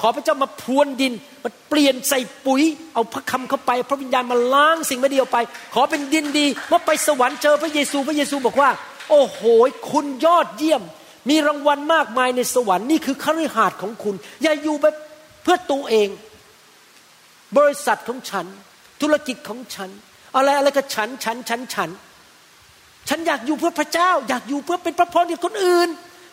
[0.00, 1.12] ขอพระเจ้ามาพรวนดิน
[1.42, 2.62] มาเปลี่ยนใส่ปุ๋ย
[2.94, 5.38] เอาพระคำเข้าไป พระวิญญาณมาล้างสิ่งไม่ดีออกไป
[5.74, 8.70] ขอเป็นดินดีเมื่อไปสวรรค์เจอพระเยซูพระเยซูบอกว่า
[9.10, 9.40] โอ้โห
[9.90, 10.82] คุณยอดเยี่ยม
[11.30, 14.94] มีรางวัลมากมายในสวรรค์นี่คือคฤหาสน์ของคุณ อย่าอยู่แบบ
[15.42, 16.08] เพื่อตัวเอง
[17.58, 18.46] บริษัทของฉัน
[19.02, 19.90] ธุรกิจของฉัน
[20.36, 21.90] อะไรอะไรก็ฉันฉันฉันฉัน
[23.08, 25.88] ฉันอยากอยู่เพื่อพระเจ้า อยากอยู่เพื่อเป็นพระพรกับคนอื่น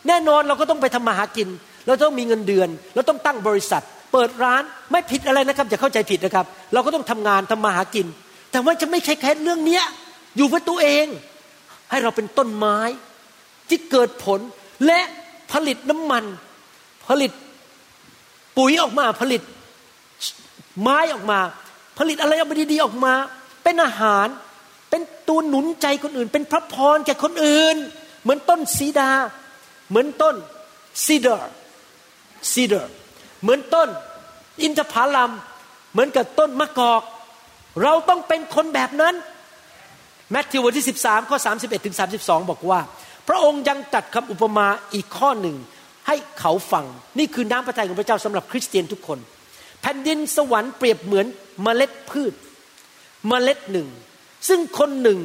[0.08, 1.48] แน่นอนเราก็ต้องไปทำมาหากิน
[1.86, 3.82] เราต้องมีเงินเดือน เราต้องตั้งบริษัท
[4.12, 8.06] เปิดร้านไม่ผิดอะไรนะครับอย่าเข้าใจผิดนะครับ เราก็ต้องทำงานทำมาหากิน
[8.50, 9.84] แต่ว่าจะไม่ใช่แค่เรื่องเนี้ย
[10.36, 11.06] อยู่เพื่อตัวเอง
[11.90, 12.78] ให้เราเป็นต้นไม้
[13.68, 14.40] ที่เกิดผล
[14.86, 15.00] และ
[15.52, 16.24] ผลิตน้ำมัน
[17.08, 17.32] ผลิต
[18.56, 19.42] ปุ๋ยออกมา ผลิต
[20.80, 21.40] ไม้ออกมา
[21.98, 23.14] ผลิตอะไรออกมาดีๆออกมา
[23.64, 24.26] เป็นอาหาร
[24.90, 27.76] เป็นตัวหนุนใจคนอื่น เป็นพระพรแก่คนอื่น
[28.22, 29.10] เหมือนต้นซีดา
[29.88, 30.36] เหมือนต้น
[31.04, 31.52] ซีเดอร์
[32.52, 32.92] ซีเดอร์
[33.42, 33.88] เหมือนต้น
[34.62, 35.30] อินทผลัม
[35.92, 37.02] เหมือนกับต้นมะกอก
[37.82, 39.14] เราต้องเป็นคนแบบนั้น
[40.30, 42.80] แมทธิวบทที่ 13 ข้อ 31 ถึง 32 บอกว่า
[43.28, 45.56] พระองค์ยังตัดคำอุปมาอีกข้อหนึ่ง
[46.06, 46.84] ให้เขาฟัง
[47.18, 49.18] นี่คือน้ำพระทัยของพระเจ้าสำหรับคริสเตียนทุกคน
[49.80, 51.26] แผ่นดินสวรรค์เปรียบเหมือน
[51.62, 52.32] เมล็ดพืช
[53.28, 53.88] เมล็ดหนึ่ง
[54.48, 55.20] ซึ่งคนหนึ่ง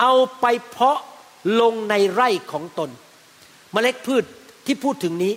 [0.00, 0.98] เอาไปเพาะ
[1.60, 2.90] ลงในไร่ของตน
[3.72, 4.24] เมล็ดพืช
[4.66, 5.32] ที่พูดถึงนี้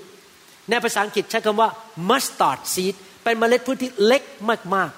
[0.70, 1.70] ในภาษาอังกฤษใช้คำว่า
[2.10, 4.24] mustard seed เป็นเมล็ดพืชที่เล็ก
[4.76, 4.92] มาก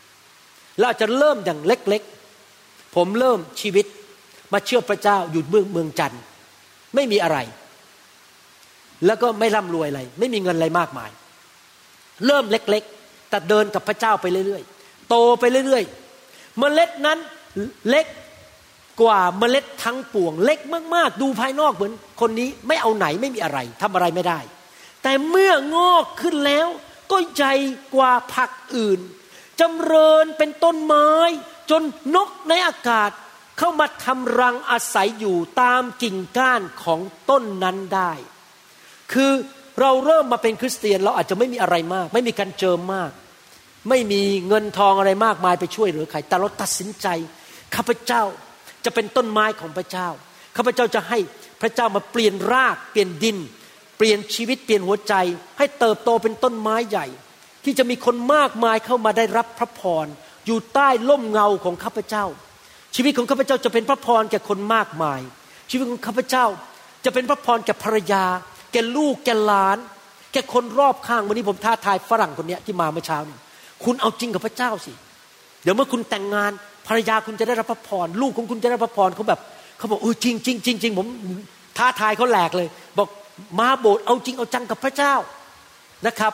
[0.00, 3.86] ๆเราอาจจะเริ่มอย่างเล็กๆ ผมเริ่มชีวิต
[4.52, 6.22] มาเชื่อพระเจ้าอยู่เมืองเมืองจันทร์
[6.94, 7.38] ไม่มีอะไร
[9.06, 11.10] แล้วก็ไม่ร่ำรวยอะไร ไม่มีเงินอะไรมากมาย
[12.26, 17.18] เริ่มเล็กๆ แต่เดินกับพระเจ้าไปเรื่อยๆ โตไปเรื่อยๆ เมล็ดนั้น
[17.88, 18.06] เล็ก
[19.02, 20.58] กว่าเมล็ดทั้งปวง เล็ก
[20.94, 24.40] มากๆ ดูภายนอกเหมือนคนนี้ไม่เอาไหนไม่มีอะไรทำอะไรไม่ได้
[25.02, 26.68] แต่เมื่องอกขึ้นแล้ว
[27.12, 27.54] ก็ใหญ่
[27.94, 29.00] กว่าผักอื่น
[29.60, 31.10] จำเริญเป็นต้นไม้
[31.70, 31.82] จน
[32.14, 33.10] นกในอากาศ
[33.58, 37.00] เข้ามาทำรังอาศัยอยู่ตามกิ่งก้านของ
[37.30, 38.12] ต้นนั้นได้
[39.12, 39.32] คือ
[39.80, 43.10] เราเริ่มมาเป็นคริสเตียนเราอาจจะไม่มีอะไรมาก ไม่มีการเจิมมาก
[43.88, 47.06] ไม่มีเงินทองอะไรมากมายไปช่วยเหลือใครแต่เราตัดสินใจ
[47.74, 48.22] ข้าพเจ้า
[48.84, 50.08] จะเป็นต้นไม้ของพระเจ้า
[50.56, 51.18] ข้าพเจ้าจะให้
[51.60, 53.36] พระเจ้ามาเปลี่ยนราก เปลี่ยนดิน
[53.96, 55.14] เปลี่ยนชีวิตเปลี่ยนหัวใจ
[55.58, 57.06] ให้เติบโตเป็นต้นไม้ใหญ่
[57.64, 60.06] ที่จะมีคนมากมายเข้ามาได้รับพระพร
[60.46, 62.24] อยู่ใต้ล่มเงาของข้าพเจ้า
[62.96, 65.20] ชีวิตของข้าพเจ้าจะเป็นพระพรแก่คนมากมาย
[65.70, 66.44] ชีวิตของข้าพเจ้า
[67.04, 68.24] จะเป็นพระพรแก่ภรรยา
[68.72, 69.78] แก่ลูกแก่หลาน
[70.32, 73.36] แก่คนรอบข้างวันนี้ผมท้าทายฝรั่งคนนี้ที่มาเมื่อเช้านี่
[73.84, 74.92] คุณเอาจริงกับพระเจ้าสิ
[75.62, 76.50] เดี๋ยวเมื่อคุณแต่งงาน
[76.86, 79.40] ภรรยาคุณจะได้รับพระพรลูกของคุณจะได้รับพระพรเขาแบบ
[79.78, 81.06] เขาบอกเออจริงจริงจริงจริงผม
[81.78, 82.68] ท้าทายเขาแหลกเลย
[82.98, 83.08] บอก
[83.60, 85.14] มาโบสถ์เอาจริงเอาจังกับพระเจ้า
[86.06, 86.32] นะครับ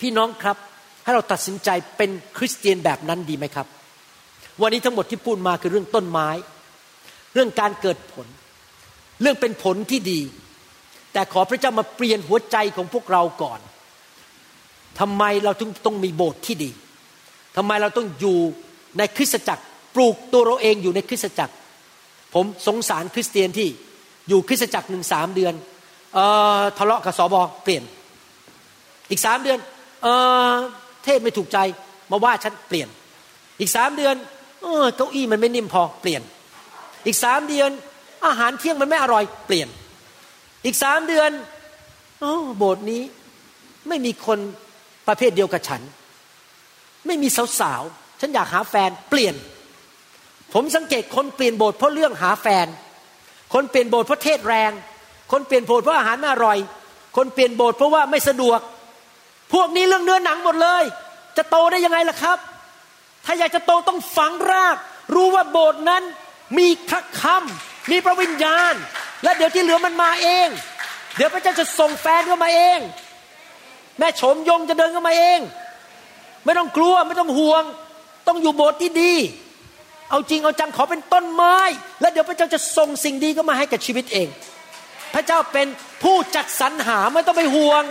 [0.00, 0.56] พี่น้องครับ
[1.04, 3.66] ให้เราตัดสินใจเป็นคริสเตียนแบบนั้นดีไหมครับ
[4.60, 6.28] วันนี้ทั้งหมดที่พูดมาคือเรื่องต้นไม้
[7.34, 8.26] เรื่องการเกิดผล
[9.20, 10.20] เรื่องเป็นผลที่ดี
[11.12, 13.60] แต่ขอพระเจ้ามาเปลี่ยนหัวใจของพวกเราก่อน
[15.00, 16.70] ทำไมเราต้องต้องมีโบสถ์ที่ดี
[17.56, 18.38] ทำไมเราต้องอยู่
[18.98, 19.62] ในคริสตจักร
[19.94, 21.54] ปลูกตัวเราเองอยู่ในคริสตจักร
[22.34, 23.68] ผมสงสารคริสเตียนที่
[24.28, 25.54] อยู่คริสตจักรหนึ่งสามเดือน
[26.14, 26.18] เอ
[26.58, 27.82] อทะเลาะกับสอบอเปลี่ยน
[29.10, 29.58] อีกสามเดือน
[30.02, 30.06] เอ
[30.50, 30.52] อ
[31.04, 31.58] เทศไม่ถูกใจ
[32.10, 32.88] มาว่าฉันเปลี่ยน
[33.60, 34.14] อีกสามเดือน
[34.62, 36.22] เออเก้าอี้มันไม่นิ่มพอเปลี่ยน
[37.06, 37.70] อีกสามเดือน
[38.26, 39.68] อาหารเที่ยงมันไม่อร่อยเปลี่ยน
[40.64, 41.30] อีกสามเดือน
[42.20, 43.02] โอ้โบสถ์นี้
[43.88, 44.38] ไม่มีคน
[45.08, 45.82] ประเภทเดียวกับฉัน
[47.06, 47.28] ไม่มี
[47.60, 49.34] สาวๆฉันอยากหาแฟนเปลี่ยน
[50.54, 52.66] ผมสังเกตคนเปลี่ยนโบสถ์เพราะเรื่องหาแฟน
[53.54, 54.72] คนเปลี่ยนโบสถ์เพราะเทศแรง
[55.32, 56.58] คนเปลี่ยนโบสถ์เพราะอาหารไม่อร่อย
[57.16, 58.60] คนเปลี่ยนโบสถ์เพราะว่าไม่สะดวก
[59.52, 60.84] พวกนี้เรื่องเนื้อหนังหมดเลย
[61.36, 62.38] จะโตได้ยังไงล่ะครับ
[63.30, 64.76] ถ้าอยากจะโตต้องฝังราก
[65.14, 66.02] รู้ว่าโบสถ์นั้น
[66.58, 68.74] มีพระคำมีพระวิญญาณ
[69.24, 70.48] และเดี๋ยวที่เหลือมันมาเอง
[71.16, 72.78] เดี๋ยวพระเจ้าจะส่งแฟนเข้ามาเอง
[73.98, 75.38] แม่ชมยงจะเดินเข้ามาเอง
[76.44, 77.64] ไม่ต้องกลัวไม่ต้องห่วง
[78.28, 79.14] ต้องอยู่โบสถ์ที่ดี
[80.10, 81.56] เอาจริงเอาจังขอเป็นต้นไม้
[82.00, 84.28] และเดี๋ยวพระเจ้าจะส่งสิ่งดีเข้ามาให้กับชีวิตเอง
[85.14, 85.66] พระเจ้าเป็น
[86.02, 87.82] ผู้จัดสรรหาไม่ต้องไปห่วง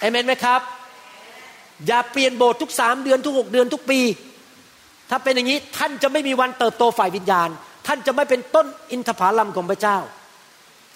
[0.00, 0.60] เอเมนไหมครับ
[1.86, 4.00] อย่าเปลี่ยนโบสถ์ทุกสามเดือนทุกหกเดือนทุกปี
[5.14, 7.48] ถ้าเป็นอย่างนี้ท่านจะไม่มีวันเติบโตฝ่ายวิญญาณ
[7.86, 9.98] ท่านจะไม่เป็นต้นอินทผลัมของพระเจ้า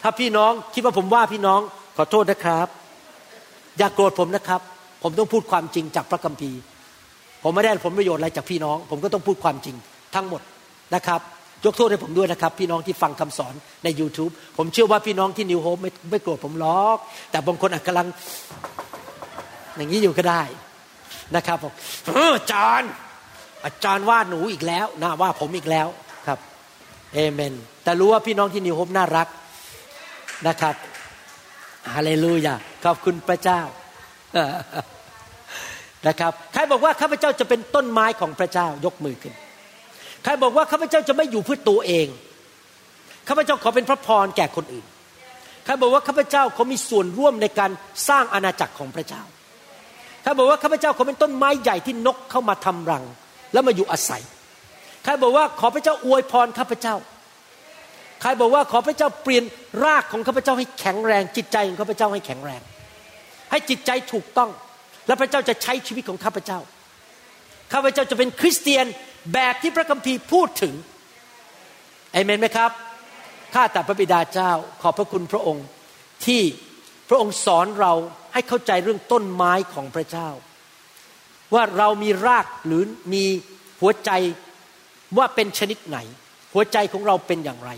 [0.03, 1.61] ถ้าพี่น้องคิดว่าผมว่าพี่น้อง
[1.97, 2.69] ขอโทษนะครับ
[3.79, 4.61] อย่ากโกรธผมนะครับ
[5.03, 6.61] ผมต้องพูดความจริงจากพระคัมภีร์
[7.43, 9.77] ผมไม่ได้ผลประโยชน์อะไรจากพี่น้อง ผมก็ต้องพูดความจริง
[10.15, 10.43] ทั้งหมด
[10.95, 11.21] นะครับ
[11.65, 13.55] ยกโทษให้ผมด้วยนะครับ พี่น้องที่ฟังคำสอน
[13.85, 16.97] ใน YouTube ผมเชื่อว่าพี่น้องที่นิวโฮปไม่ไม่โกรธผมหรอก
[17.31, 18.07] แต่บางคนอาจกำลัง
[19.77, 20.43] อย่างนี้อยู่ก็ได้
[21.37, 21.73] นะครับบอก
[22.17, 22.91] อาจารย์
[23.67, 25.89] อาจารย์ว่าหนูอีกแล้วนะว่าผมอีกแล้ว
[26.27, 26.39] ครับ
[27.15, 27.55] เอเมน
[27.85, 29.29] แต่รู้ว่าพี่น้องที่นิวโฮปน่ารัก
[30.49, 30.75] นะครับ
[31.95, 32.55] ฮาเลลูยา
[32.85, 33.61] ขอบคุณพระเจ้า
[36.09, 39.35] นะครับใครบอกว่าข้าพเจ้าจะเป็นต้นไม้ของพระเจ้ายกมือขึ้น
[40.25, 42.07] ใครบอกว่าข้าพเจ้าจะไม่อยู่เพื่อตัวเอง
[43.29, 44.87] ข้าพเจ้าขอเป็นพระพรแก่คนอื่น
[45.65, 47.71] ใครบอกว่าข้าพเจ้าเขามีส่วนร่วมในการ
[48.09, 49.23] สร้างอาณาจักรของพระเจ้า
[50.23, 53.05] ใครบอกว่าข้าพเจ้าเขาเป็นต้นไม้ใหญ่ที่นกเข้ามาทำรัง
[53.57, 54.23] แล้วมาอยู่อาศัย
[55.05, 56.95] ใครบอกว่าขอพระเจ้าอวยพรข้าพเจ้า
[58.21, 59.45] ใครบอกว่าขอพระเจ้าเปลี่ยน
[59.85, 62.61] รากของข้าพเจ้าให้แข็งแรง จิตใจของข้าพเจ้าให้แข็งแรง
[63.51, 64.51] ให้จิตใจถูกต้อง
[65.07, 66.59] และพระเจ้าจะใช้ชีวิตของข้าพเจ้า
[67.73, 68.87] ข้าพเจ้าจะเป็นคริสเตียน
[69.35, 70.75] แบบที่พระคัมภีร์พูดถึง
[72.13, 72.71] เอเมนไหมครับ
[73.55, 74.53] ข้าแต่พระบิดาเจ้า
[74.83, 75.67] ขอบพระคุณพระองค์
[76.27, 76.43] ที่
[77.09, 77.93] พระองค์สอนเรา
[78.33, 80.29] ให้เข้าใจเรื่องต้นไม้ของพระเจ้า
[81.55, 82.83] ว่าเรามีรากหรือ
[83.13, 83.25] มี
[83.81, 84.11] หัวใจ
[85.19, 85.99] ว่าเป็นชนิดไหน
[86.55, 87.71] หัวใจของเราเป็นอย่างไร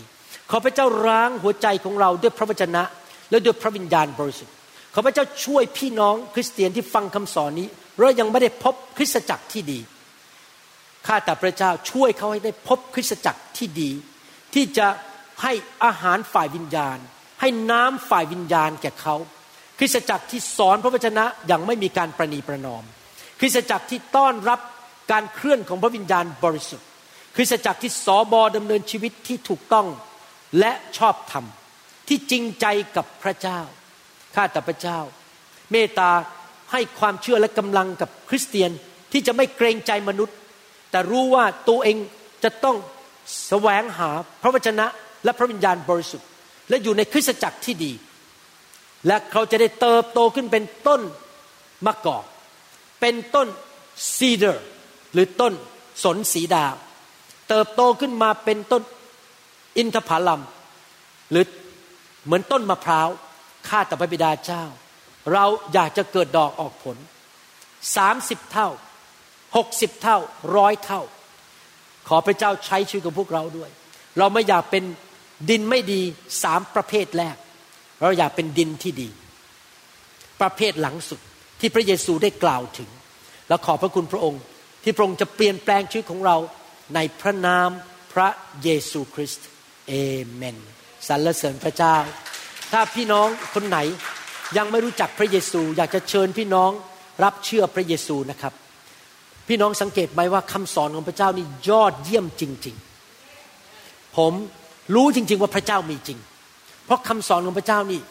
[0.49, 2.83] ขอพระเจ้าร้างหัวใจของเราด้วยพระวจนะ
[3.29, 4.53] และด้วยพระวิญญาณบริสุทธิ์
[4.93, 7.67] ขอพระเจ้าช่วยพี่น้องคริสเตียนที่ฟังคำสอนนี้
[7.99, 9.79] เรายังไม่ได้พบคริสตจักรที่ดี
[11.07, 13.91] ข้าแต่พระเจ้าช่วยเขาให้ได้พบคริสตจักรที่ดี
[14.53, 14.87] ที่จะ
[15.43, 15.53] ให้
[15.85, 16.97] อาหารฝ่ายวิญญาณ
[17.41, 19.15] ให้น้ำฝ่ายวิญญาณแก่เขา
[19.79, 22.83] คริสตจักรที่สอนพระวจนะอย่างไม่มีการประนีประนอม
[23.39, 24.59] คริสตจักรที่ต้อนรับ
[25.11, 26.87] การเคลื่อนของพระวิญญาณบริสุทธิ์
[27.35, 29.87] คริสตจักรที่สอบอดำเนินชีวิตที่ถูกต้อง
[30.59, 31.45] และชอบธรรม
[32.07, 32.65] ที่จริงใจ
[32.95, 33.59] กับพระเจ้า
[34.35, 34.99] ข้าแต่พระเจ้า
[35.71, 36.11] เมตตา
[36.71, 38.71] ให้ความเชื่อและกำลังกับคริสเตียน
[39.11, 40.35] ที่จะไม่เกรงใจมนุษย์
[40.91, 41.97] แต่รู้ว่าตัวเอง
[42.43, 42.77] จะต้อง
[43.47, 44.09] แสวงหา
[44.41, 44.85] พระวจนะ
[45.23, 46.27] และพระวิญญาณบริสุทธิ์
[46.69, 47.91] และอยู่ในคริสตจักรที่ดี
[49.07, 51.01] และเขาจะได้เติบโตขึ้นเป็นต้น
[51.85, 52.25] มะกอก
[52.99, 53.47] เป็นต้น
[54.17, 54.65] ซีเดอร์
[55.13, 55.53] หรือต้น
[56.03, 56.65] สนสีดา
[57.49, 58.83] เติบโตขึ้นมาเป็นต้น
[59.77, 60.41] อินทผลัม
[61.31, 61.45] หรือ
[62.25, 63.09] เหมือนต้นมะพร้าว
[63.67, 64.63] ข้าแต่พระบิดาเจ้า
[65.33, 66.97] เราอยากจะเกิดดอกออกผล
[67.95, 68.69] สามสิบเท่า
[69.55, 70.17] หกสิบเท่า
[70.55, 71.01] ร้อยเท่า
[72.07, 73.69] ขอพระเจ้าใช้ชีวิตของพวกเราด้วย
[74.17, 74.83] เราไม่อยากเป็น
[75.49, 76.01] ดินไม่ดี
[76.43, 77.35] สามประเภทแรก
[78.01, 79.09] เราอยากเป็นดินที่ดี
[80.41, 81.19] ประเภทหลังสุด
[81.59, 82.89] ที่พระเยซูได้กล่าวถึง
[83.47, 84.41] แล้วขอบพระคุณพระองค์
[84.83, 86.37] ที่พระองค์จะเปลี่ยนแปลงชีวิตของเรา
[86.95, 87.69] ในพระนาม
[88.13, 88.29] พระ
[88.63, 89.47] เยซูคริสต์
[89.87, 89.93] เอ
[90.31, 90.57] เมน
[91.07, 91.95] สรรเสริญพระเจ้า
[92.71, 93.79] ถ้าพี่น้องคนไหน
[94.57, 96.71] ยังไม่รู้จักพระเยซู อยากจะเชิญพี่น้อง
[97.23, 98.53] รับเชื่อพระเยซูนะครับ
[99.47, 102.75] พี่น้องสังเกตไหมว่าคำสอนของพระเจ้านี่ยอดเยี่ยมจริง
[103.45, 104.33] ๆ ผม
[104.95, 106.19] รู้จริง ๆ ว่าพระเจ้ามีจริง
[106.85, 108.01] เพราะคำสอนของพระเจ้านี่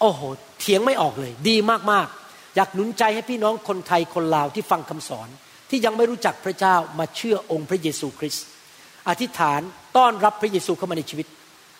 [0.00, 0.20] โอ้โห
[0.60, 1.56] เถียงไม่ออกเลย ดี
[1.90, 2.19] มากๆ
[2.56, 5.28] อยากหนุนใจให้พี่น้องคนไทยคนลาวที่ฟังคำสอน
[5.70, 8.44] ที่ยังไม่รู้จักพระเจ้ามาเชื่อองค์พระเยซูคริสต์
[9.08, 9.60] อธิษฐาน
[9.96, 11.26] ต้อนรับพระเยซูเข้ามาในชีวิต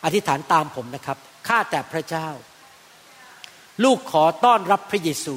[0.05, 1.19] อธิษฐานตามผมนะครับ
[1.49, 2.29] ข้าแต่พระเจ้า
[3.85, 5.37] ลูกขอต้อนรับพระเยซู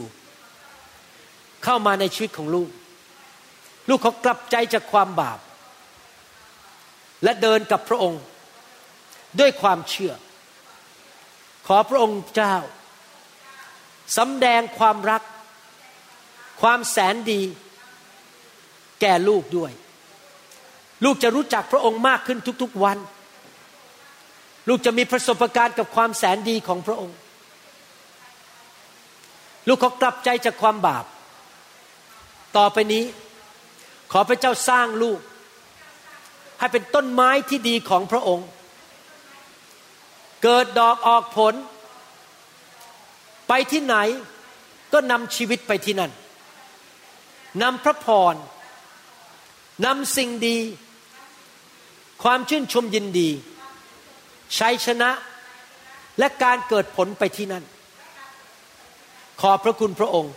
[1.64, 2.70] เข้ามาในชีวิตของลูก
[3.90, 5.40] ลูกขอกลับใจจากความบาป
[7.24, 8.24] และเดินกับพระองค์
[9.40, 10.14] ด้วยความเชื่อ
[11.68, 12.56] ขอพระองค์เจ้า
[14.18, 15.22] สำแดงความรัก
[16.62, 17.42] ความแสนดี
[19.02, 19.72] แก่ลูกด้วย
[21.04, 22.98] ลูกจะรู้จักพระองค์มากขึ้นทุกๆวัน
[24.68, 27.18] ลูกจะมีประสบการณ์กับความแสนดีของพระองค์
[29.68, 31.06] ลูกขอกลับใจจากความบาป
[32.58, 33.04] ต่อไปนี้
[34.12, 35.20] ขอพระเจ้าสร้างลูก
[36.60, 38.48] ให้เป็นต้นไม้ที่ดีของพระองค์
[40.44, 41.54] เกิดดอกออกผล
[43.56, 43.98] ไปที่ไหน
[44.94, 46.12] ก็นำชีวิตไปที่นั่น
[47.62, 48.36] นำพระพร
[49.86, 50.58] นำสิ่งดี
[52.24, 53.30] ความชื่นชมยินดี
[54.58, 55.10] ชัยชนะ
[56.20, 57.64] และการเกิดผลไปที่นั่น
[59.42, 60.34] ขอพระคุณพระองค์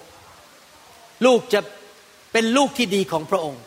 [1.25, 1.61] ลูกจะ
[2.33, 3.63] เป็นลูกที่ดีของพระองค์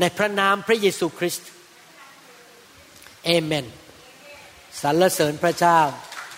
[0.00, 1.48] ในพระนามพระเยซูคริสต์
[3.24, 3.66] เอเมน
[4.80, 5.80] สรรเสริญพระเจ้า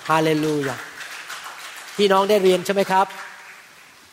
[0.08, 0.89] ฮาเลลูยา
[2.00, 3.06] พี่น้องได้เรียนใช่ไหมครับ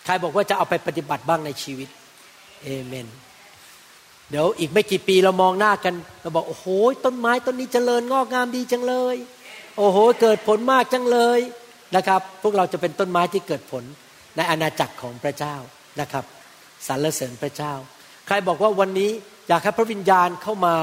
[0.06, 1.90] ใครบอกว่าจะเอาไปปฏิบัติบ้างในชีวิต
[2.64, 3.08] เอเมน
[4.30, 6.66] เดี๋ยวอีกไม่กี่ปีเรามองหน้ากันเราบอกโอ้โห
[7.06, 9.16] ต้นไม้ต้นนี้เจริญงอกงามดีจังเลย
[9.78, 11.40] โอ้โห เกิดผลมากจังเลย
[11.96, 13.84] นะครับ พวกเราจะเป็นต้นไม้ที่เกิดผล
[14.36, 15.56] ในอาณาจักรของพระเจ้า
[16.02, 16.26] นะครับ
[16.88, 17.74] สรรเสริญพระเจ้า
[18.28, 19.12] ใครบอกว่าวันนี้
[19.48, 20.76] อยากให้พระวิญญาณเข้ามา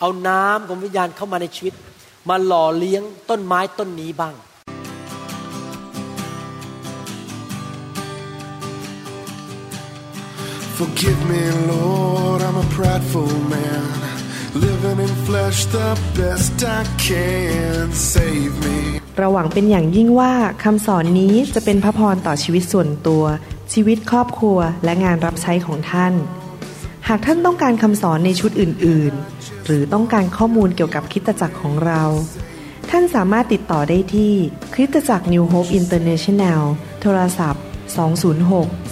[0.00, 1.74] เอาน้ำของวิญญาณเข้ามาในชีวิต
[2.28, 4.36] มาหล่อเลี้ยงต้นไม้ต้นนี้บ้าง
[10.80, 11.42] Forgive me,
[11.72, 13.86] Lord, I'm a prideful man.
[14.66, 17.84] Living in flesh the best I can.
[18.12, 18.78] Save me.
[19.18, 20.32] เราหวังเป็นอย่างยิ่งว่า
[20.64, 23.24] คำสอนนี้จะเป็นพระพรต่อชีวิตส่วนตัว
[23.72, 26.12] ชีวิตครอบครัวและงานรับใช้ของท่าน
[27.08, 32.02] หากท่านต้องการคำสอนในชุดอื่น ๆ หรือต้องการข้อมูลเกี่ยวกับคริสตจักรของเรา
[32.90, 34.32] ท่านสามารถติดต่อได้ที่
[34.74, 36.62] คริสตจักร New Hope International
[37.02, 37.64] โทรศัพท์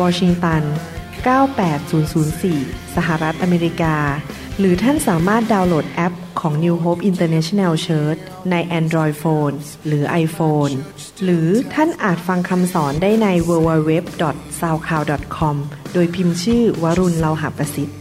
[0.00, 0.62] Washington
[1.24, 3.96] 98004 สหรัฐอเมริกา
[4.58, 9.54] หรือท่านสามารถดาวน์โหลดแอปของ New Hope International Church ใน Android Phone
[9.86, 10.72] หรือ iPhone
[11.24, 13.92] หรือท่านอาจฟังคำสอนได้ใน w w w
[14.60, 15.56] s o u c l o u d c o m
[15.92, 17.96] โดยพิมพ์ชื่อวรุณเลาหะประสิทธิ์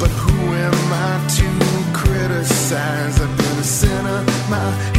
[0.00, 1.48] But who am I to
[2.00, 3.16] criticize?
[3.24, 4.20] I've been a sinner
[4.52, 4.93] my